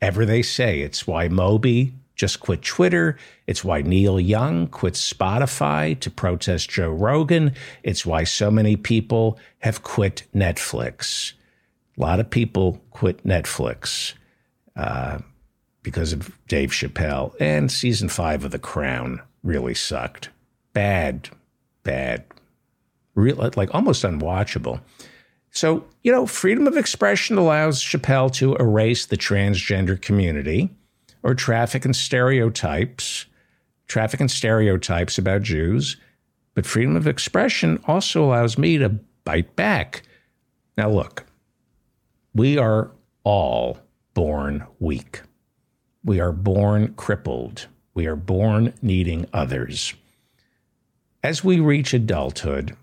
whatever 0.00 0.26
they 0.26 0.42
say. 0.42 0.80
It's 0.80 1.06
why 1.06 1.28
Moby 1.28 1.92
just 2.14 2.40
quit 2.40 2.62
Twitter. 2.62 3.16
It's 3.46 3.64
why 3.64 3.82
Neil 3.82 4.18
Young 4.18 4.66
quit 4.68 4.94
Spotify 4.94 5.98
to 6.00 6.10
protest 6.10 6.70
Joe 6.70 6.90
Rogan. 6.90 7.54
It's 7.82 8.06
why 8.06 8.24
so 8.24 8.50
many 8.50 8.76
people 8.76 9.38
have 9.58 9.82
quit 9.82 10.24
Netflix. 10.34 11.32
A 11.96 12.00
lot 12.00 12.20
of 12.20 12.30
people 12.30 12.80
quit 12.90 13.24
Netflix 13.24 14.14
uh, 14.76 15.18
because 15.82 16.12
of 16.12 16.36
Dave 16.48 16.70
Chappelle. 16.70 17.34
And 17.38 17.70
season 17.70 18.08
five 18.08 18.44
of 18.44 18.50
The 18.50 18.58
Crown 18.58 19.20
really 19.42 19.74
sucked. 19.74 20.30
Bad, 20.72 21.30
bad, 21.82 22.24
real, 23.14 23.50
like 23.56 23.74
almost 23.74 24.04
unwatchable. 24.04 24.80
So, 25.56 25.86
you 26.02 26.12
know, 26.12 26.26
freedom 26.26 26.66
of 26.66 26.76
expression 26.76 27.38
allows 27.38 27.82
Chappelle 27.82 28.30
to 28.34 28.56
erase 28.56 29.06
the 29.06 29.16
transgender 29.16 29.98
community 29.98 30.68
or 31.22 31.34
traffic 31.34 31.86
and 31.86 31.96
stereotypes, 31.96 33.24
traffic 33.88 34.20
and 34.20 34.30
stereotypes 34.30 35.16
about 35.16 35.40
Jews. 35.40 35.96
But 36.52 36.66
freedom 36.66 36.94
of 36.94 37.06
expression 37.06 37.82
also 37.86 38.22
allows 38.22 38.58
me 38.58 38.76
to 38.76 38.90
bite 39.24 39.56
back. 39.56 40.02
Now, 40.76 40.90
look, 40.90 41.24
we 42.34 42.58
are 42.58 42.90
all 43.24 43.78
born 44.12 44.66
weak. 44.78 45.22
We 46.04 46.20
are 46.20 46.32
born 46.32 46.92
crippled. 46.98 47.66
We 47.94 48.04
are 48.06 48.14
born 48.14 48.74
needing 48.82 49.24
others. 49.32 49.94
As 51.22 51.42
we 51.42 51.60
reach 51.60 51.94
adulthood, 51.94 52.76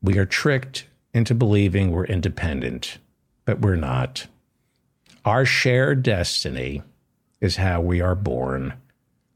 we 0.00 0.16
are 0.16 0.24
tricked 0.24 0.86
into 1.14 1.34
believing 1.34 1.92
we're 1.92 2.04
independent, 2.04 2.98
but 3.44 3.60
we're 3.60 3.76
not. 3.76 4.26
Our 5.24 5.46
shared 5.46 6.02
destiny 6.02 6.82
is 7.40 7.56
how 7.56 7.80
we 7.80 8.00
are 8.00 8.16
born. 8.16 8.74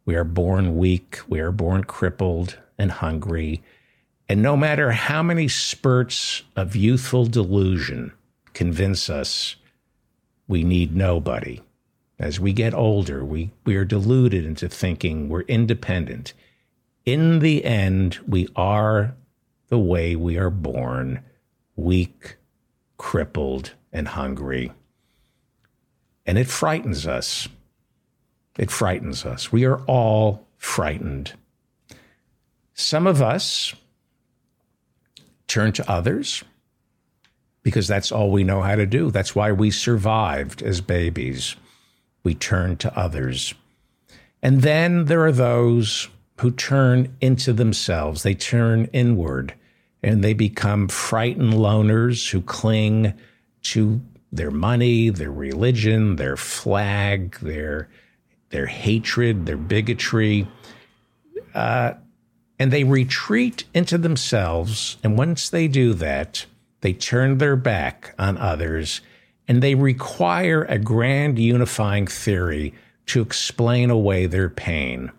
We 0.05 0.17
are 0.17 0.25
born 0.25 0.77
weak, 0.77 1.21
we 1.29 1.41
are 1.41 1.53
born 1.53 1.85
crippled 1.85 2.59
and 2.77 2.91
hungry. 2.91 3.63
And 4.29 4.43
no 4.43 4.57
matter 4.57 4.91
how 4.91 5.23
many 5.23 5.49
spurts 5.49 6.43
of 6.57 6.77
youthful 6.77 7.27
delusion 7.27 8.13
convince 8.53 9.09
us 9.09 9.57
we 10.49 10.65
need 10.65 10.97
nobody, 10.97 11.61
as 12.19 12.41
we 12.41 12.53
get 12.53 12.75
older, 12.75 13.25
we, 13.25 13.51
we 13.65 13.77
are 13.77 13.85
deluded 13.85 14.45
into 14.45 14.69
thinking 14.69 15.29
we're 15.29 15.43
independent. 15.43 16.33
In 17.05 17.39
the 17.39 17.65
end, 17.65 18.19
we 18.27 18.49
are 18.57 19.15
the 19.69 19.79
way 19.79 20.17
we 20.17 20.37
are 20.37 20.51
born 20.51 21.23
weak, 21.79 22.37
crippled, 22.99 23.73
and 23.93 24.09
hungry. 24.09 24.73
And 26.27 26.37
it 26.37 26.49
frightens 26.49 27.07
us. 27.07 27.49
It 28.59 28.71
frightens 28.71 29.25
us. 29.25 29.53
We 29.53 29.65
are 29.65 29.81
all 29.85 30.47
frightened. 30.57 31.33
Some 32.75 33.07
of 33.07 33.23
us 33.23 33.75
turn 35.47 35.73
to 35.73 35.91
others 35.91 36.43
because 37.63 37.87
that's 37.87 38.13
all 38.13 38.31
we 38.31 38.45
know 38.45 38.61
how 38.61 38.75
to 38.75 38.87
do. 38.87 39.11
That's 39.11 39.35
why 39.35 39.53
we 39.53 39.71
survived 39.71 40.63
as 40.63 40.81
babies. 40.81 41.55
We 42.25 42.35
turn 42.35 42.77
to 42.79 42.99
others. 42.99 43.55
And 44.43 44.63
then 44.63 45.05
there 45.05 45.25
are 45.25 45.33
those 45.33 46.09
who 46.41 46.51
turn 46.51 47.17
into 47.21 47.53
themselves, 47.53 48.23
they 48.23 48.35
turn 48.35 48.89
inward 48.93 49.55
and 50.03 50.23
they 50.23 50.35
become 50.35 50.89
frightened 50.89 51.55
loners 51.55 52.31
who 52.31 52.41
cling 52.41 53.15
to 53.63 54.01
their 54.31 54.51
money, 54.51 55.11
their 55.11 55.33
religion, 55.33 56.17
their 56.17 56.37
flag, 56.37 57.39
their 57.41 57.89
their 58.51 58.67
hatred, 58.67 59.45
their 59.45 59.59
bigotry, 59.59 60.49
uh, 61.55 61.93
and 62.59 62.73
they 62.73 62.85
retreat 62.85 63.65
into 63.75 63.99
themselves. 63.99 64.97
And 65.05 65.19
once 65.19 65.51
they 65.51 65.69
do 65.69 65.93
that, 65.95 66.47
they 66.81 66.95
turn 66.95 67.39
their 67.39 67.57
back 67.57 68.15
on 68.19 68.39
others, 68.39 69.03
and 69.47 69.63
they 69.63 69.75
require 69.75 70.65
a 70.65 70.79
grand 70.79 71.39
unifying 71.39 72.07
theory 72.07 72.73
to 73.07 73.21
explain 73.21 73.91
away 73.91 74.27
their 74.27 74.49
pain. 74.49 75.13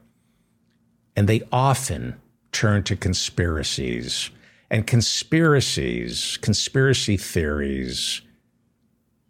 And 1.16 1.28
they 1.28 1.42
often 1.52 2.16
turn 2.52 2.84
to 2.84 2.96
conspiracies. 2.96 4.32
And 4.72 4.86
conspiracies, 4.86 6.38
conspiracy 6.42 7.18
theories, 7.18 8.22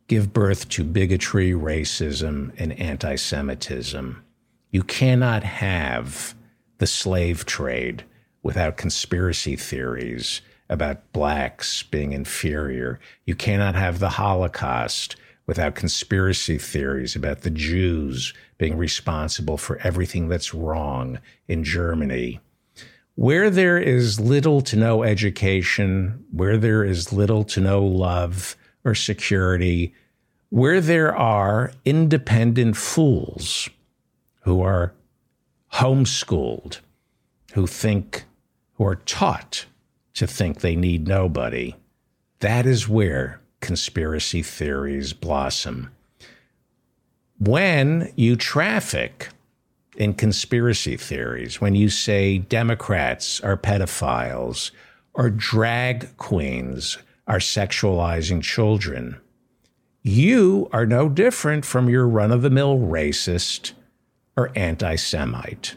give 0.08 0.34
birth 0.34 0.68
to 0.70 0.84
bigotry, 0.84 1.52
racism, 1.52 2.52
and 2.58 2.74
anti 2.74 3.16
Semitism. 3.16 4.22
You 4.72 4.84
cannot 4.84 5.44
have 5.44 6.36
the 6.80 6.88
slave 6.88 7.46
trade 7.46 8.04
without 8.44 8.78
conspiracy 8.78 9.56
theories 9.56 10.42
about 10.70 11.12
blacks 11.14 11.84
being 11.84 12.12
inferior. 12.12 13.00
You 13.26 13.36
cannot 13.36 13.76
have 13.76 14.00
the 14.00 14.10
Holocaust 14.10 15.16
without 15.48 15.74
conspiracy 15.74 16.58
theories 16.58 17.16
about 17.16 17.42
the 17.42 17.50
Jews 17.50 18.34
being 18.58 18.78
responsible 18.78 19.58
for 19.58 19.78
everything 19.80 20.28
that's 20.28 20.54
wrong 20.54 21.20
in 21.48 21.64
Germany. 21.64 22.40
Where 23.20 23.50
there 23.50 23.78
is 23.78 24.18
little 24.18 24.62
to 24.62 24.78
no 24.78 25.04
education, 25.04 26.24
where 26.32 26.56
there 26.56 26.86
is 26.86 27.12
little 27.12 27.44
to 27.44 27.60
no 27.60 27.84
love 27.84 28.56
or 28.86 28.96
security, 28.96 29.94
where 30.48 30.80
there 30.80 31.14
are 31.14 31.74
independent 31.84 32.78
fools 32.78 33.68
who 34.44 34.62
are 34.62 34.94
homeschooled, 35.74 36.80
who 37.56 37.68
think, 37.68 38.24
who 38.76 38.86
are 38.86 38.96
taught 38.96 39.66
to 40.14 40.26
think 40.26 40.62
they 40.62 40.78
need 40.78 41.06
nobody, 41.06 41.76
that 42.40 42.66
is 42.66 42.88
where 42.88 43.42
conspiracy 43.60 44.42
theories 44.42 45.12
blossom. 45.12 45.92
When 47.38 48.14
you 48.16 48.38
traffic 48.38 49.28
in 50.00 50.14
conspiracy 50.14 50.96
theories, 50.96 51.60
when 51.60 51.76
you 51.76 51.90
say 51.90 52.38
Democrats 52.38 53.42
are 53.42 53.58
pedophiles 53.58 54.72
or 55.14 55.30
drag 55.30 56.16
queens 56.16 56.98
are 57.28 57.40
sexualizing 57.40 58.42
children, 58.42 59.20
you 60.02 60.70
are 60.72 60.86
no 60.86 61.10
different 61.10 61.66
from 61.66 61.90
your 61.90 62.08
run 62.08 62.32
of 62.32 62.42
the 62.42 62.50
mill 62.50 62.80
racist 62.80 63.74
or 64.38 64.52
anti 64.56 64.96
Semite. 64.96 65.76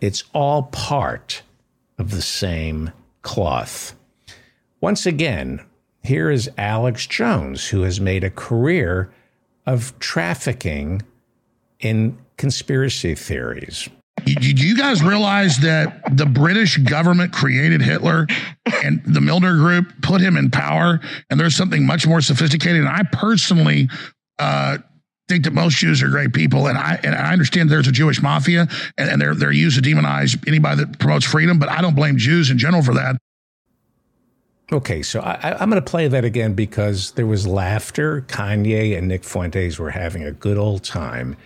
It's 0.00 0.22
all 0.32 0.64
part 0.64 1.42
of 1.98 2.12
the 2.12 2.22
same 2.22 2.92
cloth. 3.22 3.96
Once 4.80 5.04
again, 5.04 5.60
here 6.04 6.30
is 6.30 6.48
Alex 6.56 7.06
Jones, 7.08 7.66
who 7.68 7.82
has 7.82 8.00
made 8.00 8.22
a 8.22 8.30
career 8.30 9.10
of 9.66 9.98
trafficking 9.98 11.02
in 11.80 12.16
conspiracy 12.36 13.14
theories. 13.14 13.88
Did 14.24 14.60
you 14.60 14.76
guys 14.76 15.02
realize 15.02 15.58
that 15.58 16.16
the 16.16 16.26
British 16.26 16.78
government 16.78 17.32
created 17.32 17.80
Hitler 17.80 18.26
and 18.84 19.02
the 19.04 19.20
Milner 19.20 19.56
Group 19.56 19.92
put 20.02 20.20
him 20.20 20.36
in 20.36 20.50
power? 20.50 21.00
And 21.30 21.38
there's 21.38 21.54
something 21.54 21.86
much 21.86 22.06
more 22.06 22.20
sophisticated. 22.20 22.80
And 22.80 22.88
I 22.88 23.02
personally 23.12 23.88
uh, 24.38 24.78
think 25.28 25.44
that 25.44 25.52
most 25.52 25.76
Jews 25.76 26.02
are 26.02 26.08
great 26.08 26.32
people, 26.32 26.66
and 26.66 26.78
I 26.78 26.98
and 27.02 27.14
I 27.14 27.32
understand 27.32 27.70
there's 27.70 27.88
a 27.88 27.92
Jewish 27.92 28.22
mafia, 28.22 28.68
and, 28.96 29.10
and 29.10 29.20
they're 29.20 29.34
they're 29.34 29.52
used 29.52 29.82
to 29.82 29.88
demonize 29.88 30.36
anybody 30.46 30.84
that 30.84 30.98
promotes 30.98 31.24
freedom. 31.24 31.58
But 31.58 31.68
I 31.68 31.80
don't 31.80 31.94
blame 31.94 32.16
Jews 32.16 32.50
in 32.50 32.58
general 32.58 32.82
for 32.82 32.94
that. 32.94 33.16
Okay, 34.72 35.02
so 35.02 35.20
I, 35.20 35.62
am 35.62 35.70
going 35.70 35.80
to 35.80 35.90
play 35.90 36.08
that 36.08 36.24
again 36.24 36.54
because 36.54 37.12
there 37.12 37.26
was 37.26 37.46
laughter. 37.46 38.22
Kanye 38.22 38.98
and 38.98 39.06
Nick 39.06 39.22
Fuentes 39.22 39.78
were 39.78 39.90
having 39.90 40.24
a 40.24 40.32
good 40.32 40.58
old 40.58 40.82
time. 40.82 41.36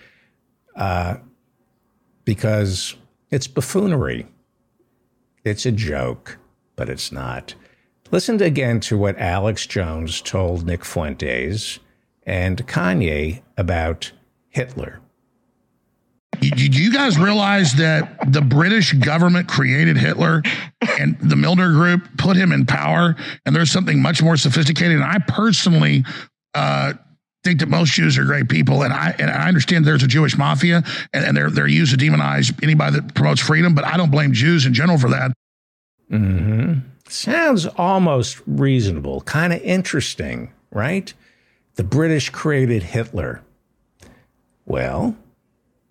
Uh, 0.75 1.17
because 2.25 2.95
it's 3.29 3.47
buffoonery. 3.47 4.27
It's 5.43 5.65
a 5.65 5.71
joke, 5.71 6.37
but 6.75 6.89
it's 6.89 7.11
not. 7.11 7.55
Listen 8.11 8.41
again 8.41 8.79
to 8.81 8.97
what 8.97 9.17
Alex 9.17 9.65
Jones 9.65 10.21
told 10.21 10.65
Nick 10.65 10.83
Fuentes 10.83 11.79
and 12.23 12.65
Kanye 12.67 13.41
about 13.57 14.11
Hitler. 14.49 14.99
Did 16.39 16.75
you 16.75 16.91
guys 16.91 17.19
realize 17.19 17.73
that 17.75 18.31
the 18.31 18.41
British 18.41 18.93
government 18.93 19.47
created 19.47 19.95
Hitler 19.97 20.41
and 20.99 21.17
the 21.19 21.35
Milner 21.35 21.71
Group 21.71 22.01
put 22.17 22.35
him 22.35 22.51
in 22.51 22.65
power? 22.65 23.15
And 23.45 23.55
there's 23.55 23.71
something 23.71 24.01
much 24.01 24.23
more 24.23 24.37
sophisticated. 24.37 24.97
And 24.97 25.03
I 25.03 25.19
personally 25.27 26.03
uh, 26.55 26.93
think 27.43 27.59
that 27.59 27.69
most 27.69 27.93
Jews 27.93 28.17
are 28.17 28.25
great 28.25 28.49
people, 28.49 28.83
and 28.83 28.93
I 28.93 29.15
and 29.17 29.29
I 29.29 29.47
understand 29.47 29.85
there's 29.85 30.03
a 30.03 30.07
Jewish 30.07 30.37
mafia, 30.37 30.83
and, 31.13 31.25
and 31.25 31.35
they're 31.37 31.49
they're 31.49 31.67
used 31.67 31.97
to 31.97 32.03
demonize 32.03 32.57
anybody 32.63 32.99
that 32.99 33.13
promotes 33.15 33.41
freedom. 33.41 33.73
But 33.73 33.85
I 33.85 33.97
don't 33.97 34.11
blame 34.11 34.33
Jews 34.33 34.65
in 34.65 34.73
general 34.73 34.97
for 34.97 35.09
that. 35.09 35.31
hmm 36.09 36.79
Sounds 37.07 37.65
almost 37.65 38.41
reasonable, 38.47 39.19
kind 39.21 39.51
of 39.51 39.61
interesting, 39.61 40.53
right? 40.71 41.13
The 41.75 41.83
British 41.83 42.29
created 42.29 42.83
Hitler. 42.83 43.41
Well, 44.65 45.17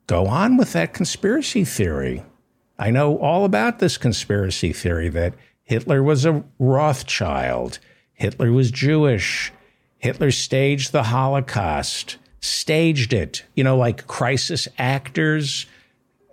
go 0.06 0.26
on 0.26 0.56
with 0.56 0.72
that 0.72 0.94
conspiracy 0.94 1.64
theory. 1.66 2.24
I 2.78 2.90
know 2.90 3.18
all 3.18 3.44
about 3.44 3.80
this 3.80 3.98
conspiracy 3.98 4.72
theory 4.72 5.10
that 5.10 5.34
Hitler 5.62 6.02
was 6.02 6.24
a 6.24 6.42
Rothschild, 6.58 7.78
Hitler 8.14 8.50
was 8.50 8.70
Jewish, 8.70 9.52
Hitler 10.00 10.30
staged 10.30 10.92
the 10.92 11.04
Holocaust, 11.04 12.16
staged 12.40 13.12
it, 13.12 13.44
you 13.54 13.62
know, 13.62 13.76
like 13.76 14.06
crisis 14.06 14.66
actors 14.78 15.66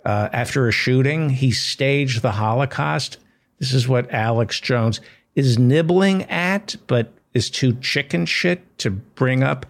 uh, 0.04 0.30
after 0.32 0.66
a 0.66 0.72
shooting, 0.72 1.28
he 1.28 1.50
staged 1.50 2.22
the 2.22 2.32
Holocaust. 2.32 3.18
This 3.58 3.74
is 3.74 3.86
what 3.86 4.10
Alex 4.10 4.58
Jones 4.58 5.00
is 5.34 5.58
nibbling 5.58 6.22
at, 6.24 6.76
but 6.86 7.12
is 7.34 7.50
too 7.50 7.74
chicken 7.74 8.24
shit 8.24 8.78
to 8.78 8.90
bring 8.90 9.42
up 9.42 9.66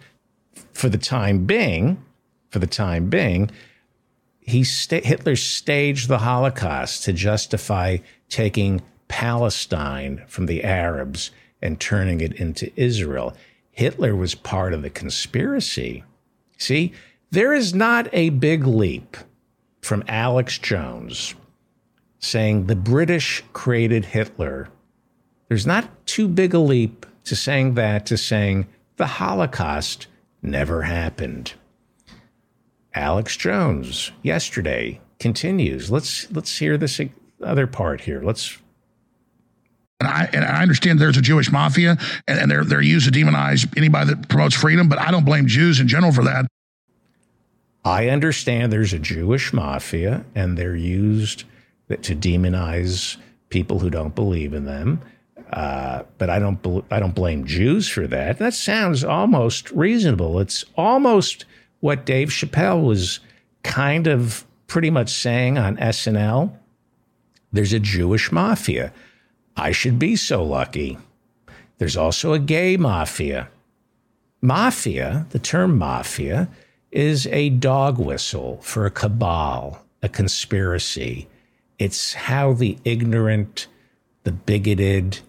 for 0.71 0.87
the 0.87 0.97
time 0.97 1.45
being. 1.45 2.03
For 2.49 2.59
the 2.59 2.67
time 2.67 3.09
being, 3.09 3.51
he 4.39 4.63
sta- 4.63 5.03
Hitler 5.03 5.35
staged 5.35 6.07
the 6.07 6.19
Holocaust 6.19 7.03
to 7.03 7.13
justify 7.13 7.97
taking 8.27 8.81
Palestine 9.07 10.23
from 10.25 10.47
the 10.47 10.63
Arabs 10.63 11.29
and 11.61 11.79
turning 11.79 12.21
it 12.21 12.33
into 12.33 12.71
Israel. 12.75 13.35
Hitler 13.79 14.13
was 14.13 14.35
part 14.35 14.73
of 14.73 14.81
the 14.81 14.89
conspiracy. 14.89 16.03
See, 16.57 16.91
there 17.31 17.53
is 17.53 17.73
not 17.73 18.09
a 18.11 18.27
big 18.29 18.67
leap 18.67 19.15
from 19.79 20.03
Alex 20.05 20.57
Jones 20.57 21.33
saying 22.19 22.65
the 22.65 22.75
British 22.75 23.41
created 23.53 24.03
Hitler. 24.03 24.67
There's 25.47 25.65
not 25.65 26.05
too 26.05 26.27
big 26.27 26.53
a 26.53 26.59
leap 26.59 27.05
to 27.23 27.37
saying 27.37 27.75
that 27.75 28.05
to 28.07 28.17
saying 28.17 28.67
the 28.97 29.07
Holocaust 29.07 30.07
never 30.41 30.81
happened. 30.81 31.53
Alex 32.93 33.37
Jones 33.37 34.11
yesterday 34.23 34.99
continues. 35.19 35.89
Let's 35.89 36.29
let's 36.31 36.57
hear 36.57 36.77
this 36.77 36.99
other 37.41 37.65
part 37.65 38.01
here. 38.01 38.21
Let's 38.21 38.57
And 39.99 40.07
I 40.07 40.29
and 40.31 40.45
I 40.45 40.61
understand 40.61 40.99
there's 40.99 41.17
a 41.17 41.21
Jewish 41.21 41.51
mafia, 41.51 41.97
and, 42.27 42.39
and 42.39 42.49
they're 42.49 42.63
they're 42.63 42.81
used 42.81 43.11
to 43.11 43.17
demonize 43.17 43.71
anybody 43.77 44.13
that 44.13 44.29
promotes 44.29 44.55
freedom. 44.55 44.87
But 44.87 44.99
I 44.99 45.11
don't 45.11 45.25
blame 45.25 45.47
Jews 45.47 45.79
in 45.79 45.87
general 45.87 46.13
for 46.13 46.23
that. 46.23 46.45
I 47.85 48.09
understand 48.09 48.71
there's 48.71 48.93
a 48.93 48.99
Jewish 48.99 49.53
mafia 49.53 50.25
and 50.35 50.57
they're 50.57 50.75
used 50.75 51.45
to 51.89 52.15
demonize 52.15 53.17
people 53.49 53.79
who 53.79 53.89
don't 53.89 54.13
believe 54.13 54.53
in 54.53 54.65
them. 54.65 55.01
Uh, 55.51 56.03
but 56.17 56.29
I 56.29 56.37
don't 56.37 56.61
bel 56.61 56.85
I 56.91 56.99
don't 56.99 57.15
blame 57.15 57.45
Jews 57.45 57.89
for 57.89 58.05
that. 58.07 58.37
That 58.37 58.53
sounds 58.53 59.03
almost 59.03 59.71
reasonable. 59.71 60.39
It's 60.39 60.63
almost 60.77 61.45
what 61.79 62.05
Dave 62.05 62.29
Chappelle 62.29 62.85
was 62.85 63.19
kind 63.63 64.05
of 64.05 64.45
pretty 64.67 64.91
much 64.91 65.09
saying 65.09 65.57
on 65.57 65.77
SNL. 65.77 66.55
There's 67.51 67.73
a 67.73 67.79
Jewish 67.79 68.31
mafia. 68.31 68.93
I 69.59 69.71
should 69.71 69.99
be 69.99 70.15
so 70.15 70.43
lucky. 70.43 70.97
There's 71.77 71.97
also 71.97 72.33
a 72.33 72.39
gay 72.39 72.77
mafia. 72.77 73.49
Mafia, 74.41 75.25
the 75.31 75.39
term 75.39 75.77
mafia, 75.77 76.47
is 76.91 77.27
a 77.27 77.49
dog 77.49 77.99
whistle 77.99 78.59
for 78.61 78.85
a 78.85 78.91
cabal, 78.91 79.83
a 80.01 80.09
conspiracy. 80.09 81.27
It's 81.77 82.13
how 82.13 82.53
the 82.53 82.77
ignorant, 82.85 83.67
the 84.23 84.31
bigoted, 84.31 85.19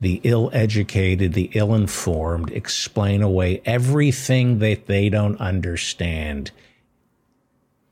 the 0.00 0.20
ill 0.24 0.50
educated, 0.52 1.32
the 1.32 1.50
ill 1.54 1.74
informed 1.74 2.50
explain 2.50 3.22
away 3.22 3.62
everything 3.64 4.58
that 4.60 4.86
they 4.86 5.08
don't 5.08 5.40
understand. 5.40 6.50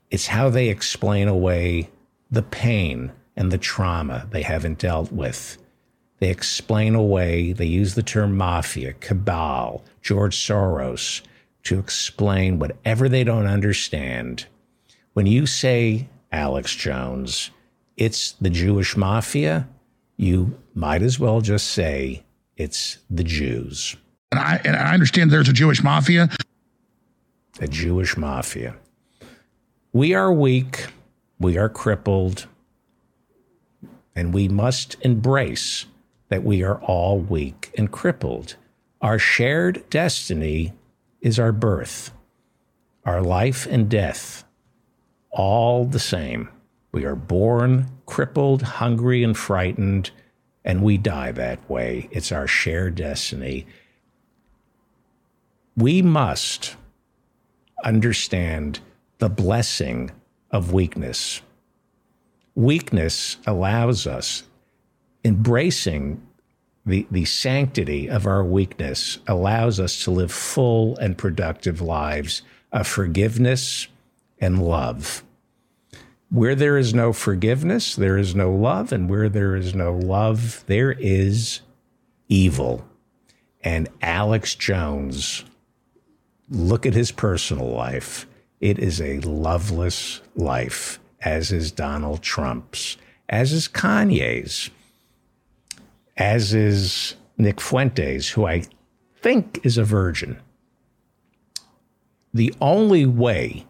It's 0.09 0.27
how 0.27 0.49
they 0.49 0.69
explain 0.69 1.27
away 1.27 1.89
the 2.29 2.43
pain 2.43 3.11
and 3.35 3.51
the 3.51 3.57
trauma 3.57 4.27
they 4.31 4.41
haven't 4.41 4.79
dealt 4.79 5.11
with. 5.11 5.57
They 6.21 6.29
explain 6.29 6.93
away, 6.93 7.51
they 7.51 7.65
use 7.65 7.95
the 7.95 8.03
term 8.03 8.37
mafia, 8.37 8.93
cabal, 8.93 9.83
George 10.03 10.37
Soros 10.37 11.21
to 11.63 11.79
explain 11.79 12.59
whatever 12.59 13.09
they 13.09 13.23
don't 13.23 13.47
understand. 13.47 14.45
When 15.13 15.25
you 15.25 15.47
say, 15.47 16.07
Alex 16.31 16.75
Jones, 16.75 17.49
it's 17.97 18.33
the 18.33 18.51
Jewish 18.51 18.95
mafia, 18.95 19.67
you 20.15 20.59
might 20.75 21.01
as 21.01 21.19
well 21.19 21.41
just 21.41 21.71
say 21.71 22.23
it's 22.55 22.99
the 23.09 23.23
Jews. 23.23 23.95
And 24.31 24.39
I 24.39 24.61
and 24.63 24.75
I 24.75 24.93
understand 24.93 25.31
there's 25.31 25.49
a 25.49 25.53
Jewish 25.53 25.83
mafia. 25.83 26.29
A 27.59 27.67
Jewish 27.67 28.15
mafia. 28.15 28.75
We 29.91 30.13
are 30.13 30.31
weak, 30.31 30.85
we 31.39 31.57
are 31.57 31.67
crippled, 31.67 32.45
and 34.15 34.35
we 34.35 34.47
must 34.47 34.97
embrace 35.01 35.87
that 36.31 36.45
we 36.45 36.63
are 36.63 36.79
all 36.83 37.19
weak 37.19 37.73
and 37.77 37.91
crippled. 37.91 38.55
Our 39.01 39.19
shared 39.19 39.83
destiny 39.89 40.71
is 41.19 41.37
our 41.37 41.51
birth, 41.51 42.13
our 43.03 43.21
life 43.21 43.67
and 43.69 43.89
death, 43.89 44.45
all 45.29 45.83
the 45.83 45.99
same. 45.99 46.47
We 46.93 47.03
are 47.03 47.17
born 47.17 47.91
crippled, 48.05 48.61
hungry, 48.61 49.25
and 49.25 49.37
frightened, 49.37 50.11
and 50.63 50.81
we 50.81 50.97
die 50.97 51.33
that 51.33 51.69
way. 51.69 52.07
It's 52.11 52.31
our 52.31 52.47
shared 52.47 52.95
destiny. 52.95 53.67
We 55.75 56.01
must 56.01 56.77
understand 57.83 58.79
the 59.17 59.29
blessing 59.29 60.11
of 60.49 60.71
weakness. 60.71 61.41
Weakness 62.55 63.35
allows 63.45 64.07
us, 64.07 64.43
embracing 65.23 66.25
the, 66.85 67.05
the 67.11 67.25
sanctity 67.25 68.09
of 68.09 68.25
our 68.25 68.43
weakness 68.43 69.19
allows 69.27 69.79
us 69.79 70.03
to 70.03 70.11
live 70.11 70.31
full 70.31 70.97
and 70.97 71.17
productive 71.17 71.81
lives 71.81 72.41
of 72.71 72.87
forgiveness 72.87 73.87
and 74.39 74.63
love. 74.63 75.23
Where 76.29 76.55
there 76.55 76.77
is 76.77 76.93
no 76.93 77.13
forgiveness, 77.13 77.95
there 77.95 78.17
is 78.17 78.33
no 78.33 78.51
love. 78.51 78.91
And 78.91 79.09
where 79.09 79.29
there 79.29 79.55
is 79.55 79.75
no 79.75 79.93
love, 79.93 80.63
there 80.67 80.93
is 80.93 81.61
evil. 82.29 82.85
And 83.63 83.89
Alex 84.01 84.55
Jones, 84.55 85.43
look 86.49 86.85
at 86.85 86.93
his 86.93 87.11
personal 87.11 87.69
life. 87.69 88.25
It 88.59 88.79
is 88.79 89.01
a 89.01 89.19
loveless 89.19 90.21
life, 90.35 90.99
as 91.21 91.51
is 91.51 91.71
Donald 91.71 92.21
Trump's, 92.21 92.97
as 93.27 93.51
is 93.51 93.67
Kanye's 93.67 94.69
as 96.21 96.53
is 96.53 97.15
Nick 97.39 97.59
Fuentes, 97.59 98.29
who 98.29 98.45
I 98.45 98.61
think 99.21 99.59
is 99.63 99.79
a 99.79 99.83
virgin. 99.83 100.37
The 102.31 102.53
only 102.61 103.07
way 103.07 103.65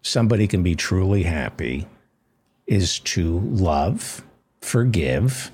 somebody 0.00 0.46
can 0.46 0.62
be 0.62 0.74
truly 0.74 1.24
happy 1.24 1.86
is 2.66 2.98
to 3.00 3.40
love, 3.40 4.24
forgive, 4.62 5.52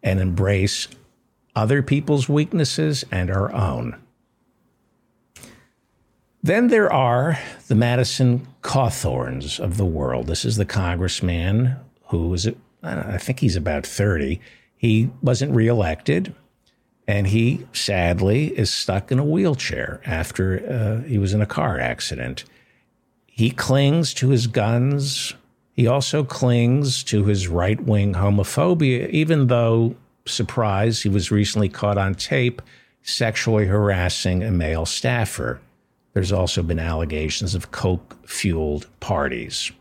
and 0.00 0.20
embrace 0.20 0.86
other 1.56 1.82
people's 1.82 2.28
weaknesses 2.28 3.04
and 3.10 3.28
our 3.28 3.52
own. 3.52 3.96
Then 6.40 6.68
there 6.68 6.92
are 6.92 7.36
the 7.66 7.74
Madison 7.74 8.46
Cawthorns 8.62 9.58
of 9.58 9.76
the 9.76 9.84
world. 9.84 10.28
This 10.28 10.44
is 10.44 10.56
the 10.56 10.64
congressman 10.64 11.74
who 12.10 12.32
is, 12.32 12.48
I 12.84 13.18
think 13.18 13.40
he's 13.40 13.56
about 13.56 13.84
30 13.84 14.40
he 14.86 15.10
wasn't 15.20 15.52
reelected, 15.52 16.32
and 17.08 17.26
he 17.26 17.66
sadly 17.72 18.56
is 18.56 18.72
stuck 18.72 19.10
in 19.10 19.18
a 19.18 19.24
wheelchair 19.24 20.00
after 20.06 21.02
uh, 21.04 21.08
he 21.08 21.18
was 21.18 21.34
in 21.34 21.42
a 21.42 21.46
car 21.46 21.80
accident. 21.80 22.44
He 23.26 23.50
clings 23.50 24.14
to 24.14 24.28
his 24.30 24.46
guns. 24.46 25.34
He 25.72 25.88
also 25.88 26.22
clings 26.22 27.02
to 27.04 27.24
his 27.24 27.48
right 27.48 27.80
wing 27.80 28.14
homophobia, 28.14 29.10
even 29.10 29.48
though, 29.48 29.96
surprise, 30.24 31.02
he 31.02 31.08
was 31.08 31.32
recently 31.32 31.68
caught 31.68 31.98
on 31.98 32.14
tape 32.14 32.62
sexually 33.02 33.66
harassing 33.66 34.44
a 34.44 34.52
male 34.52 34.86
staffer. 34.86 35.60
There's 36.12 36.32
also 36.32 36.62
been 36.62 36.78
allegations 36.78 37.56
of 37.56 37.72
coke 37.72 38.16
fueled 38.24 38.86
parties. 39.00 39.72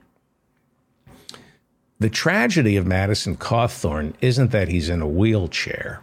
The 1.97 2.09
tragedy 2.09 2.75
of 2.75 2.85
Madison 2.85 3.37
Cawthorn 3.37 4.15
isn't 4.19 4.51
that 4.51 4.67
he's 4.67 4.89
in 4.89 5.01
a 5.01 5.07
wheelchair. 5.07 6.01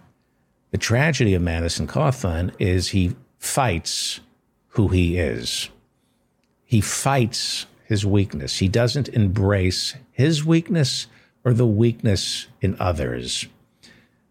The 0.70 0.78
tragedy 0.78 1.34
of 1.34 1.42
Madison 1.42 1.86
Cawthorn 1.86 2.54
is 2.58 2.88
he 2.88 3.14
fights 3.38 4.20
who 4.68 4.88
he 4.88 5.18
is. 5.18 5.68
He 6.64 6.80
fights 6.80 7.66
his 7.84 8.06
weakness. 8.06 8.58
He 8.58 8.68
doesn't 8.68 9.10
embrace 9.10 9.94
his 10.12 10.46
weakness 10.46 11.08
or 11.44 11.52
the 11.52 11.66
weakness 11.66 12.46
in 12.62 12.74
others. 12.80 13.46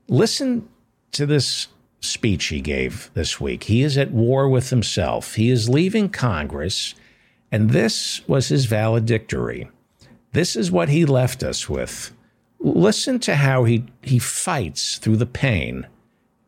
Listen 0.08 0.68
to 1.12 1.28
this 1.28 1.68
speech 2.00 2.46
he 2.46 2.62
gave 2.62 3.12
this 3.14 3.40
week. 3.40 3.66
He 3.66 3.84
is 3.84 4.00
at 4.00 4.10
war 4.10 4.50
with 4.50 4.72
himself. 4.72 5.36
He 5.36 5.52
is 5.52 5.70
leaving 5.70 6.10
Congress, 6.10 6.96
and 7.52 7.70
this 7.70 8.28
was 8.28 8.48
his 8.48 8.66
valedictory. 8.66 9.70
This 10.34 10.56
is 10.56 10.72
what 10.72 10.90
he 10.90 11.06
left 11.06 11.44
us 11.44 11.70
with. 11.70 12.12
Listen 12.60 13.20
to 13.20 13.36
how 13.36 13.66
he, 13.66 13.86
he 14.02 14.20
fights 14.20 14.98
through 14.98 15.18
the 15.18 15.26
pain, 15.26 15.88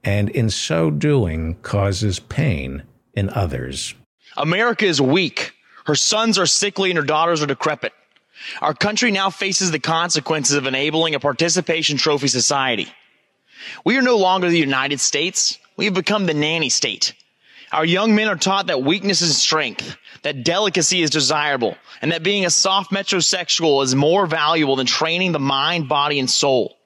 and 0.04 0.30
in 0.30 0.50
so 0.50 0.92
doing, 0.92 1.56
causes 1.62 2.20
pain 2.20 2.84
in 3.14 3.30
others. 3.30 3.94
America 4.38 4.86
is 4.86 5.02
weak. 5.02 5.54
Her 5.86 5.96
sons 5.96 6.40
are 6.40 6.46
sickly 6.46 6.92
and 6.92 6.98
her 6.98 7.06
daughters 7.06 7.44
are 7.44 7.48
decrepit. 7.48 7.94
Our 8.62 8.74
country 8.74 9.12
now 9.12 9.30
faces 9.30 9.72
the 9.72 9.80
consequences 9.80 10.56
of 10.56 10.66
enabling 10.66 11.16
a 11.16 11.20
participation 11.20 11.98
trophy 11.98 12.28
society. 12.28 12.88
We 13.86 13.98
are 13.98 14.02
no 14.02 14.18
longer 14.18 14.50
the 14.50 14.58
United 14.58 15.00
States. 15.00 15.58
We 15.78 15.86
have 15.86 15.94
become 15.94 16.26
the 16.26 16.34
nanny 16.34 16.70
state. 16.70 17.14
Our 17.72 17.86
young 17.86 18.16
men 18.16 18.28
are 18.28 18.36
taught 18.36 18.68
that 18.68 18.84
weakness 18.84 19.22
is 19.22 19.38
strength, 19.38 19.98
that 20.24 20.44
delicacy 20.44 21.02
is 21.02 21.10
desirable, 21.10 21.78
and 22.02 22.12
that 22.12 22.24
being 22.24 22.46
a 22.46 22.50
soft 22.50 22.92
metrosexual 22.92 23.84
is 23.84 23.94
more 23.94 24.26
valuable 24.26 24.76
than 24.76 24.88
training 24.88 25.32
the 25.32 25.40
mind, 25.40 25.88
body, 25.88 26.20
and 26.20 26.30
soul. 26.30 26.78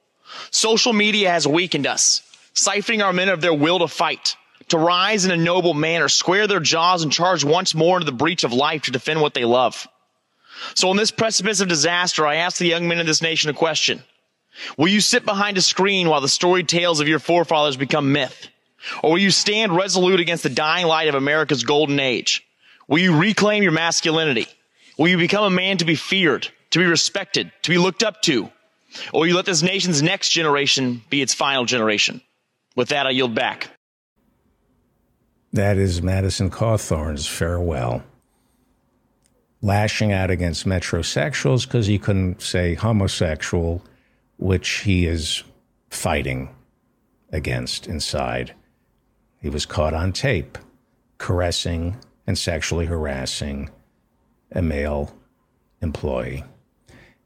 Social 0.52 0.94
media 0.94 1.30
has 1.32 1.48
weakened 1.48 1.88
us, 1.88 2.22
siphoning 2.54 3.04
our 3.04 3.14
men 3.14 3.30
of 3.30 3.42
their 3.42 3.54
will 3.54 3.80
to 3.80 3.88
fight, 3.88 4.36
to 4.70 4.78
rise 4.78 5.26
in 5.26 5.32
a 5.32 5.38
noble 5.38 5.74
manner, 5.74 6.10
square 6.10 6.48
their 6.48 6.60
jaws, 6.60 7.04
and 7.04 7.12
charge 7.12 7.44
once 7.44 7.74
more 7.74 7.98
into 7.98 8.06
the 8.06 8.12
breach 8.12 8.44
of 8.44 8.52
life 8.52 8.84
to 8.84 8.92
defend 8.92 9.22
what 9.22 9.34
they 9.34 9.46
love. 9.46 9.88
So 10.74 10.90
on 10.90 10.98
this 10.98 11.12
precipice 11.12 11.62
of 11.62 11.68
disaster, 11.68 12.26
I 12.26 12.36
ask 12.36 12.58
the 12.58 12.66
young 12.66 12.88
men 12.88 13.00
of 13.00 13.06
this 13.06 13.22
nation 13.22 13.50
a 13.50 13.54
question. 13.54 14.04
Will 14.76 14.88
you 14.88 15.02
sit 15.02 15.24
behind 15.24 15.58
a 15.58 15.62
screen 15.62 16.10
while 16.10 16.22
the 16.22 16.28
storied 16.28 16.68
tales 16.68 17.00
of 17.00 17.08
your 17.08 17.20
forefathers 17.20 17.78
become 17.78 18.12
myth? 18.12 18.50
Or 19.04 19.12
will 19.12 19.20
you 19.20 19.32
stand 19.32 19.76
resolute 19.76 20.20
against 20.20 20.44
the 20.44 20.50
dying 20.50 20.88
light 20.88 21.08
of 21.08 21.16
America's 21.16 21.64
golden 21.64 22.00
age? 22.00 22.47
Will 22.88 23.00
you 23.00 23.18
reclaim 23.18 23.64
your 23.64 23.72
masculinity? 23.72 24.48
Will 24.98 25.10
you 25.10 25.18
become 25.18 25.44
a 25.44 25.50
man 25.50 25.78
to 25.78 25.86
be 25.86 25.96
feared, 25.96 26.48
to 26.72 26.80
be 26.80 26.86
respected, 26.86 27.52
to 27.64 27.70
be 27.70 27.78
looked 27.78 28.04
up 28.04 28.22
to? 28.24 28.50
Or 29.12 29.22
will 29.22 29.28
you 29.28 29.36
let 29.36 29.46
this 29.46 29.62
nation's 29.62 30.02
next 30.02 30.30
generation 30.30 31.04
be 31.10 31.22
its 31.22 31.34
final 31.34 31.66
generation? 31.66 32.22
With 32.76 32.90
that, 32.90 33.06
I 33.06 33.12
yield 33.12 33.36
back. 33.36 33.70
That 35.54 35.78
is 35.78 36.02
Madison 36.02 36.50
Cawthorn's 36.50 37.28
farewell. 37.28 38.04
Lashing 39.62 40.12
out 40.12 40.30
against 40.30 40.66
metrosexuals 40.66 41.66
because 41.66 41.88
he 41.88 41.98
couldn't 41.98 42.42
say 42.42 42.76
homosexual, 42.76 43.84
which 44.38 44.70
he 44.80 45.08
is 45.08 45.44
fighting 45.90 46.56
against 47.32 47.88
inside. 47.88 48.54
He 49.42 49.50
was 49.50 49.66
caught 49.66 49.94
on 49.94 50.14
tape 50.14 50.58
caressing 51.18 51.98
and 52.28 52.38
sexually 52.38 52.86
harassing 52.86 53.70
a 54.52 54.62
male 54.62 55.16
employee. 55.82 56.44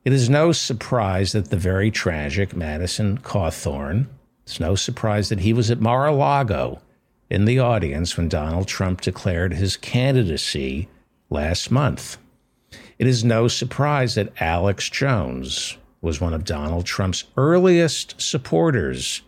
It 0.05 0.13
is 0.13 0.29
no 0.29 0.51
surprise 0.51 1.33
that 1.33 1.49
the 1.49 1.57
very 1.57 1.91
tragic 1.91 2.55
Madison 2.55 3.17
Cawthorn, 3.17 4.07
it's 4.43 4.59
no 4.59 4.75
surprise 4.75 5.29
that 5.29 5.41
he 5.41 5.53
was 5.53 5.69
at 5.69 5.81
Mar 5.81 6.07
a 6.07 6.11
Lago 6.11 6.81
in 7.29 7.45
the 7.45 7.59
audience 7.59 8.17
when 8.17 8.27
Donald 8.27 8.67
Trump 8.67 9.01
declared 9.01 9.53
his 9.53 9.77
candidacy 9.77 10.89
last 11.29 11.71
month. 11.71 12.17
It 12.99 13.07
is 13.07 13.23
no 13.23 13.47
surprise 13.47 14.15
that 14.15 14.33
Alex 14.41 14.89
Jones 14.89 15.77
was 16.01 16.19
one 16.19 16.33
of 16.33 16.43
Donald 16.43 16.85
Trump's 16.85 17.25
earliest 17.37 18.19
supporters, 18.19 19.21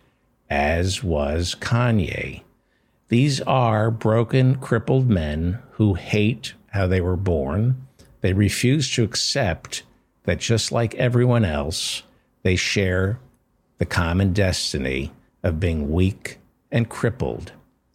as 0.50 1.04
was 1.04 1.56
Kanye. 1.60 2.42
These 3.14 3.42
are 3.42 3.92
broken, 3.92 4.56
crippled 4.56 5.08
men 5.08 5.60
who 5.74 5.94
hate 5.94 6.56
how 6.72 6.88
they 6.88 7.00
were 7.00 7.16
born. 7.16 7.86
They 8.22 8.34
refuse 8.34 8.90
to 8.96 9.04
accept 9.04 9.84
that 10.24 10.40
just 10.40 10.72
like 10.72 10.96
everyone 10.96 11.46
else, 11.46 12.02
they 12.42 12.56
share 12.56 13.20
the 13.78 13.86
common 13.86 14.34
destiny 14.34 15.12
of 15.44 15.60
being 15.60 15.92
weak 15.92 16.40
and 16.72 16.90
crippled 16.90 17.52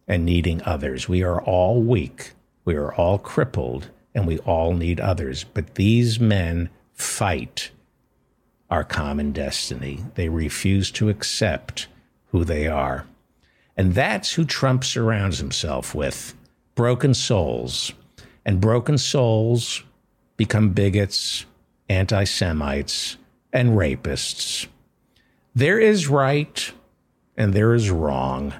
and 0.07 0.23
needing 0.23 0.63
others. 0.63 1.09
We 1.09 1.21
are 1.21 1.41
all 1.41 1.81
weak, 1.81 2.31
we 2.63 2.75
are 2.75 2.93
all 2.93 3.17
crippled, 3.17 3.89
and 4.15 4.25
we 4.25 4.37
all 4.37 4.71
need 4.73 5.01
others. 5.01 5.43
But 5.43 5.75
these 5.75 6.17
men 6.21 6.69
fight 6.93 7.71
our 8.69 8.85
common 8.85 9.33
destiny. 9.33 9.99
They 10.15 10.29
refuse 10.29 10.91
to 10.91 11.09
accept 11.09 11.87
who 12.31 12.45
they 12.45 12.67
are. 12.67 13.05
And 13.79 13.95
that's 13.95 14.33
who 14.33 14.43
Trump 14.43 14.83
surrounds 14.83 15.37
himself 15.37 15.95
with 15.95 16.35
broken 16.75 17.13
souls. 17.13 17.93
And 18.45 18.59
broken 18.59 18.97
souls 18.97 19.83
become 20.35 20.71
bigots, 20.71 21.45
anti 21.87 22.25
Semites, 22.25 23.15
and 23.53 23.77
rapists. 23.77 24.67
There 25.55 25.79
is 25.79 26.09
right 26.09 26.73
and 27.37 27.53
there 27.53 27.73
is 27.73 27.89
wrong. 27.89 28.53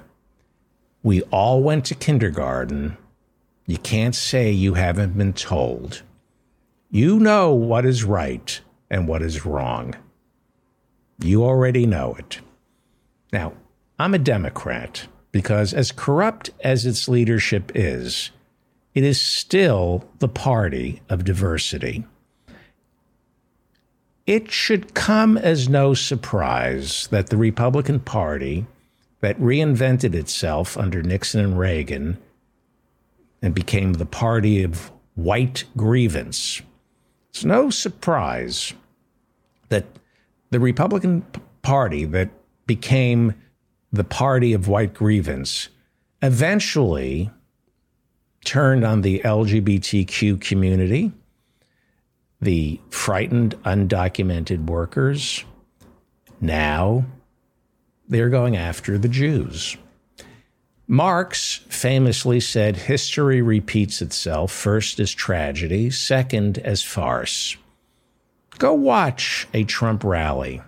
We 1.02 1.20
all 1.24 1.62
went 1.62 1.84
to 1.86 1.94
kindergarten. 1.94 2.96
You 3.66 3.76
can't 3.76 4.14
say 4.14 4.50
you 4.50 4.72
haven't 4.72 5.18
been 5.18 5.34
told. 5.34 6.00
You 6.90 7.20
know 7.20 7.52
what 7.52 7.84
is 7.84 8.04
right 8.04 8.58
and 8.88 9.06
what 9.06 9.20
is 9.20 9.44
wrong. 9.44 9.96
You 11.22 11.44
already 11.44 11.84
know 11.84 12.14
it. 12.14 12.40
Now, 13.34 13.52
I'm 14.00 14.14
a 14.14 14.18
Democrat 14.18 15.06
because, 15.30 15.74
as 15.74 15.92
corrupt 15.92 16.48
as 16.64 16.86
its 16.86 17.06
leadership 17.06 17.70
is, 17.74 18.30
it 18.94 19.04
is 19.04 19.20
still 19.20 20.08
the 20.20 20.28
party 20.28 21.02
of 21.10 21.26
diversity. 21.26 22.06
It 24.26 24.50
should 24.50 24.94
come 24.94 25.36
as 25.36 25.68
no 25.68 25.92
surprise 25.92 27.08
that 27.08 27.26
the 27.26 27.36
Republican 27.36 28.00
Party, 28.00 28.64
that 29.20 29.38
reinvented 29.38 30.14
itself 30.14 30.78
under 30.78 31.02
Nixon 31.02 31.44
and 31.44 31.58
Reagan 31.58 32.16
and 33.42 33.54
became 33.54 33.92
the 33.92 34.06
party 34.06 34.62
of 34.62 34.90
white 35.14 35.64
grievance, 35.76 36.62
it's 37.28 37.44
no 37.44 37.68
surprise 37.68 38.72
that 39.68 39.84
the 40.48 40.58
Republican 40.58 41.22
Party 41.60 42.06
that 42.06 42.30
became 42.66 43.34
the 43.92 44.04
party 44.04 44.52
of 44.52 44.68
white 44.68 44.94
grievance 44.94 45.68
eventually 46.22 47.30
turned 48.44 48.84
on 48.84 49.02
the 49.02 49.20
LGBTQ 49.20 50.40
community, 50.40 51.12
the 52.40 52.80
frightened, 52.90 53.56
undocumented 53.64 54.66
workers. 54.66 55.44
Now 56.40 57.04
they're 58.08 58.28
going 58.30 58.56
after 58.56 58.96
the 58.96 59.08
Jews. 59.08 59.76
Marx 60.86 61.60
famously 61.68 62.40
said 62.40 62.76
history 62.76 63.42
repeats 63.42 64.02
itself 64.02 64.50
first 64.50 64.98
as 64.98 65.12
tragedy, 65.12 65.90
second 65.90 66.58
as 66.58 66.82
farce. 66.82 67.56
Go 68.58 68.74
watch 68.74 69.46
a 69.54 69.62
Trump 69.64 70.02
rally. 70.02 70.60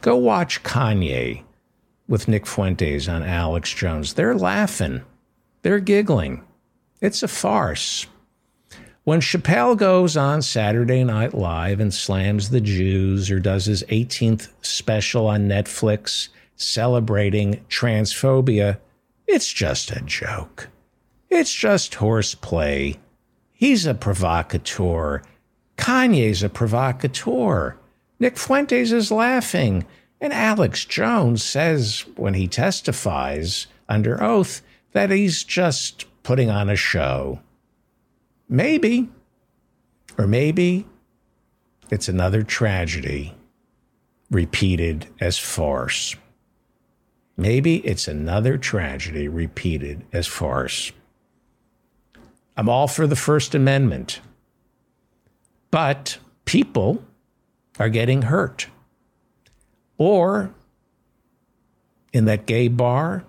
Go 0.00 0.16
watch 0.16 0.62
Kanye 0.62 1.42
with 2.12 2.28
Nick 2.28 2.46
Fuentes 2.46 3.08
on 3.08 3.22
Alex 3.22 3.72
Jones. 3.72 4.12
They're 4.12 4.34
laughing, 4.34 5.00
they're 5.62 5.80
giggling. 5.80 6.44
It's 7.00 7.22
a 7.22 7.28
farce. 7.28 8.06
When 9.04 9.22
Chappelle 9.22 9.78
goes 9.78 10.14
on 10.14 10.42
Saturday 10.42 11.04
Night 11.04 11.32
Live 11.32 11.80
and 11.80 11.92
slams 11.92 12.50
the 12.50 12.60
Jews 12.60 13.30
or 13.30 13.40
does 13.40 13.64
his 13.64 13.82
18th 13.84 14.50
special 14.60 15.26
on 15.26 15.48
Netflix 15.48 16.28
celebrating 16.54 17.64
transphobia, 17.70 18.76
it's 19.26 19.50
just 19.50 19.90
a 19.90 20.02
joke. 20.02 20.68
It's 21.30 21.52
just 21.52 21.94
horseplay. 21.94 22.98
He's 23.52 23.86
a 23.86 23.94
provocateur. 23.94 25.22
Kanye's 25.78 26.42
a 26.42 26.50
provocateur. 26.50 27.78
Nick 28.20 28.36
Fuentes 28.36 28.92
is 28.92 29.10
laughing. 29.10 29.86
And 30.22 30.32
Alex 30.32 30.84
Jones 30.84 31.42
says 31.42 32.04
when 32.14 32.34
he 32.34 32.46
testifies 32.46 33.66
under 33.88 34.22
oath 34.22 34.62
that 34.92 35.10
he's 35.10 35.42
just 35.42 36.04
putting 36.22 36.48
on 36.48 36.70
a 36.70 36.76
show. 36.76 37.40
Maybe. 38.48 39.08
Or 40.16 40.28
maybe 40.28 40.86
it's 41.90 42.08
another 42.08 42.44
tragedy 42.44 43.34
repeated 44.30 45.08
as 45.20 45.38
farce. 45.38 46.14
Maybe 47.36 47.78
it's 47.78 48.06
another 48.06 48.56
tragedy 48.56 49.26
repeated 49.26 50.04
as 50.12 50.28
farce. 50.28 50.92
I'm 52.56 52.68
all 52.68 52.86
for 52.86 53.08
the 53.08 53.16
First 53.16 53.56
Amendment, 53.56 54.20
but 55.72 56.18
people 56.44 57.02
are 57.80 57.88
getting 57.88 58.22
hurt. 58.22 58.68
Or 60.04 60.52
in 62.12 62.24
that 62.24 62.44
gay 62.44 62.66
bar 62.66 63.22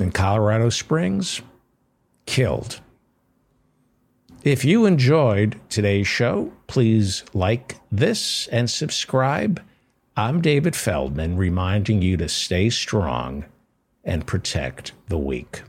in 0.00 0.10
Colorado 0.10 0.70
Springs, 0.70 1.40
killed. 2.26 2.80
If 4.42 4.64
you 4.64 4.86
enjoyed 4.86 5.60
today's 5.68 6.08
show, 6.08 6.52
please 6.66 7.22
like 7.32 7.76
this 7.92 8.48
and 8.48 8.68
subscribe. 8.68 9.62
I'm 10.16 10.40
David 10.40 10.74
Feldman, 10.74 11.36
reminding 11.36 12.02
you 12.02 12.16
to 12.16 12.28
stay 12.28 12.68
strong 12.68 13.44
and 14.02 14.26
protect 14.26 14.94
the 15.06 15.18
weak. 15.18 15.62